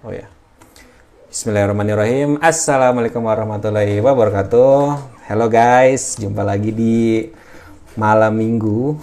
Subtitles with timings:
[0.00, 0.32] Oh ya.
[1.28, 2.40] Bismillahirrahmanirrahim.
[2.40, 4.96] Assalamualaikum warahmatullahi wabarakatuh.
[5.28, 7.28] Hello guys, jumpa lagi di
[8.00, 8.96] malam minggu.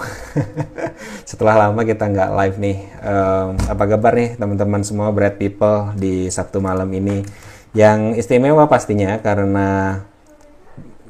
[1.30, 2.78] Setelah lama kita nggak live nih.
[3.06, 7.22] Um, apa kabar nih teman-teman semua Bread People di Sabtu malam ini?
[7.78, 10.02] Yang istimewa pastinya karena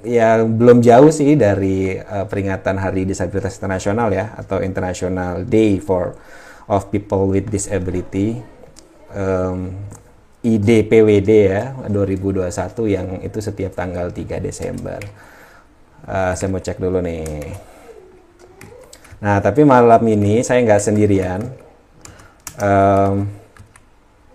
[0.03, 6.11] ya belum jauh sih dari uh, peringatan Hari Disabilitas Internasional ya atau International Day for
[6.67, 8.56] of People with Disability.
[9.15, 9.87] Um,
[10.47, 12.47] IDPWD ya 2021
[12.87, 15.01] yang itu setiap tanggal 3 Desember.
[16.07, 17.51] Uh, saya mau cek dulu nih.
[19.19, 21.41] Nah tapi malam ini saya nggak sendirian.
[22.57, 23.27] Um,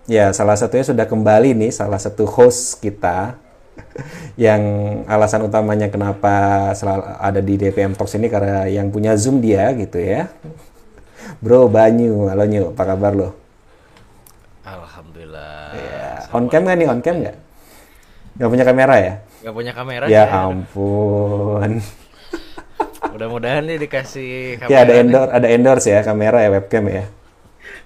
[0.05, 3.39] ya salah satunya sudah kembali nih salah satu host kita
[4.39, 4.61] yang
[5.07, 9.97] alasan utamanya kenapa selalu ada di DPM Talks ini karena yang punya Zoom dia gitu
[9.97, 10.29] ya.
[11.39, 13.42] Bro Banyu, halo Nyu, apa kabar lo?
[14.63, 15.75] Alhamdulillah.
[15.75, 16.87] Ya, on cam nggak nih?
[16.87, 17.35] On cam nggak?
[18.33, 19.13] Nggak punya kamera ya?
[19.43, 21.83] Gak punya kamera Ya ampun.
[23.11, 24.71] Mudah-mudahan nih dikasih kamera.
[24.71, 27.03] Ya ada endorse, ada endorse ya kamera ya webcam ya.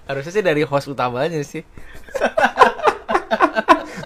[0.06, 1.66] Harusnya sih dari host utamanya sih.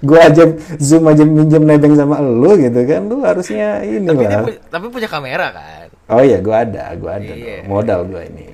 [0.03, 0.43] Gue aja
[0.83, 4.43] zoom aja minjem nebeng sama lu gitu kan, lu harusnya ini Tapi, lah.
[4.43, 5.87] pu- tapi punya kamera kan.
[6.11, 7.63] Oh iya, gue ada, gue ada Iya.
[7.71, 8.51] modal gue ini.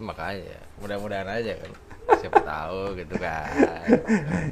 [0.00, 1.68] Makanya mudah-mudahan aja kan.
[2.06, 3.50] Siapa tahu gitu kan.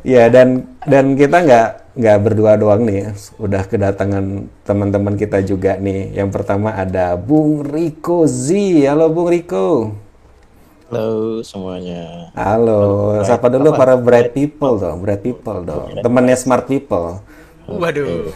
[0.03, 4.25] Ya dan dan kita nggak nggak berdua doang nih, udah kedatangan
[4.63, 6.11] teman-teman kita juga nih.
[6.13, 8.51] Yang pertama ada Bung Riko Z.
[8.85, 9.95] Halo Bung Riko.
[10.91, 12.31] Halo semuanya.
[12.35, 15.99] Halo, sapa dulu para bright people dong, bright people dong.
[15.99, 17.23] Temennya smart people.
[17.67, 18.31] Waduh.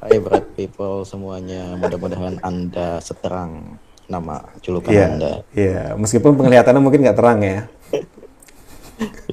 [0.00, 1.78] Hai bright people semuanya.
[1.78, 3.78] Mudah-mudahan Anda seterang
[4.10, 5.32] nama julukan Iya, Anda.
[5.54, 5.82] iya.
[5.94, 7.58] Meskipun penglihatannya mungkin nggak terang ya.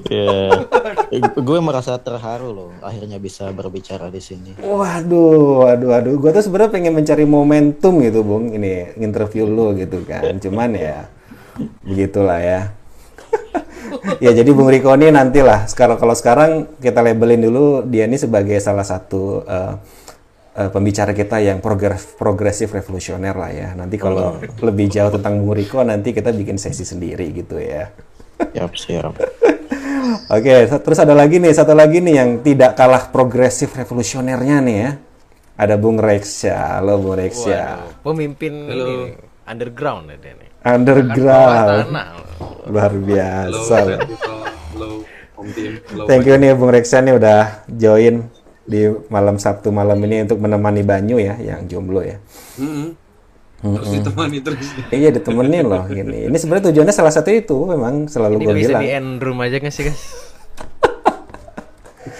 [0.09, 0.65] Iya.
[1.13, 4.57] Eh, Gue merasa terharu loh akhirnya bisa berbicara di sini.
[4.59, 6.13] Waduh, waduh, waduh.
[6.17, 8.53] Gue tuh sebenarnya pengen mencari momentum gitu, Bung.
[8.53, 10.37] Ini interview lo gitu kan.
[10.41, 11.07] Cuman ya,
[11.85, 12.61] begitulah ya.
[14.23, 15.69] ya jadi Bung Riko ini nantilah.
[15.69, 19.73] Sekarang kalau sekarang kita labelin dulu dia ini sebagai salah satu eh,
[20.57, 23.69] eh, pembicara kita yang progres progresif revolusioner lah ya.
[23.77, 27.91] Nanti kalau lebih jauh tentang Bung Riko nanti kita bikin sesi sendiri gitu ya.
[28.39, 29.13] Siap, siap.
[30.29, 34.77] Oke, sa- terus ada lagi nih, satu lagi nih yang tidak kalah progresif revolusionernya nih
[34.77, 34.91] ya.
[35.59, 36.79] Ada Bung Rexya.
[36.79, 37.83] Halo Bung Rexya.
[37.83, 37.99] Waduh.
[38.05, 38.99] Pemimpin ini nih,
[39.43, 40.49] underground ya dia nih.
[40.49, 41.67] Bawah Underground.
[41.87, 42.07] tanah.
[42.69, 43.75] Luar Halo, biasa.
[44.71, 44.89] Halo,
[45.35, 45.71] Om Tim.
[45.83, 48.15] Halo, Thank you nih Bung Rexya nih udah join
[48.63, 52.21] di malam Sabtu malam ini untuk menemani Banyu ya, yang jomblo ya.
[53.59, 53.75] Mm-mm.
[53.75, 54.67] Terus ditemani terus.
[54.87, 56.31] Iya ditemenin loh gini.
[56.31, 58.81] Ini sebenarnya tujuannya salah satu itu memang selalu Ini gue bisa bilang.
[58.83, 60.03] di end room aja nggak sih guys?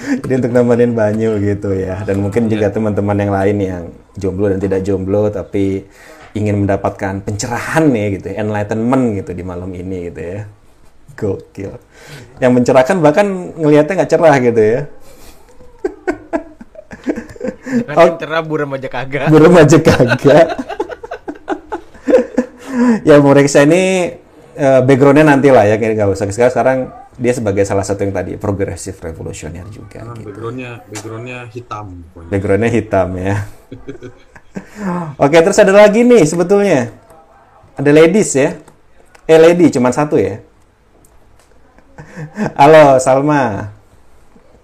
[0.19, 2.03] Jadi untuk nemenin Banyu gitu ya.
[2.03, 3.83] Dan mungkin juga teman-teman yang lain yang
[4.19, 5.88] jomblo dan tidak jomblo tapi
[6.35, 10.41] ingin mendapatkan pencerahan nih gitu, ya, enlightenment gitu di malam ini gitu ya.
[11.16, 11.72] Gokil.
[12.44, 14.81] Yang mencerahkan bahkan ngelihatnya nggak cerah gitu ya.
[17.88, 19.31] Kan yang cerah buram aja kagak.
[19.31, 20.47] Belum aja kagak.
[23.07, 24.16] ya Bung Reksa ini
[24.59, 26.51] eh, backgroundnya nanti lah ya, kayak nggak usah sekarang.
[26.51, 26.79] Sekarang
[27.19, 30.07] dia sebagai salah satu yang tadi progresif revolusioner juga.
[30.07, 30.31] Nah, gitu.
[30.31, 32.29] backgroundnya backgroundnya hitam pokoknya.
[32.31, 33.35] Backgroundnya hitam ya.
[35.23, 36.95] Oke, terus ada lagi nih sebetulnya.
[37.75, 38.56] Ada ladies ya.
[39.29, 40.41] Eh, lady cuma satu ya.
[42.59, 43.75] Halo, Salma.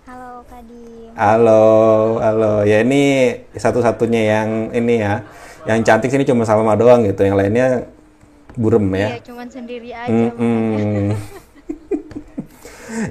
[0.07, 1.11] Halo Kadim.
[1.13, 1.63] Halo,
[2.23, 2.53] halo.
[2.63, 5.21] Ya ini satu-satunya yang ini ya.
[5.67, 7.21] Yang cantik sini cuma Salma doang gitu.
[7.23, 7.67] Yang lainnya
[8.55, 9.07] burem ya.
[9.11, 10.09] Ya cuman sendiri aja.
[10.09, 11.13] Mm-mm.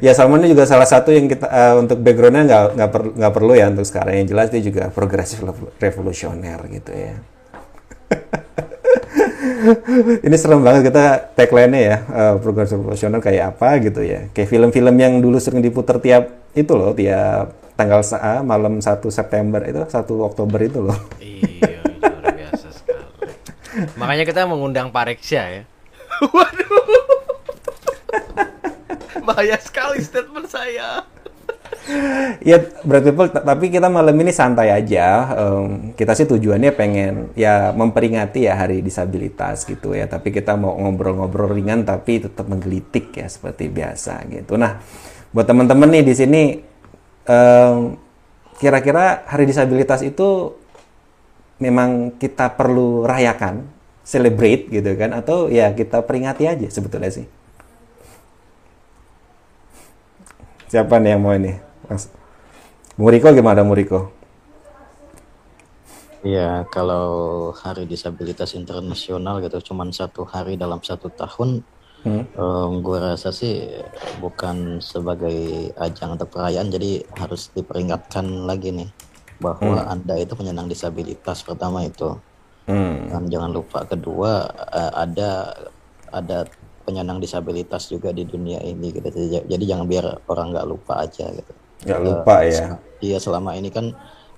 [0.00, 3.32] ya Salman ini juga salah satu yang kita eh, untuk backgroundnya nggak nggak perlu nggak
[3.32, 7.14] perlu ya untuk sekarang yang jelas dia juga progresif revo- revolusioner gitu ya.
[10.20, 11.02] ini serem banget kita
[11.34, 15.98] tagline-nya ya eh, progresif revolusioner kayak apa gitu ya kayak film-film yang dulu sering diputar
[15.98, 19.90] tiap itu loh tiap tanggal sa- ah, malam 1 September itu 1
[20.22, 21.82] Oktober itu loh Iya.
[23.94, 25.62] Makanya kita mengundang Pak Reksya ya.
[26.34, 26.86] Waduh.
[29.24, 31.06] Bahaya sekali statement saya.
[32.40, 35.36] Ya, berat people, t- tapi kita malam ini santai aja.
[35.36, 40.08] Em, kita sih tujuannya pengen ya memperingati ya Hari Disabilitas gitu ya.
[40.08, 44.56] Tapi kita mau ngobrol-ngobrol ringan tapi tetap menggelitik ya seperti biasa gitu.
[44.56, 44.80] Nah,
[45.30, 46.42] buat teman-teman nih di sini,
[47.28, 47.76] em,
[48.56, 50.56] kira-kira Hari Disabilitas itu
[51.60, 53.60] memang kita perlu rayakan,
[54.04, 55.16] celebrate gitu kan?
[55.16, 57.26] Atau ya kita peringati aja sebetulnya sih.
[60.68, 61.56] Siapa nih yang mau ini?
[61.88, 62.12] Mas
[62.94, 64.14] Muriko gimana Muriko?
[66.24, 71.60] Iya, kalau Hari Disabilitas Internasional gitu, cuman satu hari dalam satu tahun,
[72.04, 72.28] Hmm.
[72.84, 73.64] gue rasa sih
[74.20, 78.92] bukan sebagai ajang atau perayaan, jadi harus diperingatkan lagi nih
[79.40, 82.12] bahwa Anda itu penyandang disabilitas pertama itu.
[82.64, 83.08] Hmm.
[83.08, 85.52] Dan jangan lupa kedua eh, ada
[86.08, 86.48] ada
[86.84, 89.08] penyandang disabilitas juga di dunia ini gitu.
[89.44, 91.52] Jadi, jangan biar orang nggak lupa aja gitu.
[91.84, 92.76] Nggak lupa ya.
[93.00, 93.92] Iya selama ini kan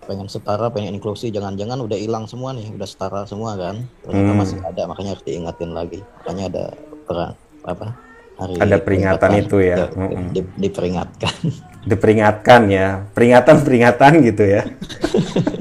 [0.07, 3.83] pengen setara, pengen inklusi, jangan-jangan udah hilang semua nih, udah setara semua kan.
[4.03, 4.39] Ternyata Hmm.
[4.39, 5.99] masih ada, makanya harus diingatin lagi.
[6.23, 6.65] Makanya ada
[7.03, 7.87] perang apa?
[8.37, 9.77] Hari Ada peringatan itu ya.
[9.91, 11.35] di- di- diperingatkan.
[11.91, 13.07] Diperingatkan ya.
[13.11, 14.63] Peringatan-peringatan gitu ya.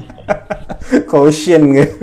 [1.10, 1.96] Caution gitu.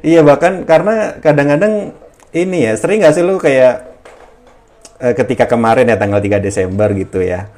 [0.00, 1.94] Iya bahkan karena kadang-kadang
[2.32, 3.74] ini ya sering nggak sih lu kayak
[5.02, 7.48] eh, ketika kemarin ya tanggal 3 Desember gitu ya.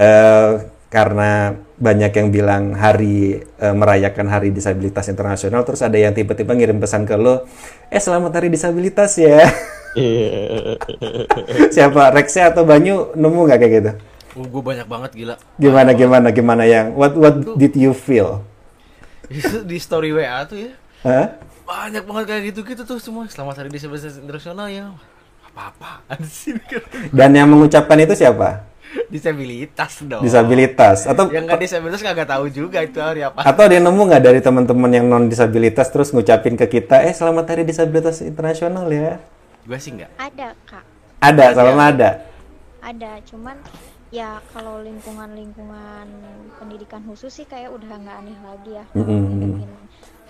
[0.00, 0.52] eh
[0.92, 6.76] karena banyak yang bilang hari eh, merayakan Hari Disabilitas Internasional terus ada yang tiba-tiba ngirim
[6.78, 7.48] pesan ke lo,
[7.88, 9.40] "Eh selamat Hari Disabilitas ya."
[9.96, 10.76] Iya.
[11.74, 13.92] Siapa Rexnya atau Banyu nemu nggak kayak gitu?
[14.32, 15.34] Uh, gue banyak banget gila.
[15.60, 18.44] Gimana gimana gimana yang what what did you feel?
[19.70, 20.72] Di story WA tuh ya.
[21.04, 21.26] Hah?
[21.72, 23.24] Banyak banget kayak gitu-gitu tuh semua.
[23.32, 24.92] Selamat Hari Disabilitas Internasional ya.
[25.48, 26.52] Apa-apaan sih?
[27.08, 28.68] Dan yang mengucapkan itu siapa?
[29.08, 30.20] Disabilitas dong.
[30.20, 33.40] Disabilitas atau Yang nggak disabilitas nggak tahu juga itu hari apa.
[33.40, 37.56] atau dia nemu nggak dari teman-teman yang non disabilitas terus ngucapin ke kita, eh selamat
[37.56, 39.16] Hari Disabilitas Internasional ya?
[39.64, 40.12] Gue sih nggak.
[40.20, 40.84] Ada kak,
[41.24, 42.10] Ada, selama ada.
[42.84, 43.10] ada.
[43.24, 43.56] Cuman
[44.12, 46.04] ya kalau lingkungan-lingkungan
[46.60, 49.64] pendidikan khusus sih kayak udah nggak aneh lagi ya kalau Mm-mm.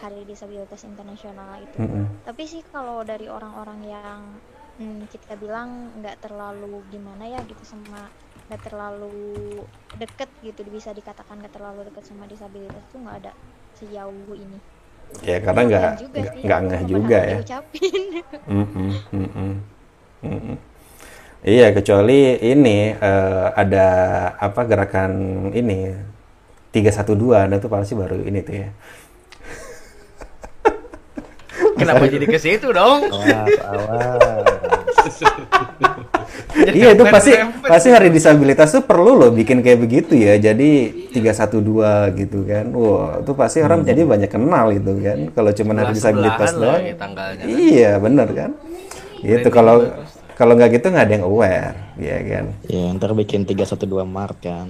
[0.03, 1.79] Hari Disabilitas Internasional itu.
[1.79, 2.27] Mm-mm.
[2.27, 4.21] Tapi sih kalau dari orang-orang yang
[4.83, 8.11] hmm, kita bilang nggak terlalu gimana ya gitu sama
[8.51, 9.63] nggak terlalu
[9.95, 13.33] deket gitu bisa dikatakan nggak terlalu deket sama disabilitas tuh nggak ada
[13.79, 14.59] sejauh ini.
[15.23, 15.91] Ya karena nggak
[16.43, 17.39] nggak ngeh juga ya.
[21.43, 23.87] Iya, kecuali ini eh, ada
[24.39, 25.11] apa gerakan
[25.51, 25.91] ini
[26.71, 28.69] 312 nah itu pasti baru ini tuh ya.
[31.79, 33.09] Kenapa jadi ke situ dong?
[33.09, 34.45] Awas, awas.
[36.73, 37.33] iya itu pasti
[37.65, 40.37] pasti hari disabilitas tuh perlu loh bikin kayak begitu ya.
[40.39, 42.67] Jadi 312 gitu kan.
[42.77, 45.19] Wah, itu pasti orang jadi banyak kenal itu kan.
[45.33, 46.83] Kalau cuma hari disabilitas doang.
[46.97, 47.45] tanggalnya.
[47.49, 48.51] Iya, bener kan?
[49.23, 49.87] Gitu kalau
[50.35, 52.45] kalau nggak gitu nggak ada yang aware, ya kan?
[52.67, 54.69] Ya, ntar bikin 312 Maret kan.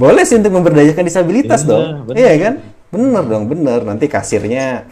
[0.00, 1.84] Boleh sih untuk memberdayakan disabilitas Iya, dong.
[2.08, 2.16] bener.
[2.16, 2.54] Iya kan?
[2.88, 3.80] Bener dong, bener.
[3.84, 4.88] Nanti kasirnya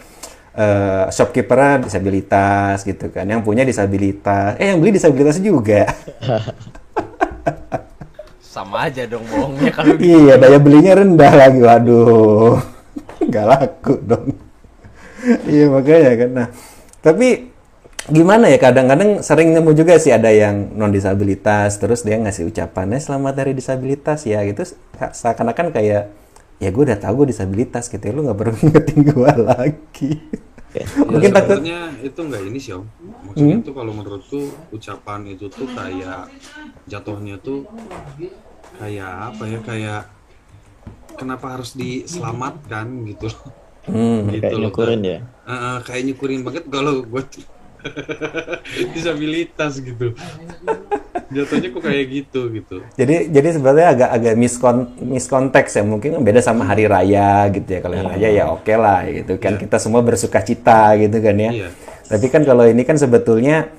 [0.53, 3.25] eh shopkeepernya disabilitas gitu kan.
[3.25, 4.53] Yang punya disabilitas.
[4.61, 5.89] Eh yang beli disabilitas juga.
[8.39, 10.25] Sama aja dong bohongnya kalau gitu.
[10.25, 11.59] iya, daya belinya rendah lagi.
[11.61, 12.57] Waduh.
[13.29, 14.27] Nggak laku dong.
[15.45, 16.29] iya makanya kan.
[16.31, 16.47] Nah,
[16.99, 17.49] tapi
[18.09, 22.99] gimana ya kadang-kadang sering nemu juga sih ada yang non disabilitas terus dia ngasih ucapannya
[23.01, 24.63] selamat hari disabilitas ya gitu
[24.97, 26.03] seakan-akan kayak
[26.63, 30.11] ya gue udah tahu gue disabilitas gitu ya lu nggak perlu ngingetin gue lagi
[31.11, 31.65] mungkin ya, takut Hmm?
[31.65, 32.85] sebenarnya itu nggak ini sih om
[33.25, 36.29] maksudnya tuh kalau menurutku ucapan itu tuh kayak
[36.89, 37.65] jatuhnya tuh
[38.79, 40.01] kayak apa ya kayak
[41.19, 43.27] kenapa harus diselamatkan gitu
[43.87, 45.03] hmm, gitu Kayak loh, nyukurin Kak.
[45.03, 45.19] ya.
[45.49, 47.23] Eh, eh, kayak nyukurin banget kalau gue
[48.95, 50.13] disabilitas gitu.
[51.29, 52.77] Jatuhnya kok kayak gitu gitu.
[52.97, 55.83] Jadi jadi sebenarnya agak agak miskon miskonteks ya.
[55.85, 57.79] Mungkin beda sama hari raya gitu ya.
[57.85, 59.37] Kalau hari raya ya oke lah gitu.
[59.37, 61.51] Kan kita semua bersuka cita gitu kan ya.
[61.53, 61.69] Iya.
[62.09, 63.69] tapi kan kalau ini kan sebetulnya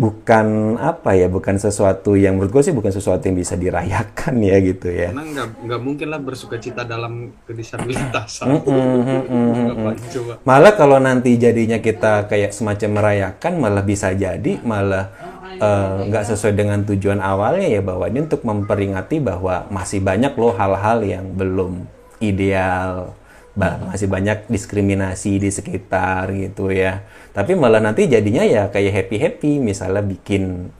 [0.00, 4.56] bukan apa ya bukan sesuatu yang menurut gue sih bukan sesuatu yang bisa dirayakan ya
[4.64, 5.12] gitu ya.
[5.12, 8.48] Karena nggak nggak mungkin lah bersuka cita dalam kedisabilitasan.
[8.48, 10.32] Mm-mm, Ngapain coba.
[10.48, 15.12] Malah kalau nanti jadinya kita kayak semacam merayakan malah bisa jadi malah
[15.60, 20.56] eh, nggak sesuai dengan tujuan awalnya ya bahwa ini untuk memperingati bahwa masih banyak loh
[20.56, 21.84] hal-hal yang belum
[22.24, 23.12] ideal,
[23.60, 27.04] masih banyak diskriminasi di sekitar gitu ya.
[27.36, 30.72] Tapi malah nanti jadinya ya kayak happy-happy misalnya bikin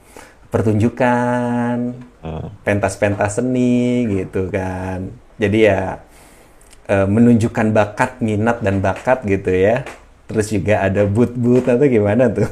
[0.49, 1.95] pertunjukan,
[2.65, 5.13] pentas-pentas seni gitu kan.
[5.37, 6.01] Jadi ya
[6.89, 9.85] eh, menunjukkan bakat, minat dan bakat gitu ya.
[10.25, 12.47] Terus juga ada boot-boot atau gimana tuh.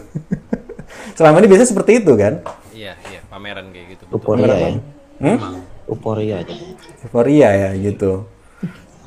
[1.17, 2.43] Selama ini biasanya seperti itu kan?
[2.75, 4.03] Iya, iya, pameran kayak gitu.
[4.07, 4.39] betul.
[4.39, 4.71] Euforia ya.
[5.19, 5.55] memang
[5.89, 6.53] Euforia aja.
[7.03, 8.27] Euforia ya gitu.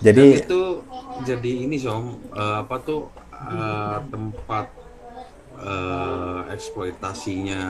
[0.02, 0.62] Jadi itu
[1.22, 4.66] jadi ini sih om eh, apa tuh eh, tempat
[5.62, 7.62] eh, eksploitasinya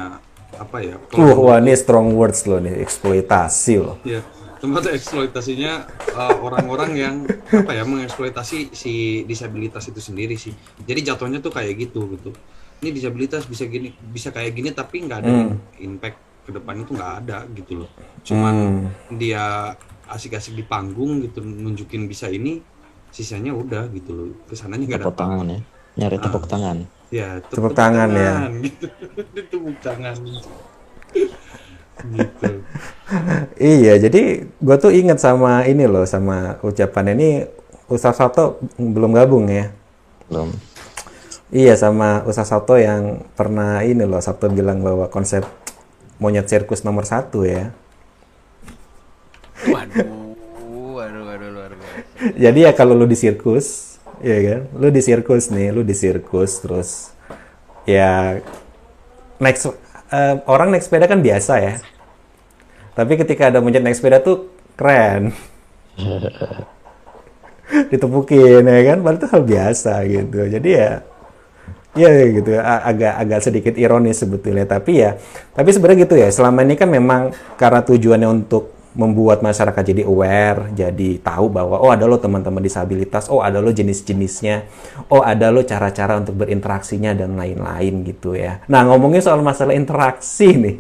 [0.52, 0.96] apa ya?
[1.16, 3.96] Uh, wah ini strong words loh nih, eksploitasi loh.
[4.04, 4.20] Ya,
[4.60, 7.14] tempat eksploitasinya uh, orang-orang yang
[7.48, 10.52] apa ya mengeksploitasi si disabilitas itu sendiri sih.
[10.84, 12.36] Jadi jatuhnya tuh kayak gitu gitu.
[12.84, 17.12] Ini disabilitas bisa gini, bisa kayak gini tapi nggak ada impact ke depan itu nggak
[17.24, 17.90] ada gitu loh.
[18.26, 18.54] Cuman
[19.08, 19.16] Hmm.
[19.16, 19.72] dia
[20.12, 22.60] asik-asik di panggung gitu nunjukin bisa ini,
[23.10, 24.28] sisanya udah gitu loh.
[24.48, 25.60] Ke sananya nggak tepuk ada tangan ya
[25.92, 26.78] nyari tepuk tangan
[27.12, 28.48] Ya, Tepuk tangan, ya.
[28.64, 28.88] gitu.
[29.52, 30.16] tepuk tangan.
[32.08, 32.50] gitu.
[33.60, 37.44] Iya, jadi gue tuh inget sama ini loh, sama ucapan ini
[37.92, 39.68] Ustaz Soto belum gabung ya.
[40.32, 40.48] belum
[41.52, 45.44] Iya, sama Ustaz Soto yang pernah ini loh, Sabto bilang bahwa konsep
[46.16, 47.76] monyet sirkus nomor satu ya.
[49.62, 50.34] Waduh,
[50.98, 51.74] waduh, waduh, biasa.
[52.34, 56.58] Jadi ya kalau lu di sirkus, ya kan, lu di sirkus nih, lu di sirkus
[56.62, 56.90] terus
[57.86, 58.38] ya
[59.38, 59.58] naik
[60.10, 61.74] eh, orang naik sepeda kan biasa ya.
[62.98, 65.30] Tapi ketika ada monyet naik sepeda tuh keren.
[67.90, 70.38] Ditepukin ya kan, padahal itu hal biasa gitu.
[70.50, 70.90] Jadi ya
[71.92, 75.20] ya gitu agak agak sedikit ironis sebetulnya tapi ya
[75.52, 80.68] tapi sebenarnya gitu ya selama ini kan memang karena tujuannya untuk membuat masyarakat jadi aware
[80.76, 84.68] jadi tahu bahwa oh ada lo teman-teman disabilitas oh ada lo jenis-jenisnya
[85.08, 88.60] oh ada lo cara-cara untuk berinteraksinya dan lain-lain gitu ya.
[88.68, 90.76] Nah ngomongin soal masalah interaksi nih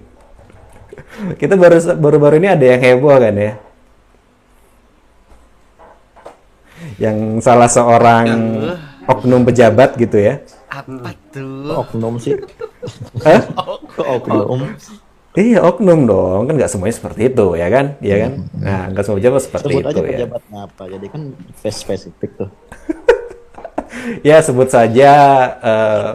[1.40, 3.52] kita baru baru-baru ini ada yang heboh kan ya?
[7.00, 8.26] Yang salah seorang
[9.08, 10.44] oknum pejabat gitu ya?
[10.68, 11.72] Apa tuh?
[11.80, 12.36] oknum sih.
[13.24, 13.40] Hah?
[13.96, 14.76] oknum
[15.32, 18.32] Iya oknum dong, kan nggak semuanya seperti itu ya kan, iya kan?
[18.52, 20.08] Nah nggak semua pejabat seperti sebut itu aja ya.
[20.12, 21.22] pejabatnya apa jadi kan
[21.56, 22.50] face spesifik tuh
[24.28, 25.12] Ya sebut saja
[25.62, 26.10] eh,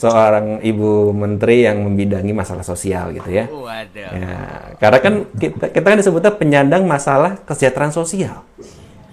[0.00, 3.44] seorang ibu menteri yang membidangi masalah sosial gitu ya.
[3.50, 4.10] Waduh.
[4.16, 4.36] Ya,
[4.80, 8.46] karena kan kita, kita kan disebutnya penyandang masalah kesejahteraan sosial.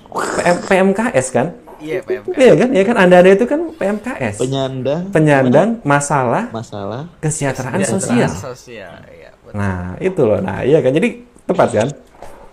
[0.08, 1.48] PM, PMKS kan?
[1.78, 2.34] Iya, PMK.
[2.40, 2.70] Iya kan?
[2.74, 2.96] Iya kan?
[2.98, 4.36] Anda-anda itu kan PMKS.
[4.42, 8.32] penyandang Penyandang masalah masalah kesejahteraan Kesejahteraan sosial.
[8.32, 9.27] Sosial, iya.
[9.54, 10.40] Nah, itu loh.
[10.44, 10.92] Nah, iya kan.
[10.92, 11.88] Jadi tepat kan?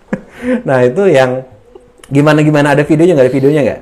[0.67, 1.43] nah, itu yang
[2.07, 3.81] gimana gimana ada videonya nggak ada videonya nggak?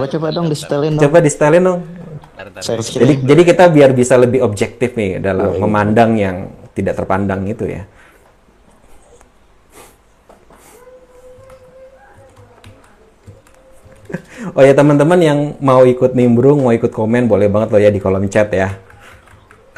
[0.00, 1.80] Coba coba dong di setelin dong Coba di setelin dong.
[2.64, 7.84] Jadi jadi kita biar bisa lebih objektif nih dalam memandang yang tidak terpandang itu ya.
[14.56, 18.00] Oh ya teman-teman yang mau ikut nimbrung, mau ikut komen boleh banget loh ya di
[18.00, 18.72] kolom chat ya.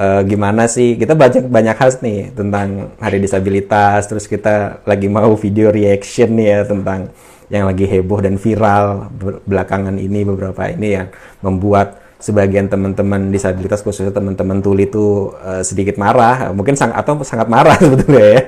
[0.03, 5.31] Eh, gimana sih kita banyak banyak hal nih tentang hari disabilitas, terus kita lagi mau
[5.39, 7.01] video reaction nih ya tentang
[7.47, 9.13] yang lagi heboh dan viral
[9.47, 11.07] belakangan ini beberapa ini yang
[11.45, 17.47] membuat sebagian teman-teman disabilitas khususnya teman-teman tuli itu eh, sedikit marah, mungkin sang atau sangat
[17.47, 18.43] marah sebetulnya ya.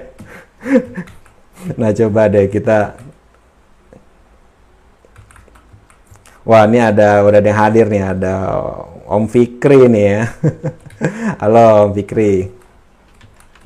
[1.79, 2.99] nah coba deh kita
[6.45, 8.33] Wah, ini ada udah ada yang hadir nih, ada
[9.09, 10.23] Om Fikri nih ya.
[11.43, 12.49] Halo Fikri.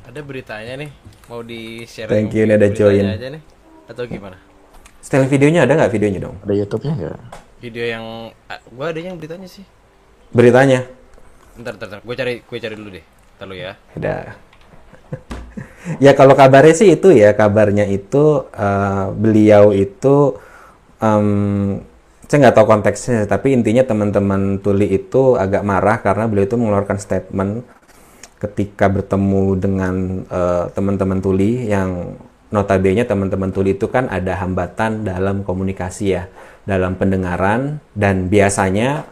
[0.09, 0.90] Ada beritanya nih,
[1.30, 3.04] mau di-share Thank yang you, ini ada join.
[3.07, 3.42] aja nih.
[3.87, 4.37] Atau gimana?
[4.99, 6.37] Setelah videonya ada nggak videonya dong?
[6.42, 7.21] ada YouTube-nya nggak
[7.59, 8.04] Video yang
[8.75, 9.62] gua ada yang beritanya sih.
[10.35, 10.87] Beritanya.
[11.59, 12.00] Ntar, ntar, ntar.
[12.02, 13.04] Gue cari, gue cari dulu deh.
[13.38, 13.73] Ntar lu ya.
[13.95, 14.16] Ada.
[16.04, 20.38] ya kalau kabarnya sih itu ya kabarnya itu eh, beliau itu
[21.02, 21.26] em,
[22.28, 27.00] saya nggak tahu konteksnya tapi intinya teman-teman tuli itu agak marah karena beliau itu mengeluarkan
[27.00, 27.64] statement
[28.38, 29.94] ketika bertemu dengan
[30.28, 32.14] eh, teman-teman tuli yang
[32.52, 36.28] notabene teman-teman tuli itu kan ada hambatan dalam komunikasi ya
[36.68, 39.08] dalam pendengaran dan biasanya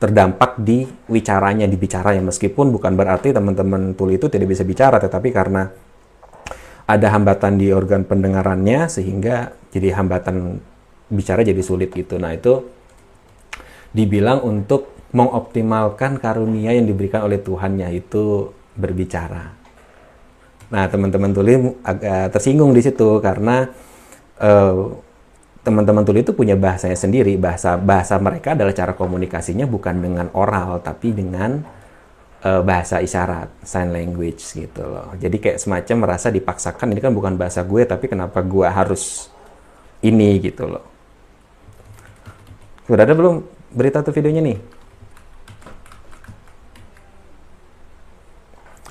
[0.00, 2.24] terdampak di wicaranya di bicaranya.
[2.24, 5.68] Meskipun bukan berarti teman-teman tuli itu tidak bisa bicara tetapi karena
[6.88, 10.58] ada hambatan di organ pendengarannya sehingga jadi hambatan
[11.10, 12.16] bicara jadi sulit gitu.
[12.16, 12.64] Nah, itu
[13.90, 19.58] dibilang untuk mengoptimalkan karunia yang diberikan oleh Tuhan yaitu berbicara.
[20.70, 23.66] Nah, teman-teman tuli agak tersinggung di situ karena
[24.38, 24.74] eh,
[25.66, 27.34] teman-teman tuli itu punya bahasanya sendiri.
[27.34, 31.58] Bahasa bahasa mereka adalah cara komunikasinya bukan dengan oral tapi dengan
[32.46, 35.10] eh, bahasa isyarat, sign language gitu loh.
[35.18, 39.26] Jadi kayak semacam merasa dipaksakan ini kan bukan bahasa gue tapi kenapa gue harus
[40.06, 40.89] ini gitu loh.
[42.90, 44.58] Sudah ada belum berita tuh videonya nih?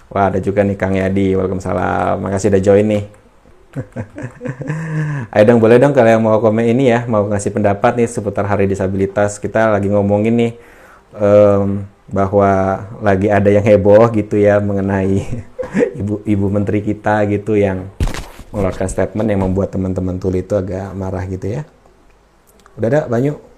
[0.08, 1.36] Wah, ada juga nih Kang Yadi.
[1.36, 2.24] Waalaikumsalam.
[2.24, 3.04] Makasih udah join nih.
[5.36, 8.48] Ayo dong, boleh dong kalau yang mau komen ini ya, mau ngasih pendapat nih seputar
[8.48, 9.36] Hari Disabilitas.
[9.36, 10.52] Kita lagi ngomongin nih
[11.20, 15.44] em, bahwa lagi ada yang heboh gitu ya mengenai
[16.00, 17.92] ibu ibu menteri kita gitu yang
[18.56, 21.68] mengeluarkan statement yang membuat teman-teman tuli itu agak marah gitu ya.
[22.80, 23.49] Udah ada Banyu?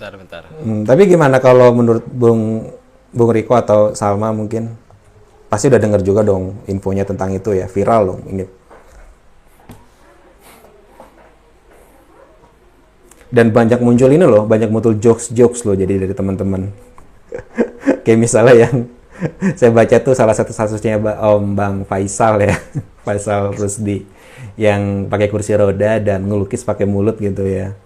[0.00, 0.48] Bentar, bentar.
[0.64, 2.72] Hmm, tapi gimana kalau menurut Bung
[3.12, 4.72] Bung Riko atau Salma mungkin
[5.52, 8.48] pasti udah dengar juga dong infonya tentang itu ya viral dong ini.
[13.28, 16.72] Dan banyak muncul ini loh, banyak muncul jokes-jokes loh jadi dari teman-teman.
[18.08, 18.88] Kayak misalnya yang
[19.60, 22.56] saya baca tuh salah satu kasusnya Om Bang Faisal ya,
[23.04, 24.08] Faisal Rusdi
[24.56, 27.76] yang pakai kursi roda dan ngelukis pakai mulut gitu ya.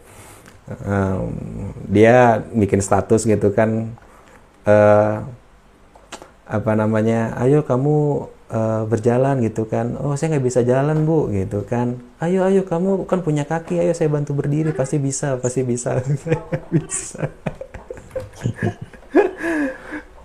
[0.64, 1.28] Um,
[1.92, 3.92] dia bikin status gitu kan
[4.64, 5.20] uh,
[6.48, 11.68] apa namanya ayo kamu uh, berjalan gitu kan oh saya nggak bisa jalan bu gitu
[11.68, 16.00] kan ayo ayo kamu kan punya kaki ayo saya bantu berdiri pasti bisa pasti bisa
[16.74, 17.28] bisa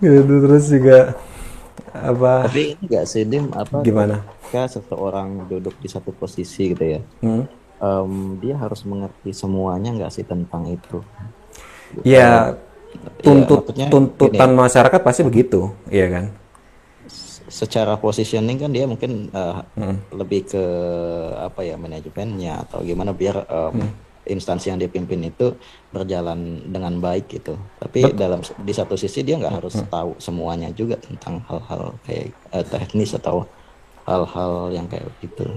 [0.00, 1.20] gitu terus juga
[1.92, 7.00] apa Tapi ini Dim apa gimana ketika seseorang duduk di satu posisi gitu ya.
[7.22, 7.59] hmm?
[7.80, 11.00] Em, dia harus mengerti semuanya nggak sih tentang itu?
[12.06, 12.54] ya
[13.18, 16.26] tuntut maksudnya tuntutan masyarakat pasti begitu iya kan
[17.50, 19.98] Secara positioning kan dia mungkin eh, Hmm.
[20.14, 20.62] lebih ke
[21.34, 23.90] apa ya manajemennya atau gimana biar em, Hmm.
[24.22, 25.58] instansi yang dia pimpin itu
[25.90, 26.38] berjalan
[26.70, 27.58] dengan baik gitu.
[27.82, 29.90] Tapi dalam di satu sisi dia nggak harus Hmm.
[29.90, 33.42] tahu semuanya juga tentang hal-hal kayak eh, teknis atau
[34.06, 35.50] hal-hal yang kayak gitu.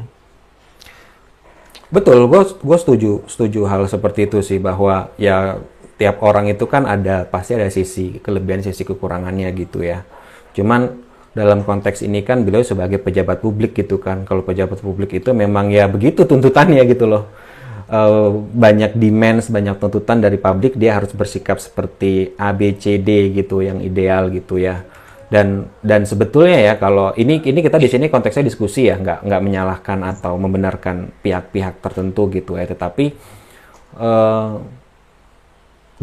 [1.94, 5.62] Betul, gue setuju setuju hal seperti itu sih bahwa ya
[6.02, 10.02] tiap orang itu kan ada pasti ada sisi kelebihan sisi kekurangannya gitu ya.
[10.58, 11.06] Cuman
[11.38, 14.26] dalam konteks ini kan beliau sebagai pejabat publik gitu kan.
[14.26, 17.30] Kalau pejabat publik itu memang ya begitu tuntutannya gitu loh.
[17.86, 23.30] Eh, banyak demands, banyak tuntutan dari publik dia harus bersikap seperti A B C D
[23.38, 24.82] gitu yang ideal gitu ya
[25.34, 29.42] dan dan sebetulnya ya kalau ini ini kita di sini konteksnya diskusi ya nggak nggak
[29.42, 32.70] menyalahkan atau membenarkan pihak-pihak tertentu gitu ya.
[32.70, 33.06] Tetapi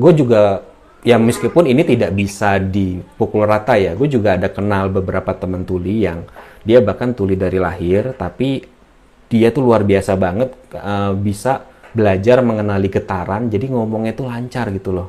[0.01, 0.65] gue juga
[1.01, 6.05] ya meskipun ini tidak bisa dipukul rata ya gue juga ada kenal beberapa teman tuli
[6.05, 6.29] yang
[6.61, 8.65] dia bahkan tuli dari lahir tapi
[9.31, 14.93] dia tuh luar biasa banget eh, bisa belajar mengenali getaran jadi ngomongnya tuh lancar gitu
[14.93, 15.09] loh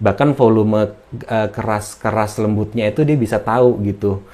[0.00, 0.96] bahkan volume
[1.28, 4.24] eh, keras keras lembutnya itu dia bisa tahu gitu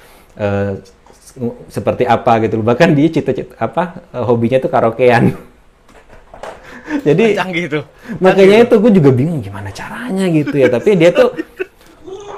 [1.19, 1.35] s-
[1.69, 5.35] seperti apa gitu bahkan dia cita-cita apa eh, hobinya tuh karaokean.
[7.07, 7.35] Jadi
[7.67, 7.83] tuh.
[8.23, 10.71] makanya itu gue juga bingung gimana caranya gitu ya.
[10.71, 11.35] Tapi dia tuh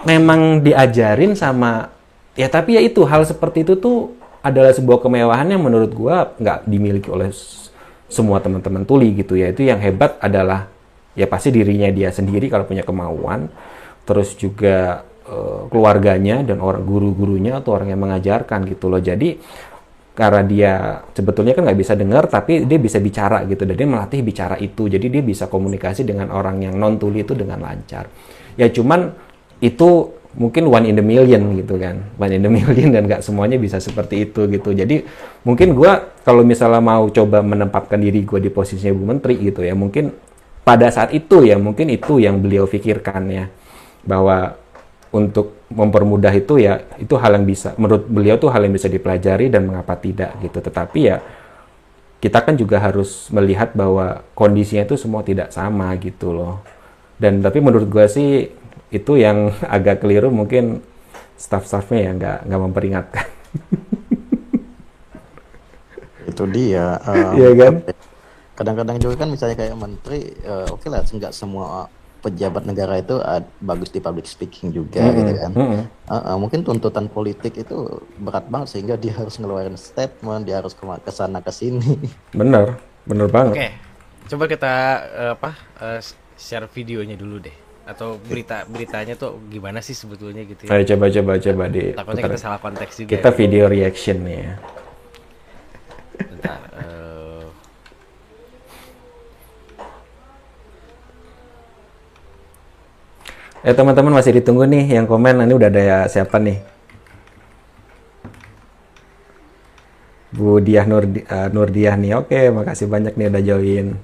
[0.09, 1.93] memang diajarin sama
[2.33, 6.65] ya tapi ya itu hal seperti itu tuh adalah sebuah kemewahan yang menurut gue nggak
[6.65, 7.29] dimiliki oleh
[8.09, 9.53] semua teman-teman tuli gitu ya.
[9.53, 10.65] Itu yang hebat adalah
[11.19, 13.51] ya pasti dirinya dia sendiri kalau punya kemauan.
[14.07, 19.03] Terus juga eh, keluarganya dan orang guru-gurunya atau orang yang mengajarkan gitu loh.
[19.03, 19.35] Jadi
[20.15, 20.73] karena dia
[21.15, 23.67] sebetulnya kan nggak bisa dengar tapi dia bisa bicara gitu.
[23.67, 24.87] Dan dia melatih bicara itu.
[24.87, 28.07] Jadi dia bisa komunikasi dengan orang yang non tuli itu dengan lancar.
[28.55, 29.11] Ya cuman
[29.59, 31.99] itu mungkin one in the million gitu kan.
[32.15, 34.71] One in the million dan nggak semuanya bisa seperti itu gitu.
[34.71, 35.03] Jadi
[35.43, 39.73] mungkin gua kalau misalnya mau coba menempatkan diri gue di posisinya Bu Menteri gitu ya
[39.73, 40.13] mungkin
[40.69, 43.49] pada saat itu ya mungkin itu yang beliau pikirkan ya
[44.05, 44.53] bahwa
[45.09, 49.49] untuk mempermudah itu ya itu hal yang bisa menurut beliau tuh hal yang bisa dipelajari
[49.49, 51.17] dan mengapa tidak gitu tetapi ya
[52.21, 56.61] kita kan juga harus melihat bahwa kondisinya itu semua tidak sama gitu loh
[57.17, 58.53] dan tapi menurut gua sih
[58.93, 60.85] itu yang agak keliru mungkin
[61.33, 63.27] staff-staffnya ya nggak nggak memperingatkan
[66.29, 67.01] Itu dia.
[67.37, 67.73] Iya kan?
[68.59, 71.87] Kadang-kadang juga kan misalnya kayak menteri, eh, oke lah, nggak semua
[72.19, 75.51] pejabat negara itu ad- bagus di public speaking juga gitu kan.
[75.55, 75.83] Mm-mm.
[75.87, 77.87] Eh, eh, mungkin tuntutan politik itu
[78.19, 82.03] berat banget sehingga dia harus ngeluarin statement, dia harus ke sana ke sini.
[82.39, 82.75] bener
[83.07, 83.69] bener banget Oke.
[84.29, 84.73] Coba kita
[85.07, 85.51] eh, apa?
[85.79, 85.99] eh,
[86.35, 87.55] share videonya dulu deh.
[87.89, 90.77] Atau berita beritanya tuh gimana sih sebetulnya gitu ya.
[90.77, 93.09] ayo coba coba coba di Takutnya kita salah konteks juga.
[93.17, 93.37] kita ya.
[93.39, 94.53] video reaction nih ya
[96.21, 97.08] Bentar, eh,
[103.59, 106.57] Eh teman-teman masih ditunggu nih yang komen ini udah ada ya siapa nih?
[110.29, 112.11] Bu Diah Nur eh, Nurdiah nih.
[112.21, 113.87] Oke, makasih banyak nih udah join.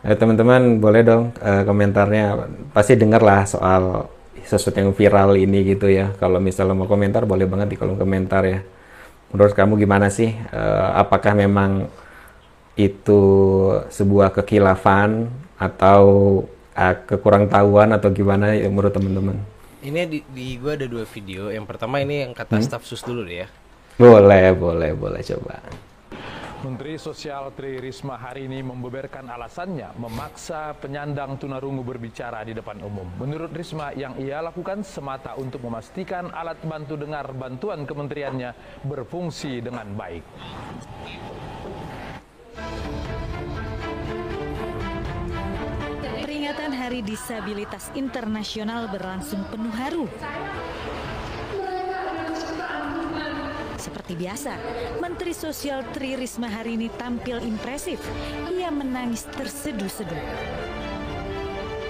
[0.00, 2.24] Eh teman-teman boleh dong eh, komentarnya
[2.72, 4.08] pasti dengar lah soal
[4.48, 6.16] sesuatu yang viral ini gitu ya.
[6.16, 8.60] Kalau misalnya mau komentar boleh banget di kolom komentar ya.
[9.30, 10.34] Menurut kamu gimana sih?
[10.34, 11.86] Eh, apakah memang
[12.78, 13.22] itu
[13.92, 15.28] sebuah kekilafan
[15.60, 16.02] atau
[16.72, 19.36] uh, kekurang tahuan atau gimana ya menurut teman-teman?
[19.80, 21.52] Ini di, di gue ada dua video.
[21.52, 23.48] Yang pertama ini yang kata staf sus dulu deh ya.
[24.00, 25.60] Boleh, boleh, boleh coba.
[26.60, 33.08] Menteri Sosial Tri Risma hari ini membeberkan alasannya memaksa penyandang tunarungu berbicara di depan umum.
[33.16, 38.52] Menurut Risma, yang ia lakukan semata untuk memastikan alat bantu dengar bantuan kementeriannya
[38.84, 40.20] berfungsi dengan baik.
[46.20, 50.04] Peringatan Hari Disabilitas Internasional berlangsung penuh haru.
[54.10, 54.54] Seperti biasa,
[54.98, 58.02] Menteri Sosial Tri Risma hari ini tampil impresif.
[58.50, 60.18] Ia menangis terseduh-seduh.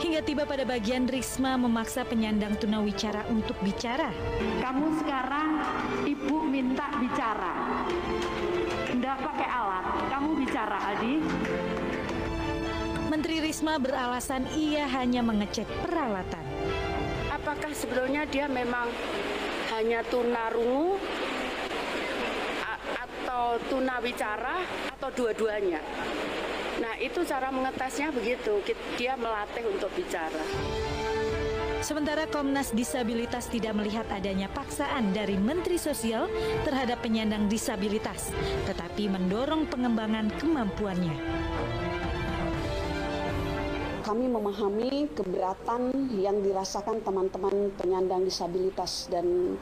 [0.04, 4.12] Hingga tiba pada bagian Risma memaksa penyandang tunawicara untuk bicara.
[4.36, 5.64] Kamu sekarang
[6.04, 7.56] ibu minta bicara.
[8.92, 11.24] Enggak pakai alat, kamu bicara Adi.
[13.08, 16.44] Menteri Risma beralasan ia hanya mengecek peralatan.
[17.32, 18.92] Apakah sebelumnya dia memang
[19.72, 20.99] hanya tunarungu
[23.68, 24.64] tunawicara
[24.96, 25.82] atau dua-duanya?
[26.80, 28.64] Nah, itu cara mengetesnya begitu.
[28.96, 30.40] Dia melatih untuk bicara.
[31.80, 36.28] Sementara Komnas Disabilitas tidak melihat adanya paksaan dari Menteri Sosial
[36.60, 38.28] terhadap penyandang disabilitas,
[38.68, 41.16] tetapi mendorong pengembangan kemampuannya.
[44.04, 49.56] Kami memahami keberatan yang dirasakan teman-teman penyandang disabilitas dan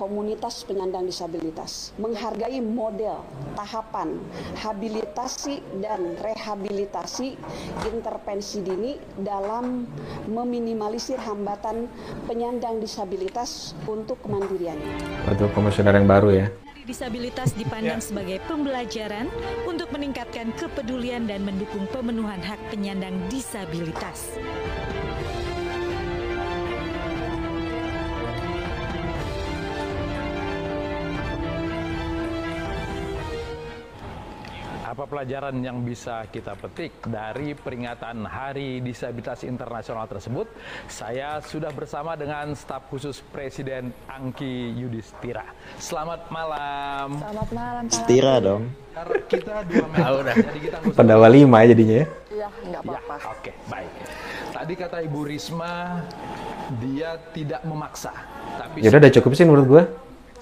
[0.00, 1.92] komunitas penyandang disabilitas.
[2.00, 3.20] Menghargai model,
[3.52, 4.16] tahapan,
[4.56, 7.36] habilitasi dan rehabilitasi
[7.84, 9.84] intervensi dini dalam
[10.24, 11.84] meminimalisir hambatan
[12.24, 15.28] penyandang disabilitas untuk kemandiriannya.
[15.28, 16.48] Untuk komisioner yang baru ya.
[16.88, 19.28] Disabilitas dipandang sebagai pembelajaran
[19.68, 24.40] untuk meningkatkan kepedulian dan mendukung pemenuhan hak penyandang disabilitas.
[34.90, 40.50] Apa pelajaran yang bisa kita petik dari peringatan Hari Disabilitas Internasional tersebut?
[40.90, 45.46] Saya sudah bersama dengan staf khusus Presiden Angki Yudhistira.
[45.78, 47.22] Selamat malam.
[47.22, 47.94] Selamat malam Pak.
[47.94, 48.66] Setira dong.
[49.30, 50.34] Kita dua meter, Ah, udah.
[50.34, 52.06] jadi kita nggak Pendawa lima ya jadinya ya.
[52.34, 53.00] Iya, enggak Ya,
[53.30, 53.92] oke, baik.
[54.50, 55.74] Tadi kata Ibu Risma,
[56.82, 58.10] dia tidak memaksa,
[58.58, 59.82] tapi Ya udah udah cukup sih menurut gua.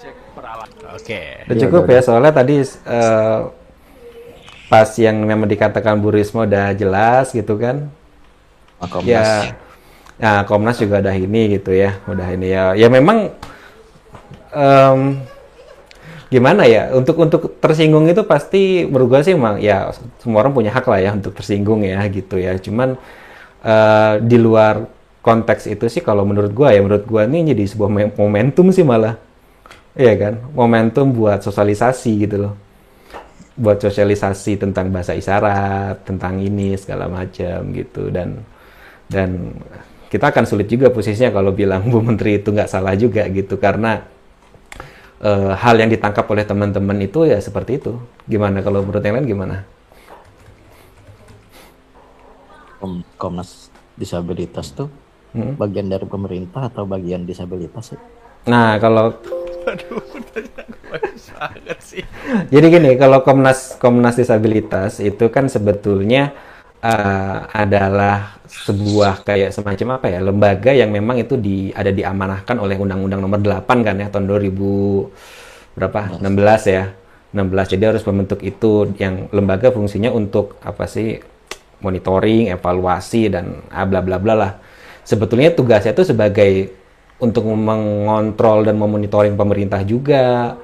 [0.01, 0.89] cek peralatan.
[0.97, 1.21] Oke.
[1.45, 3.39] Udah cukup ya soalnya tadi eh,
[4.69, 7.89] pas yang memang dikatakan Bu Risma udah jelas gitu kan.
[8.79, 9.03] Komnas.
[9.09, 9.57] Ya,
[10.21, 12.77] nah Komnas juga udah ini gitu ya, udah ini ya.
[12.77, 13.33] Ya memang
[14.53, 15.19] em,
[16.29, 19.89] gimana ya untuk untuk tersinggung itu pasti gua sih memang ya
[20.21, 22.55] semua orang punya hak lah ya untuk tersinggung ya gitu ya.
[22.61, 22.95] Cuman
[23.65, 24.85] eh, di luar
[25.25, 28.85] konteks itu sih kalau menurut gua ya menurut gua ini jadi sebuah me- momentum sih
[28.85, 29.17] malah.
[29.97, 30.33] Iya kan?
[30.53, 32.68] Momentum buat sosialisasi gitu loh
[33.59, 38.39] buat sosialisasi tentang bahasa isyarat, tentang ini segala macam gitu dan
[39.11, 39.51] dan
[40.09, 44.01] kita akan sulit juga posisinya kalau bilang Bu Menteri itu nggak salah juga gitu karena
[45.19, 47.93] eh, hal yang ditangkap oleh teman-teman itu ya seperti itu.
[48.25, 49.55] Gimana kalau menurut yang lain gimana?
[52.79, 53.67] Kom- Komnas
[53.99, 54.87] disabilitas tuh
[55.29, 55.53] Hmm.
[55.61, 57.99] bagian dari pemerintah atau bagian disabilitas sih?
[58.49, 59.13] Nah kalau
[59.69, 60.01] Aduh,
[61.39, 62.03] banget sih.
[62.51, 66.35] Jadi gini, kalau Komnas Komnas Disabilitas itu kan sebetulnya
[66.83, 72.75] eh, adalah sebuah kayak semacam apa ya, lembaga yang memang itu di ada diamanahkan oleh
[72.75, 76.19] Undang-Undang Nomor 8 kan ya tahun 2000 berapa?
[76.19, 76.83] 16 ya.
[77.29, 77.73] 16.
[77.77, 81.21] Jadi harus membentuk itu yang lembaga fungsinya untuk apa sih?
[81.79, 84.51] monitoring, evaluasi dan ah, bla bla bla lah.
[85.07, 86.69] Sebetulnya tugasnya itu sebagai
[87.19, 90.55] untuk mengontrol dan memonitoring pemerintah juga.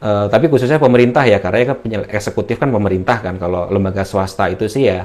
[0.00, 1.76] Eh, tapi khususnya pemerintah ya, karena kan
[2.08, 3.36] eksekutif kan pemerintah kan.
[3.36, 5.04] Kalau lembaga swasta itu sih ya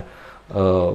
[0.55, 0.91] eh,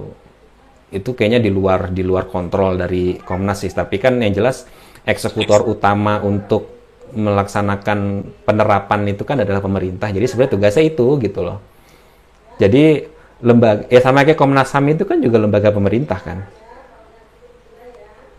[0.91, 3.69] itu kayaknya di luar di luar kontrol dari Komnas sih.
[3.69, 4.65] Tapi kan yang jelas
[5.05, 6.81] eksekutor utama untuk
[7.13, 10.09] melaksanakan penerapan itu kan adalah pemerintah.
[10.09, 11.61] Jadi sebenarnya tugasnya itu gitu loh.
[12.57, 13.05] Jadi
[13.45, 16.45] lembaga ya sama kayak Komnas HAM itu kan juga lembaga pemerintah kan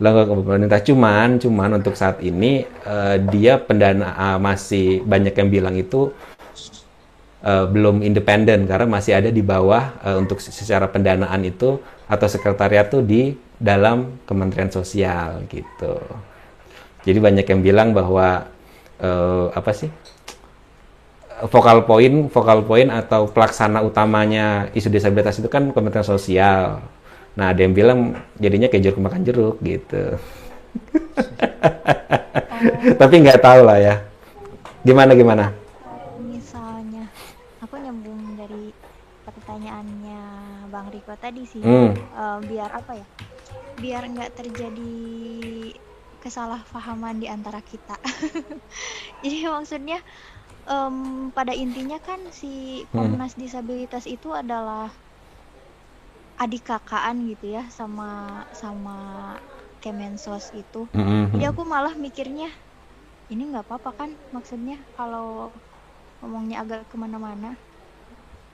[0.02, 6.10] lembaga pemerintah cuman cuman untuk saat ini eh, dia pendana masih banyak yang bilang itu
[7.46, 11.78] eh, belum independen karena masih ada di bawah eh, untuk secara pendanaan itu
[12.10, 16.02] atau sekretariat tuh di dalam Kementerian Sosial gitu.
[17.06, 18.50] Jadi banyak yang bilang bahwa
[18.98, 19.90] eh, apa sih
[21.46, 26.82] vokal poin vokal poin atau pelaksana utamanya isu disabilitas itu kan Kementerian Sosial.
[27.32, 27.98] Nah, ada yang bilang
[28.36, 30.20] jadinya kayak jeruk makan jeruk gitu.
[33.00, 33.94] Tapi nggak tahu lah ya.
[34.82, 35.54] Gimana gimana?
[36.18, 37.06] misalnya
[37.58, 38.74] aku nyambung dari
[39.22, 40.22] pertanyaannya
[40.68, 41.94] Bang Riko tadi sih Hmm.
[41.94, 43.06] eh, biar apa ya
[43.78, 44.94] biar nggak terjadi
[46.22, 47.98] kesalahpahaman di antara kita
[49.22, 49.98] jadi maksudnya
[50.66, 53.14] em, pada intinya kan si Hmm.
[53.18, 54.90] Komnas Disabilitas itu adalah
[56.42, 58.04] adik kakaan gitu ya sama
[58.62, 58.92] sama
[59.82, 61.30] Kemensos itu Mhm.
[61.32, 62.48] jadi aku malah mikirnya
[63.32, 65.26] ini nggak apa-apa kan maksudnya kalau
[66.20, 67.50] ngomongnya agak ke mana-mana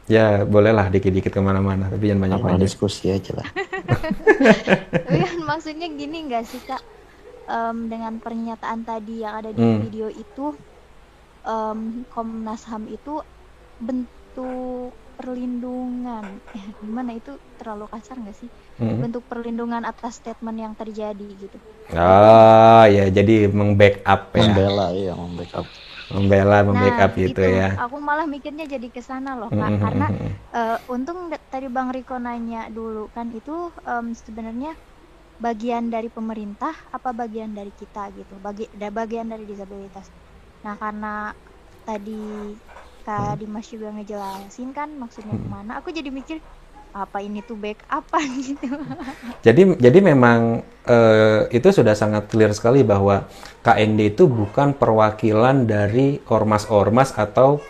[0.08, 2.64] Ya bolehlah dikit-dikit ke mana-mana, tapi jangan banyak-banyak.
[2.64, 3.48] diskusi aja lah.
[5.04, 6.82] tapi kan maksudnya gini nggak sih kak
[7.48, 9.80] Em, dengan pernyataan tadi yang ada di Hmm.
[9.82, 10.54] video itu
[11.52, 11.80] em,
[12.12, 13.14] Komnas HAM itu
[13.86, 16.26] bentuk perlindungan
[16.56, 19.02] eh, gimana itu terlalu kasar nggak sih Mhm.
[19.02, 21.58] bentuk perlindungan atas statement yang terjadi gitu
[21.92, 25.66] Oh ya, jadi meng-backup ya, Membela ya, membackup.
[26.14, 27.66] membela, mem-backup nah gitu itu ya.
[27.82, 30.48] aku malah mikirnya jadi ke sana loh kak Mhm, karena mhm.
[30.58, 31.18] Eh, untung
[31.52, 33.52] tadi Bang Riko nanya dulu kan itu
[33.84, 34.70] em, sebenarnya
[35.46, 40.06] bagian dari pemerintah apa bagian dari kita gitu bagi da- bagian dari disabilitas
[40.64, 41.32] nah karena
[41.88, 42.12] tadi
[43.08, 45.80] Kak Dimas juga ngejelasin kan maksudnya ke mana.
[45.80, 46.44] Aku jadi mikir
[46.92, 48.68] apa ini tuh backupan gitu.
[49.40, 53.24] Jadi jadi memang eh, itu sudah sangat clear sekali bahwa
[53.64, 57.64] KND itu bukan perwakilan dari ormas-ormas atau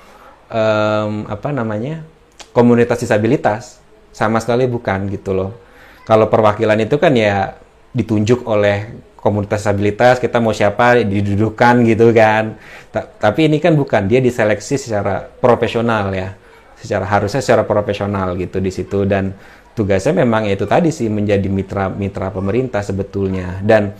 [0.51, 2.03] em, apa namanya
[2.51, 3.79] komunitas disabilitas.
[4.11, 5.55] Sama sekali bukan gitu loh.
[6.03, 7.55] Kalau perwakilan itu kan ya
[7.95, 8.91] ditunjuk oleh
[9.29, 12.57] komunitas disabilitas kita mau siapa didudukan gitu kan.
[12.89, 16.33] Ta- tapi ini kan bukan dia diseleksi secara profesional ya.
[16.81, 19.05] Secara harusnya secara profesional gitu di situ.
[19.05, 19.37] Dan
[19.77, 23.61] tugasnya memang itu tadi sih menjadi mitra mitra pemerintah sebetulnya.
[23.61, 23.93] Dan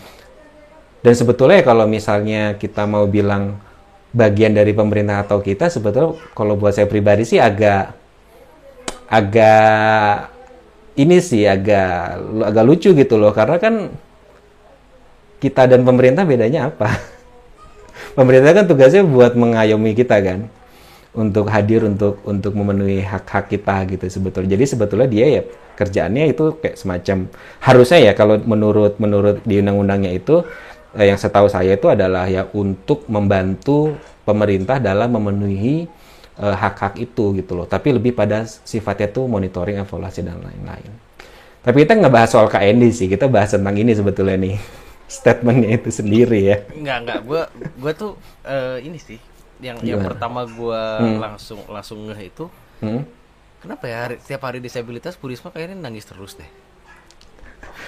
[1.05, 3.61] dan sebetulnya kalau misalnya kita mau bilang
[4.09, 7.93] bagian dari pemerintah atau kita sebetulnya kalau buat saya pribadi sih agak
[9.05, 10.33] agak
[10.99, 12.19] ini sih agak
[12.51, 13.31] agak lucu gitu loh.
[13.31, 13.93] Karena kan
[15.39, 16.91] kita dan pemerintah bedanya apa?
[18.19, 20.51] pemerintah kan tugasnya buat mengayomi kita kan
[21.15, 24.53] untuk hadir untuk untuk memenuhi hak-hak kita gitu sebetulnya.
[24.53, 25.41] Jadi sebetulnya dia ya
[25.73, 27.17] kerjaannya itu kayak semacam
[27.63, 30.45] harusnya ya kalau menurut menurut di undang-undangnya itu
[30.93, 33.97] eh, yang setahu saya itu adalah ya untuk membantu
[34.27, 35.89] pemerintah dalam memenuhi
[36.37, 37.65] eh, hak-hak itu gitu loh.
[37.65, 40.91] Tapi lebih pada sifatnya tuh monitoring, evaluasi dan lain-lain.
[41.59, 44.55] Tapi kita nggak bahas soal KND sih, kita bahas tentang ini sebetulnya nih
[45.09, 46.57] statementnya itu sendiri ya.
[46.71, 47.19] Enggak, enggak.
[47.25, 47.41] Gua
[47.75, 48.11] gua tuh
[48.43, 49.17] eh, ini sih
[49.59, 50.07] yang yang Gimana?
[50.07, 51.17] pertama gua Hmm.
[51.17, 52.45] langsung langsung ngeh itu
[52.79, 53.03] Hmm?
[53.59, 56.47] kenapa ya hari, tiap hari disabilitas Bu Risma kayaknya nangis terus deh.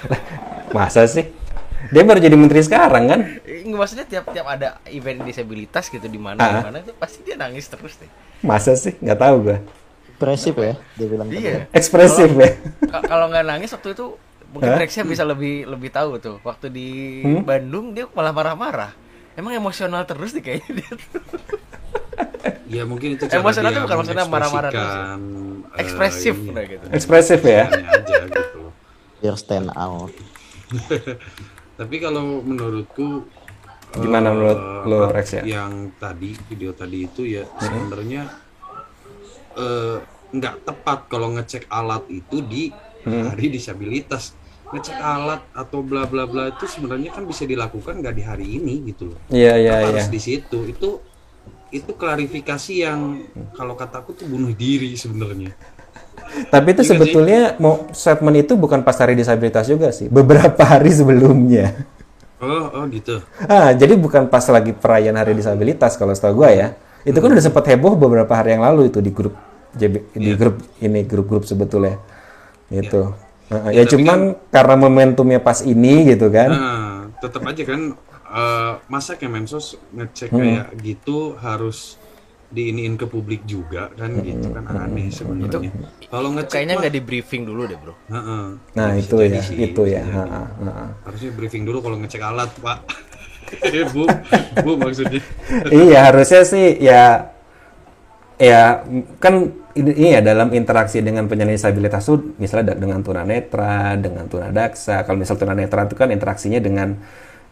[0.76, 1.30] Masa sih?
[1.90, 3.20] Dia baru jadi menteri sekarang kan?
[3.42, 6.52] Eh, Nggak maksudnya tiap tiap ada event disabilitas gitu di mana Ah.
[6.54, 8.10] di mana itu pasti dia nangis terus deh.
[8.42, 8.94] Masa sih?
[8.98, 9.58] Nggak tahu gua.
[10.12, 11.28] Impresif ya, dia bilang.
[11.28, 11.66] Iya.
[11.74, 12.50] Ekspresif ya.
[12.94, 14.06] Ka- Kalau nggak nangis waktu itu
[14.52, 14.72] mungkin?
[14.76, 16.38] Rexnya bisa lebih lebih tahu tuh.
[16.42, 16.88] Waktu di
[17.22, 17.42] Hmm?
[17.42, 18.92] Bandung dia malah marah-marah.
[19.34, 20.92] Emang emosional terus nih kayaknya dia.
[20.92, 21.24] tuh.
[22.72, 25.04] Ya mungkin itu cara Emosional dia tuh bukan maksudnya marah-marah terus ya.
[25.76, 26.86] eh, Ekspresif ini, udah gitu.
[26.90, 27.64] Ekspresif ya.
[27.68, 28.62] aja gitu.
[29.20, 30.12] Biar stand out.
[31.80, 33.28] Tapi kalau menurutku
[33.92, 35.44] Gimana eh, menurut lo, Rex, ya?
[35.44, 38.24] Yang tadi video tadi itu ya sebenarnya
[39.54, 39.98] eh,
[40.32, 42.64] nggak tepat kalau ngecek alat itu di
[43.02, 43.34] Hmm.
[43.34, 44.38] hari disabilitas.
[44.72, 48.88] Ngecek alat atau bla bla bla itu sebenarnya kan bisa dilakukan nggak di hari ini
[48.88, 49.20] gitu loh.
[49.28, 49.88] Iya, iya, iya.
[49.92, 50.64] harus di situ?
[50.64, 51.04] Itu
[51.72, 53.00] itu klarifikasi yang
[53.56, 55.52] kalau kataku tuh bunuh diri sebenarnya.
[56.48, 56.92] Tapi itu Iya sih.
[56.96, 61.76] sebetulnya mau statement itu bukan pas hari disabilitas juga sih, beberapa hari sebelumnya.
[62.40, 63.20] Oh, oh gitu.
[63.46, 66.68] Ah, jadi bukan pas lagi perayaan hari disabilitas kalau setahu gua ya.
[67.04, 69.36] Itu kan udah sempat heboh beberapa hari yang lalu itu di grup
[69.76, 70.36] JB, di Iya.
[70.40, 72.00] grup ini grup-grup sebetulnya.
[72.72, 73.12] Gitu.
[73.12, 76.50] Ah, Ya, ya tapi cuman karena momentumnya pas ini gitu kan.
[76.50, 76.88] Nah,
[77.20, 77.82] tetap aja kan
[78.32, 80.40] eh, masa Kemensos ngecek Hmm.
[80.40, 82.00] kayak gitu harus
[82.52, 85.72] diiniin ke publik juga kan gitu kan aneh sebenarnya.
[86.08, 87.94] Kalau ngecek Kayaknya nggak di briefing dulu deh, Bro.
[88.12, 88.44] Heeh.
[88.76, 90.04] Nah, Bisa itu ya, sih, itu ya.
[90.04, 90.86] ha, ha, ha.
[91.08, 92.80] Harusnya briefing dulu kalau ngecek alat, Pak.
[93.92, 94.08] bu,
[94.64, 95.20] bu maksudnya.
[95.72, 97.36] iya harusnya sih ya
[98.42, 98.82] ya
[99.22, 105.06] kan ini ini ya dalam interaksi dengan penyandang disabilitas tuh misalnya dengan tunanetra dengan tunadaksa.
[105.06, 106.98] Kalau misal tunanetra itu kan interaksinya dengan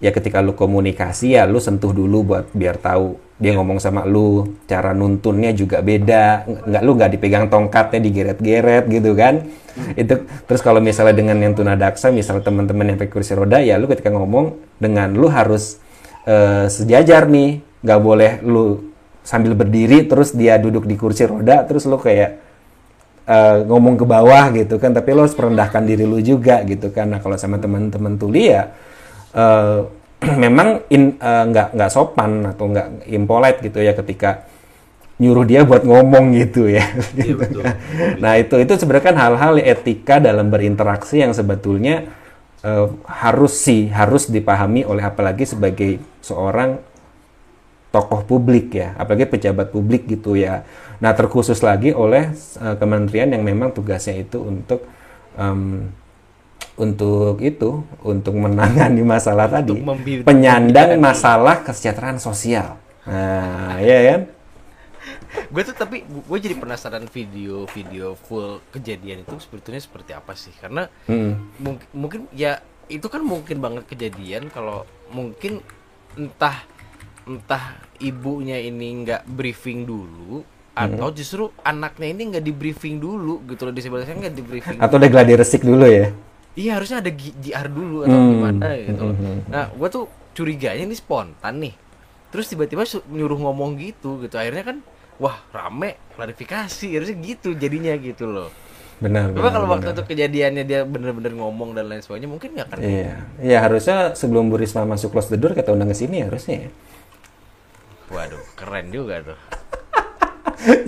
[0.02, 4.58] ya ketika lu komunikasi ya lu sentuh dulu buat biar tahu dia ngomong sama lu.
[4.66, 6.50] Cara nuntunnya juga beda.
[6.68, 9.46] Nggak lu nggak dipegang tongkatnya digeret-geret gitu kan.
[9.96, 13.88] Itu terus kalau misalnya dengan yang tunadaksa misalnya teman-teman yang pakai kursi roda ya lu
[13.88, 15.80] ketika ngomong dengan lu harus
[16.26, 17.62] eh, sejajar nih.
[17.80, 18.90] Nggak boleh lu
[19.24, 22.40] sambil berdiri terus dia duduk di kursi roda terus lu kayak
[23.30, 27.14] eh, ngomong ke bawah gitu kan tapi lo harus merendahkan diri lu juga gitu kan
[27.14, 28.74] nah kalau sama teman-teman tuli ya
[29.36, 29.80] eh,
[30.44, 34.44] memang in- eh, nggak nggak sopan atau nggak impolite gitu ya ketika
[35.20, 36.80] nyuruh dia buat ngomong gitu ya.
[37.12, 37.64] Iya, betul.
[38.24, 42.08] nah itu itu sebenarnya kan hal-hal etika dalam berinteraksi yang sebetulnya
[42.64, 46.80] eh, harus sih harus dipahami oleh apalagi sebagai seorang
[47.90, 50.62] tokoh publik ya, apalagi pejabat publik gitu ya.
[51.02, 54.86] Nah terkhusus lagi oleh eh, kementerian yang memang tugasnya itu untuk
[55.34, 55.90] em,
[56.78, 62.80] untuk itu untuk menangani masalah tadi Untuk membi- penyandang masalah kesejahteraan sosial.
[63.04, 64.22] Nah, ya kan?
[65.30, 70.86] gue tuh tapi gue jadi penasaran video-video full kejadian itu sebetulnya seperti apa sih karena
[71.06, 71.34] Mm.
[71.58, 75.62] mungkin mungkin ya itu kan mungkin banget kejadian kalau mungkin
[76.14, 76.66] entah
[77.30, 80.42] entah ibunya ini nggak briefing dulu
[80.74, 84.98] atau justru anaknya ini nggak di briefing dulu gitu loh disabilitasnya nggak di briefing Atau
[84.98, 86.10] ada gladi resik dulu ya?
[86.56, 88.32] Iya harusnya ada GR dulu atau Hmm.
[88.34, 89.04] gimana gitu.
[89.06, 89.16] loh.
[89.16, 89.40] Hmm.
[89.48, 91.76] Nah, gua tuh curiganya ini spontan nih.
[92.30, 94.36] Terus tiba-tiba nyuruh ngomong gitu gitu.
[94.36, 94.78] Akhirnya kan
[95.20, 98.50] wah rame klarifikasi harusnya gitu jadinya gitu loh.
[99.00, 99.32] Benar.
[99.32, 103.14] Benar, kalau waktu itu kejadiannya dia bener-bener ngomong dan lain sebagainya mungkin nggak akan Iya,
[103.40, 106.68] iya harusnya sebelum Bu Risma masuk close the door kita undang ke sini harusnya.
[106.68, 106.70] ya.
[108.10, 109.40] Waduh, keren juga tuh.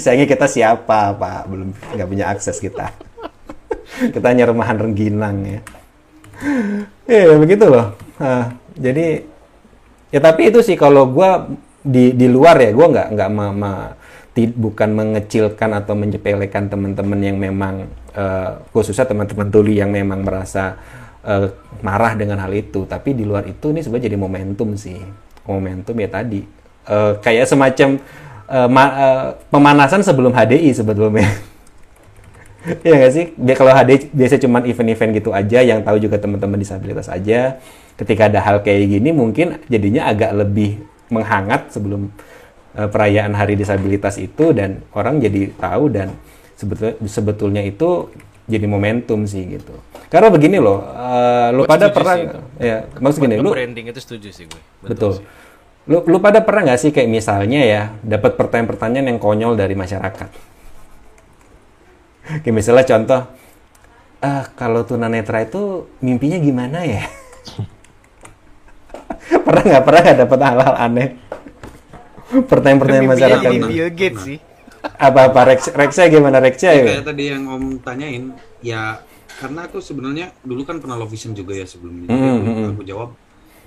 [0.01, 1.41] Sayangnya kita siapa Pak?
[1.47, 2.91] Belum nggak punya akses kita.
[4.13, 5.60] kita hanya remahan rengginang ya.
[7.05, 7.93] Iya begitu loh.
[8.17, 9.21] Nah, jadi
[10.10, 11.45] ya tapi itu sih kalau gua
[11.81, 13.93] di di luar ya gua nggak nggak ma- ma-
[14.34, 17.86] ti- bukan mengecilkan atau menyepelekan teman-teman yang memang
[18.17, 20.77] eh, khususnya teman-teman tuli yang memang merasa
[21.21, 21.47] eh,
[21.86, 24.97] marah dengan hal itu tapi di luar itu ini sebenarnya jadi momentum sih
[25.45, 26.41] momentum ya tadi
[26.82, 28.02] Eh, kayak semacam
[28.67, 31.24] ma- eh, pemanasan sebelum HDI sebetulnya
[32.86, 33.26] Iya nggak sih?
[33.38, 37.58] Dia kalau HD biasa cuman event-event gitu aja, yang tahu juga teman-teman disabilitas aja.
[37.98, 40.78] Ketika ada hal kayak gini, mungkin jadinya agak lebih
[41.10, 42.13] menghangat sebelum
[42.78, 46.13] eh, perayaan Hari Disabilitas itu dan orang jadi tahu dan
[46.54, 48.13] sebetulnya sebetulnya itu
[48.46, 49.74] jadi momentum sih gitu.
[50.12, 50.86] Karena begini loh,
[51.56, 52.39] lu Gua pada pernah sih itu.
[52.60, 54.62] ya maksud gini, lu branding itu setuju sih gue.
[54.86, 55.17] betul.
[55.17, 55.26] sih.
[55.89, 60.30] Lu lu pada pernah nggak sih kayak misalnya ya dapat pertanyaan-pertanyaan yang konyol dari masyarakat?
[62.46, 63.22] Kayak misalnya contoh,
[64.22, 67.02] ah kalau tunanetra itu mimpinya gimana ya?
[69.46, 71.08] pernah nggak pernah nggak dapat hal-hal aneh?
[72.32, 73.52] Pertanyaan-pertanyaan masyarakat.
[73.52, 74.38] jadi Bill Gates sih.
[74.82, 76.86] Apa apa Rex, Rexnya gimana Rexnya Ya, ya?
[76.88, 78.24] kayak tadi yang Om tanyain,
[78.62, 79.02] ya
[79.38, 82.10] karena aku sebenarnya dulu kan pernah low vision juga ya sebelumnya.
[82.10, 82.72] Hmm, Jadi hmm, aku- hmm.
[82.74, 83.10] aku jawab,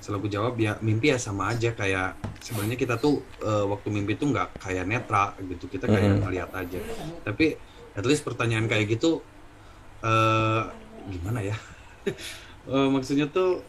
[0.05, 2.13] setelah aku jawab ya mimpi ya sama aja kayak
[2.45, 6.29] sebenarnya kita tuh eh, waktu mimpi tuh nggak kayak netra gitu, kita kayak Hmm.
[6.29, 6.77] ngeliat aja.
[7.25, 7.57] Tapi
[7.97, 9.25] at least pertanyaan kayak gitu
[10.05, 10.63] eh
[11.09, 11.57] gimana ya?
[12.65, 13.61] Eh, maksudnya tuh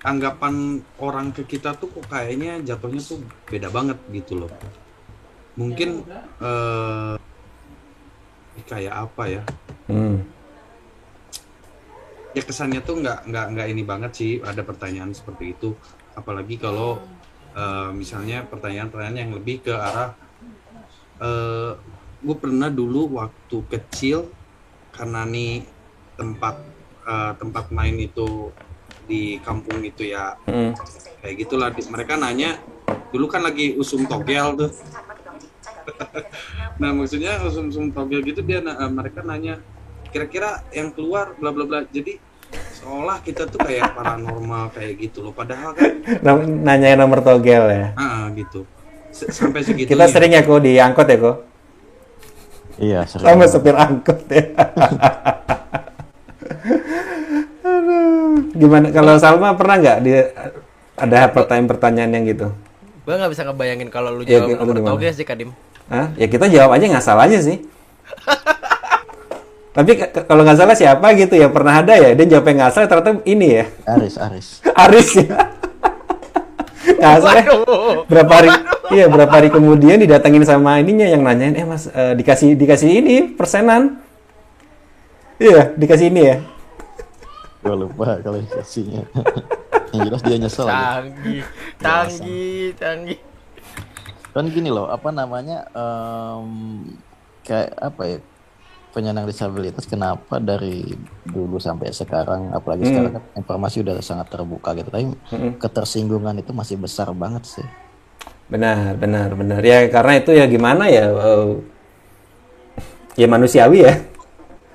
[0.00, 4.48] anggapan orang ke kita tuh kok kayaknya jatuhnya tuh beda banget gitu loh.
[5.60, 6.00] Mungkin
[6.40, 7.16] eh
[8.64, 9.42] kayak apa ya?
[9.84, 10.31] Hmm.
[12.32, 15.76] Ya kesannya tuh nggak nggak nggak ini banget sih ada pertanyaan seperti itu.
[16.16, 17.00] Apalagi kalau
[17.52, 20.16] eh, misalnya pertanyaan-pertanyaan yang lebih ke arah
[21.22, 21.72] eh
[22.22, 24.30] gue pernah dulu waktu kecil
[24.94, 25.64] karena nih
[26.16, 26.54] tempat
[27.04, 28.50] eh, tempat main itu
[29.04, 30.36] di kampung itu ya.
[30.48, 30.72] Hmm.
[31.22, 32.58] kayak gitulah mereka nanya
[33.14, 34.72] dulu kan lagi usum togel tuh.
[36.80, 38.58] Nah maksudnya usum usum togel gitu dia
[38.90, 39.62] mereka nanya
[40.12, 42.20] kira-kira yang keluar bla bla bla jadi
[42.74, 47.86] seolah kita tuh kayak paranormal kayak gitu loh padahal kan Nam- Nanyain nomor togel ya.
[47.94, 48.68] ah gitu
[49.08, 51.36] S- sampai segitu Kita sering ya kok diangkut ya kok.
[52.74, 53.24] Iya, sering.
[53.26, 54.42] Sama supir angkot ya.
[57.62, 58.48] Aduh.
[58.54, 60.12] Gimana kalau Salma pernah nggak di
[60.94, 62.48] ada pertanyaan-pertanyaan yang gitu?
[63.02, 64.90] Gue nggak bisa ngebayangin kalau lu Iya, jawab gitu, nomor gimana?
[64.94, 65.50] toge sih Kadim.
[65.88, 66.08] Hah?
[66.16, 67.60] Ya kita jawab aja nggak salah aja sih.
[69.72, 69.90] Tapi
[70.28, 73.48] kalau nggak salah siapa gitu ya pernah ada ya dia jawabnya nggak salah ternyata ini
[73.56, 74.46] ya Aris, Aris.
[74.84, 75.36] Aris ya.
[77.00, 77.44] Nggak salah.
[78.04, 78.50] Berapa hari
[78.92, 83.32] iya berapa hari kemudian didatengin sama ininya yang nanyain eh mas eh, dikasih dikasih ini
[83.32, 83.96] persenan.
[85.40, 86.36] Iya dikasih ini ya.
[87.64, 89.08] Gue lupa klarifikasinya.
[89.92, 90.72] Yang jelas dia nyesel aja.
[90.72, 91.42] Canggih,
[91.76, 93.18] canggih, canggih.
[94.32, 95.68] Kan gini loh, apa namanya?
[95.76, 96.48] em,
[97.44, 98.18] kayak apa ya?
[98.92, 100.84] Penyandang disabilitas kenapa dari
[101.24, 102.90] dulu sampai sekarang, apalagi Hmm.
[102.92, 105.56] sekarang kan informasi udah sangat terbuka gitu, tapi Hmm.
[105.56, 107.64] ketersinggungan itu masih besar banget sih.
[108.52, 109.64] Benar, benar, benar.
[109.64, 111.08] Ya karena itu ya gimana ya?
[111.08, 111.48] eh,
[113.16, 113.94] ya manusiawi ya.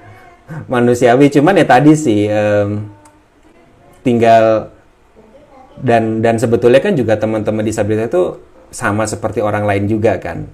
[0.74, 1.30] Manusiawi.
[1.30, 2.89] Cuman ya tadi sih em,
[4.01, 4.74] tinggal
[5.78, 8.24] dan dan sebetulnya kan juga teman-teman disabilitas itu
[8.74, 10.49] sama seperti orang lain juga kan.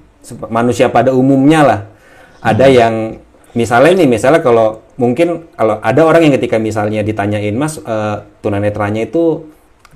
[0.51, 1.79] Manusia pada umumnya lah.
[2.43, 3.23] Ada yang
[3.53, 9.05] misalnya nih, misalnya kalau mungkin kalau ada orang yang ketika misalnya ditanyain Mas eh, tunanetranya
[9.05, 9.47] itu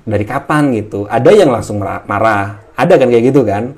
[0.02, 3.74] dari kapan gitu, ada yang langsung mara- marah, ada kan kayak gitu kan.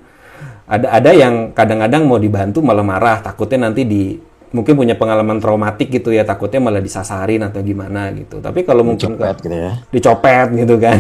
[0.71, 4.15] Ada ada yang kadang-kadang mau dibantu malah marah, takutnya nanti di
[4.55, 8.39] mungkin punya pengalaman traumatik gitu ya, takutnya malah disasarin atau gimana gitu.
[8.39, 9.73] Tapi kalau mungkin Dicopet gitu ya.
[9.91, 10.99] dicopet gitu kan.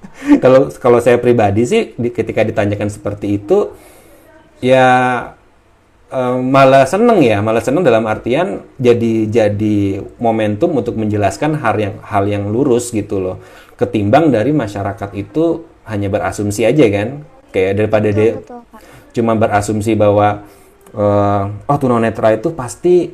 [0.42, 3.72] Kalau kalau saya pribadi sih di- ketika ditanyakan seperti itu
[4.60, 4.86] ya
[6.10, 11.94] eh, malah seneng ya, malah seneng dalam artian jadi jadi momentum untuk menjelaskan hal yang
[12.02, 13.36] hal yang lurus gitu loh.
[13.78, 17.24] Ketimbang dari masyarakat itu hanya berasumsi aja kan.
[17.50, 18.62] Kayak daripada dia betul
[19.10, 20.46] cuma berasumsi bahwa
[20.94, 23.10] eh, oh tunanetra itu pasti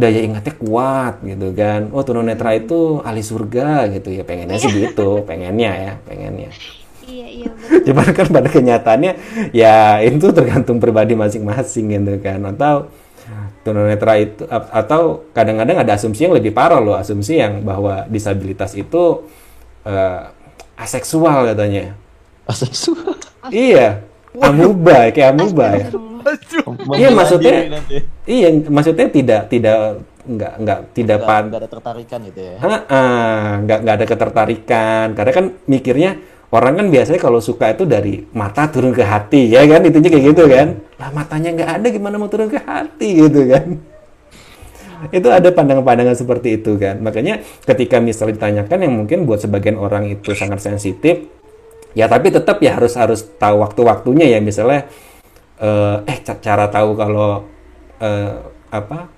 [0.00, 1.92] daya ingatnya kuat gitu kan.
[1.92, 6.52] Oh tunanetra itu ahli surga gitu ya pengennya sih gitu pengennya ya pengennya
[7.10, 7.90] iya iya betul.
[7.90, 9.12] Cuman kan pada kenyataannya
[9.50, 12.40] ya itu tergantung pribadi masing-masing gitu kan.
[12.46, 12.88] Atau
[13.60, 19.26] tunanetra itu atau kadang-kadang ada asumsi yang lebih parah loh asumsi yang bahwa disabilitas itu
[19.84, 20.20] eh,
[20.78, 21.92] aseksual katanya.
[22.48, 23.18] Aseksual.
[23.52, 24.00] iya
[24.38, 25.88] amuba kayak amuba ya.
[27.00, 27.80] Iya maksudnya,
[28.28, 32.56] iya maksudnya tidak tidak nggak nggak tidak pan, nggak ada tertarikan gitu ya.
[32.92, 35.06] Ah, nggak nggak ada ketertarikan.
[35.16, 36.10] Karena kan mikirnya
[36.50, 39.80] orang kan biasanya kalau suka itu dari mata turun ke hati ya kan?
[39.86, 40.68] Itunya kayak gitu kan?
[40.98, 43.66] Lah matanya nggak ada gimana mau turun ke hati gitu kan?
[45.08, 47.00] Itu ada pandangan-pandangan seperti itu kan?
[47.00, 51.24] Makanya ketika misalnya ditanyakan yang mungkin buat sebagian orang itu sangat sensitif
[51.90, 54.38] ya tapi tetap ya harus harus tahu waktu-waktunya ya.
[54.42, 54.90] Misalnya
[55.62, 57.46] eh, eh ca- cara tahu kalau
[58.02, 58.34] eh,
[58.74, 59.08] apa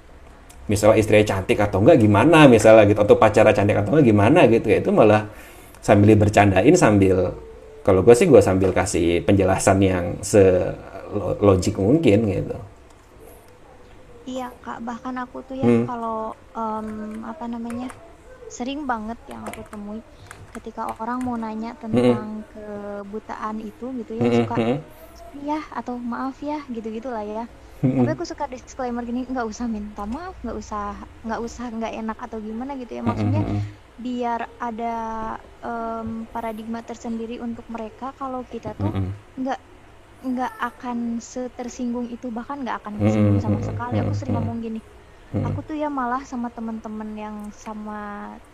[0.70, 2.46] misalnya istrinya cantik atau enggak gimana?
[2.46, 4.78] Misalnya gitu atau pacara cantik atau enggak gimana gitu ya?
[4.84, 5.26] Itu malah
[5.82, 7.16] sambil bercandain sambil
[7.86, 10.42] kalau gue sih gue sambil kasih penjelasan yang se
[11.12, 12.56] lo- logik mungkin gitu
[14.28, 15.84] Iya kak, bahkan aku tuh ya Hmm.
[15.86, 16.10] kalau
[16.56, 16.88] em,
[17.30, 17.84] apa namanya
[18.56, 19.98] sering banget yang aku temui
[20.54, 24.54] ketika orang mau nanya tentang kebutaan itu gitu ya Mm-mm, suka
[25.48, 27.40] ya atau maaf ya gitu gitulah ya.
[27.82, 27.96] Mm-mm.
[27.96, 30.80] Tapi aku suka disclaimer gini nggak usah minta maaf, nggak usah
[31.24, 33.40] nggak usah nggak enak atau gimana gitu ya maksudnya.
[33.96, 34.86] Biar ada
[35.64, 38.92] em, paradigma tersendiri untuk mereka kalau kita tuh
[39.40, 39.58] nggak
[40.30, 40.98] nggak akan
[41.32, 43.96] setersinggung itu bahkan nggak akan tersinggung sama mm-mm, sekali.
[44.02, 44.80] Aku sering ngomong gini
[45.46, 47.94] aku tuh ya malah sama temen-temen yang sama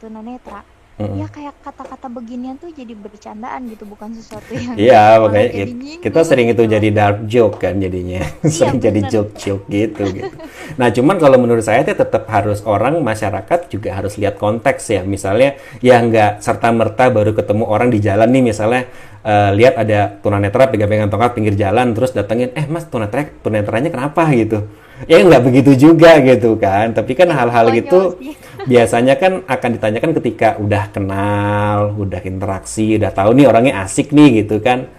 [0.01, 0.65] tunanetra
[0.99, 1.23] Mm-mm.
[1.23, 5.79] ya kayak kata-kata beginian tuh jadi bercandaan gitu bukan sesuatu yang Iya, makanya jadi kit-
[5.79, 6.75] nyinggung kita sering itu gitu.
[6.75, 8.21] jadi dark joke kan jadinya.
[8.51, 9.11] sering jadi bener.
[9.15, 10.35] joke-joke gitu, gitu.
[10.75, 15.07] Nah, cuman kalau menurut saya tuh tetap harus orang masyarakat juga harus lihat konteks ya.
[15.07, 18.83] Misalnya ya nggak serta-merta baru ketemu orang di jalan nih misalnya
[19.23, 24.27] eh, lihat ada tunanetra pegang-pegang tongkat pinggir jalan terus datengin, "Eh, Mas, tunanetra tunanetranya kenapa?"
[24.35, 24.67] gitu.
[25.07, 26.91] Ya nggak begitu juga gitu kan.
[26.91, 28.19] Tapi kan hal-hal gitu
[28.71, 34.43] biasanya kan akan ditanyakan ketika udah kenal, udah interaksi, udah tahu nih orangnya asik nih
[34.43, 34.91] gitu kan,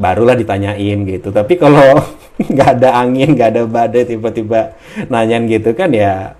[0.00, 1.30] barulah ditanyain gitu.
[1.30, 2.02] Tapi kalau
[2.50, 4.74] nggak ada angin, nggak ada badai, tiba-tiba
[5.06, 6.34] nanyain gitu kan ya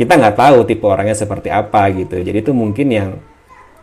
[0.00, 2.24] kita nggak tahu tipe orangnya seperti apa gitu.
[2.24, 3.10] Jadi itu mungkin yang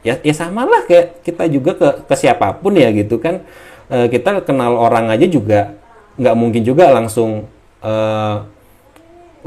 [0.01, 3.45] ya ya sama lah kayak kita juga ke ke siapa pun ya gitu kan.
[3.87, 5.77] Eh, kita kenal orang aja juga
[6.17, 7.45] nggak mungkin juga langsung
[7.87, 8.35] eh,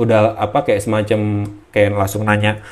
[0.00, 1.20] udah apa kayak semacam
[1.74, 2.64] kayak langsung nanya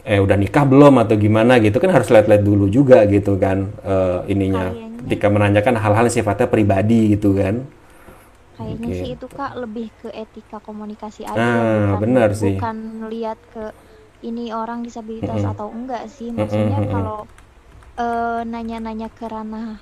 [0.00, 4.18] eh udah nikah belum atau gimana gitu kan harus lihat-lihat dulu juga gitu kan eh,
[4.32, 4.98] ininya Kayaknya.
[5.04, 7.68] ketika menanyakan hal-hal sifatnya pribadi gitu kan
[8.56, 8.98] kayaknya Oke.
[9.00, 12.56] sih itu kak lebih ke etika komunikasi aja Ah, bukan benar sih.
[12.56, 12.76] bukan
[13.12, 13.64] lihat ke
[14.20, 15.52] ini orang disabilitas Mm-mm.
[15.56, 16.92] atau enggak sih maksudnya mm-mm.
[16.92, 17.18] kalau
[17.96, 19.80] eh, nanya-nanya ke ranah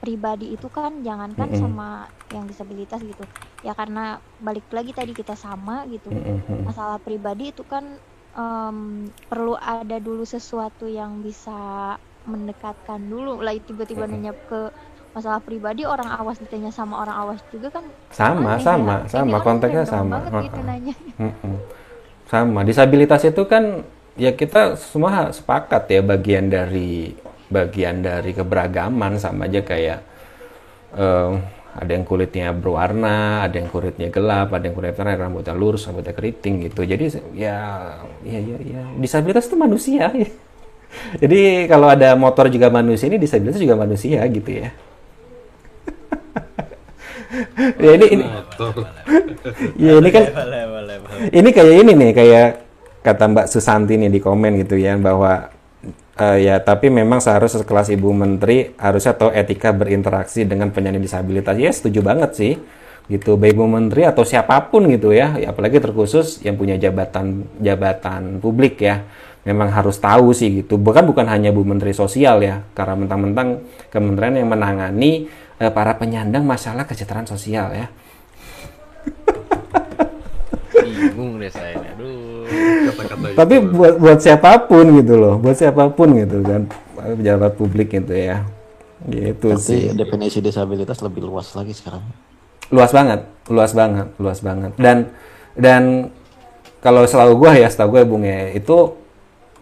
[0.00, 1.60] pribadi itu kan jangankan Mm-mm.
[1.60, 3.22] sama yang disabilitas gitu.
[3.60, 6.08] Ya karena balik lagi tadi kita sama gitu.
[6.08, 6.60] Mm-mm, mm-mm.
[6.64, 7.84] masalah pribadi itu kan
[8.32, 11.94] em, perlu ada dulu sesuatu yang bisa
[12.24, 13.44] mendekatkan dulu.
[13.44, 14.72] Lah tiba-tiba nanya ke
[15.10, 17.84] masalah pribadi orang awas ditanya sama orang awas juga kan
[18.14, 18.96] sama aneh sama ya.
[19.02, 19.30] Ini sama.
[19.34, 20.16] orang konteksnya sama.
[20.22, 20.94] banget gitu nanya.
[22.30, 22.60] Sama.
[22.62, 23.82] Disabilitas itu kan
[24.14, 27.14] ya kita semua sepakat ya bagian dari
[27.50, 30.00] bagian dari keberagaman sama aja kayak
[30.94, 31.30] eh,
[31.70, 36.10] ada yang kulitnya berwarna, ada yang kulitnya gelap, ada yang kulitnya terang, rambutnya lurus, rambutnya
[36.10, 36.82] keriting gitu.
[36.82, 37.58] Jadi ya
[38.26, 38.82] ya ya, ya.
[38.98, 40.28] disabilitas itu manusia ya.
[41.22, 44.74] Jadi kalau ada motor juga manusia ini disabilitas juga manusia gitu ya.
[47.86, 48.24] ya ini ini
[49.86, 50.24] ya ini kan
[51.30, 52.48] ini kayak ini nih kayak
[53.06, 55.59] kata Mbak Susanti nih di komen gitu ya bahwa
[56.20, 61.56] eh, ya tapi memang seharusnya sekelas Ibu Menteri harusnya tahu etika berinteraksi dengan penyandang disabilitas.
[61.56, 62.54] Ya setuju banget sih.
[63.10, 67.48] Gitu baik Ibu Menteri atau siapa pun gitu ya, ya apalagi terkhusus yang punya jabatan
[67.58, 69.02] jabatan publik ya.
[69.40, 70.76] Memang harus tahu sih gitu.
[70.76, 72.60] Bukan bukan hanya Bu Menteri Sosial ya.
[72.76, 77.88] Karena mentang-mentang kementerian yang menangani eh, para penyandang masalah kesejahteraan sosial ya.
[80.84, 81.80] Bingung deh saya
[82.60, 83.36] Kata-kata itu.
[83.36, 86.62] tapi buat buat siapa pun gitu loh buat siapa pun gitu kan
[87.16, 88.44] pejabat publik gitu ya
[89.02, 92.04] gitu sih Tapi definisi disabilitas lebih luas lagi sekarang.
[92.68, 95.10] luas banget luas banget luas banget dan
[95.54, 95.82] dan
[96.78, 98.94] kalau selalu gua ya setahu gue bung ya itu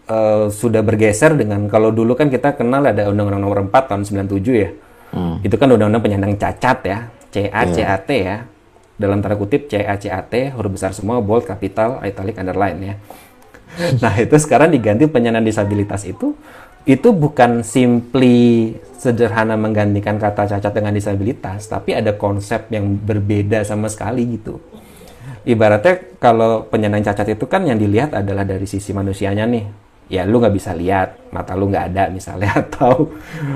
[0.05, 4.43] eh, sudah bergeser dengan kalau dulu kan kita kenal ada undang-undang nomor 4 tahun 97
[4.55, 4.71] ya
[5.09, 5.41] Hmm.
[5.41, 6.97] itu kan undang-undang penyandang cacat ya
[7.33, 8.45] CACAT ya
[8.99, 12.95] dalam tanda kutip CACAT huruf besar semua bold capital italic underline ya.
[14.03, 16.35] Nah itu sekarang diganti penyandang disabilitas itu
[16.83, 23.87] itu bukan simply sederhana menggantikan kata cacat dengan disabilitas tapi ada konsep yang berbeda sama
[23.87, 24.59] sekali gitu.
[25.47, 29.65] Ibaratnya kalau penyandang cacat itu kan yang dilihat adalah dari sisi manusianya nih.
[30.09, 33.13] Ya lu nggak bisa lihat mata lu nggak ada misalnya atau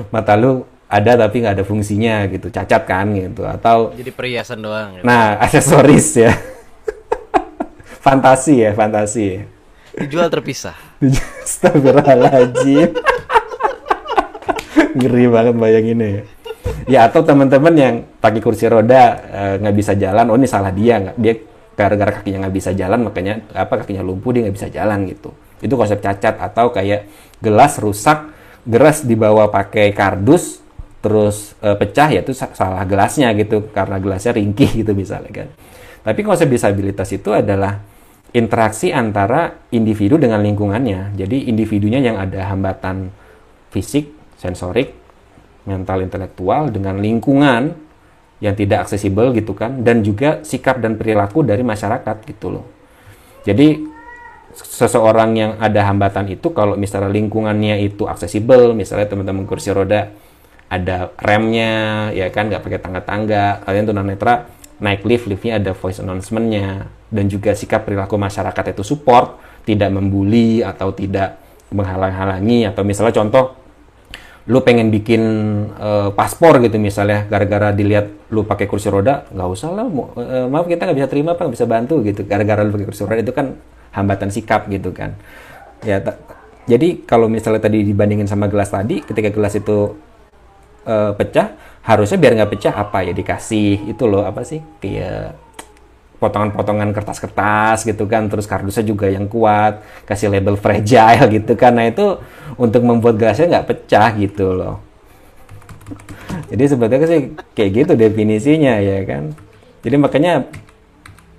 [0.08, 0.62] mata lu
[0.94, 5.04] ada tapi nggak ada fungsinya gitu cacat kan gitu atau jadi perhiasan doang gitu.
[5.06, 6.32] nah aksesoris ya.
[8.04, 9.40] Fantasi ya fantasi.
[9.40, 9.44] Ya
[9.96, 10.76] dijual terpisah.
[11.48, 12.92] Astagfirullahaladzim.
[14.94, 16.22] Ngeri banget bayanginnya ya.
[16.84, 21.00] Ya atau teman-teman yang pakai kursi roda eh, nggak bisa jalan oh ini salah dia
[21.00, 21.34] nggak dia
[21.74, 25.32] gara-gara kakinya nggak bisa jalan makanya apa kakinya lumpuh dia nggak bisa jalan gitu.
[25.64, 27.08] Itu konsep cacat atau kayak
[27.40, 30.63] gelas rusak gelas dibawa pakai kardus
[31.04, 35.48] terus eh, pecah ya itu sa- salah gelasnya gitu karena gelasnya ringkih gitu misalnya kan
[36.04, 37.80] tapi konsep disabilitas itu adalah
[38.34, 41.14] interaksi antara individu dengan lingkungannya.
[41.14, 43.08] Jadi individunya yang ada hambatan
[43.70, 44.92] fisik, sensorik,
[45.64, 47.72] mental, intelektual dengan lingkungan
[48.42, 52.66] yang tidak aksesibel gitu kan dan juga sikap dan perilaku dari masyarakat gitu loh.
[53.46, 53.86] Jadi
[54.52, 60.10] seseorang yang ada hambatan itu kalau misalnya lingkungannya itu aksesibel, misalnya teman-teman kursi roda
[60.74, 64.50] ada remnya, ya kan nggak pakai tangga-tangga, kalian tunanetra
[64.82, 70.60] naik lift, liftnya ada voice announcement-nya, dan juga sikap perilaku masyarakat itu support, tidak membuli
[70.60, 71.38] atau tidak
[71.70, 73.54] menghalang-halangi, atau misalnya contoh,
[74.44, 75.22] lu pengen bikin
[75.78, 80.66] eh, paspor gitu misalnya, gara-gara dilihat lu pakai kursi roda, nggak usah lah, eh, maaf
[80.66, 83.32] kita nggak bisa terima, apa nggak bisa bantu gitu, gara-gara lu pakai kursi roda itu
[83.32, 83.56] kan
[83.94, 85.14] hambatan sikap gitu kan.
[85.86, 86.02] Ya,
[86.64, 89.96] jadi kalau misalnya tadi dibandingin sama gelas tadi, ketika gelas itu
[90.86, 95.36] eh, pecah harusnya biar nggak pecah apa ya dikasih itu loh apa sih kayak
[96.16, 101.76] potongan-potongan kertas-kertas gitu kan terus kardusnya juga yang kuat kasih label fragile gitu kan.
[101.76, 102.16] Nah itu
[102.56, 104.80] untuk membuat gelasnya nggak pecah gitu loh.
[106.48, 107.20] Jadi sebetulnya sih
[107.52, 109.36] kayak gitu definisinya ya kan.
[109.84, 110.48] Jadi makanya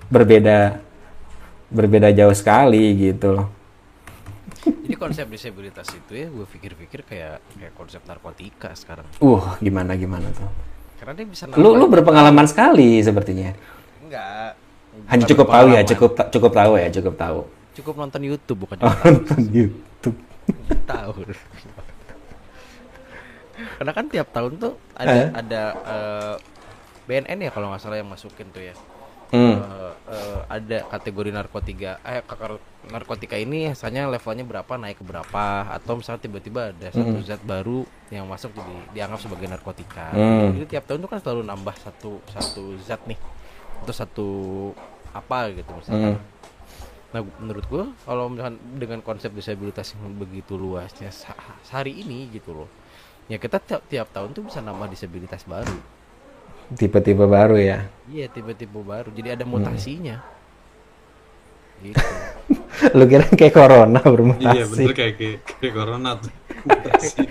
[0.06, 0.78] berbeda
[1.66, 3.55] berbeda jauh sekali gitu loh
[4.66, 9.06] jadi konsep disabilitas itu ya gue pikir-pikir kayak kayak konsep narkotika sekarang.
[9.18, 10.46] Uh gimana gimana tuh?
[10.96, 13.54] Karena dia bisa lu lu berpengalaman sekali sepertinya.
[14.00, 14.58] Enggak.
[15.06, 17.40] Hanya cukup tahu ya cukup cukup tahu ya cukup tahu.
[17.76, 19.04] Cukup nonton YouTube bukan Oh, tahu.
[19.12, 20.16] nonton YouTube.
[20.84, 21.12] tahu.
[23.76, 25.28] Karena kan tiap tahun tuh ada Eh?
[25.32, 26.34] ada eh,
[27.06, 28.74] BNN ya kalau nggak salah yang masukin tuh ya
[29.26, 29.58] Hmm.
[29.58, 35.44] Eh, eh, ada kategori narkotika eh kakar- narkotika ini misalnya levelnya berapa naik ke berapa
[35.68, 37.26] atau misalnya tiba-tiba ada satu Mm.
[37.26, 40.54] zat baru yang masuk jadi dianggap sebagai narkotika Hmm.
[40.54, 43.18] jadi tiap tahun tuh kan selalu nambah satu satu zat nih
[43.82, 44.28] atau satu
[45.10, 46.34] apa gitu misalnya Hmm.
[47.06, 52.68] Nah, menurut gua kalau misalkan dengan konsep disabilitas yang begitu luasnya sehari ini gitu loh.
[53.26, 55.80] Ya kita tiap, tiap tahun tuh bisa nambah disabilitas baru.
[56.74, 59.10] Tipe-tipe baru ya Iya, tiba-tiba baru.
[59.10, 59.36] Jadi Hmm.
[59.36, 60.16] ada mutasinya.
[61.76, 61.98] Gitu.
[62.96, 66.32] lu kira kayak corona Iya bermutasi bener kayak kayak, kayak corona tuh.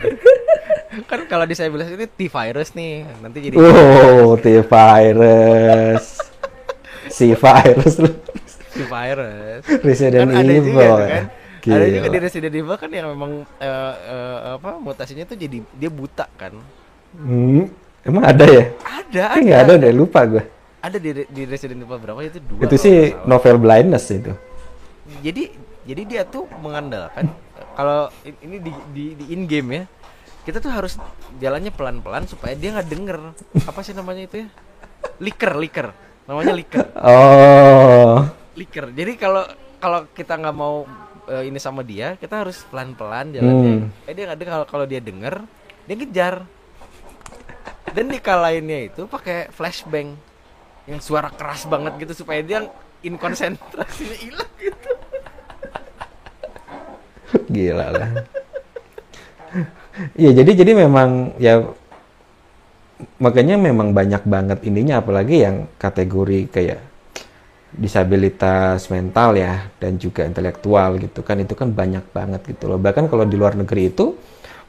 [1.09, 6.05] kan kalau disabilitas ini T-virus nih, nanti jadi oh T-virus
[7.07, 8.11] si virus lu
[8.75, 9.63] T-virus.
[9.81, 11.07] Resident Kan ada Evil juga ya.
[11.07, 11.25] kan.
[11.65, 12.13] Ada juga Gila.
[12.13, 16.53] di Resident Evil kan yang memang eh, eh, apa mutasinya tuh jadi dia buta kan.
[17.15, 17.71] Hmm,
[18.05, 18.63] emang ada ya?
[18.85, 20.43] Ada, Kayak nggak ada deh, lupa gue.
[20.85, 22.61] Ada di, di Resident Evil berapa itu dua.
[22.61, 24.31] Itu sih novel blindness itu.
[25.25, 25.49] Jadi
[25.85, 27.29] jadi dia tuh mengandalkan
[27.77, 29.83] kalau ini di di, di in game ya.
[30.45, 31.01] Kita tuh harus
[31.41, 33.17] jalannya pelan-pelan supaya dia nggak denger
[33.65, 34.47] apa sih namanya itu ya?
[35.17, 35.87] Liker, liker.
[36.29, 36.85] Namanya liker.
[37.01, 38.21] Oh,
[38.53, 38.93] liker.
[38.93, 39.41] Jadi kalau
[39.81, 40.85] kalau kita nggak mau
[41.33, 43.89] eh, ini sama dia, kita harus pelan-pelan jalannya.
[43.89, 44.05] Hmm.
[44.05, 45.41] Eh dia nggak kalau kalau dia denger,
[45.89, 46.35] dia ngejar.
[47.93, 50.17] Dan dikalainnya itu pakai flashbang
[50.85, 52.65] yang suara keras banget gitu supaya dia
[53.05, 54.91] in konsentrasinya hilang gitu.
[57.49, 58.09] gila lah.
[60.17, 61.63] Iya, jadi jadi memang ya
[63.19, 66.79] makanya memang banyak banget ininya apalagi yang kategori kayak
[67.75, 73.11] disabilitas mental ya dan juga intelektual gitu kan itu kan banyak banget gitu loh bahkan
[73.11, 74.15] kalau di luar negeri itu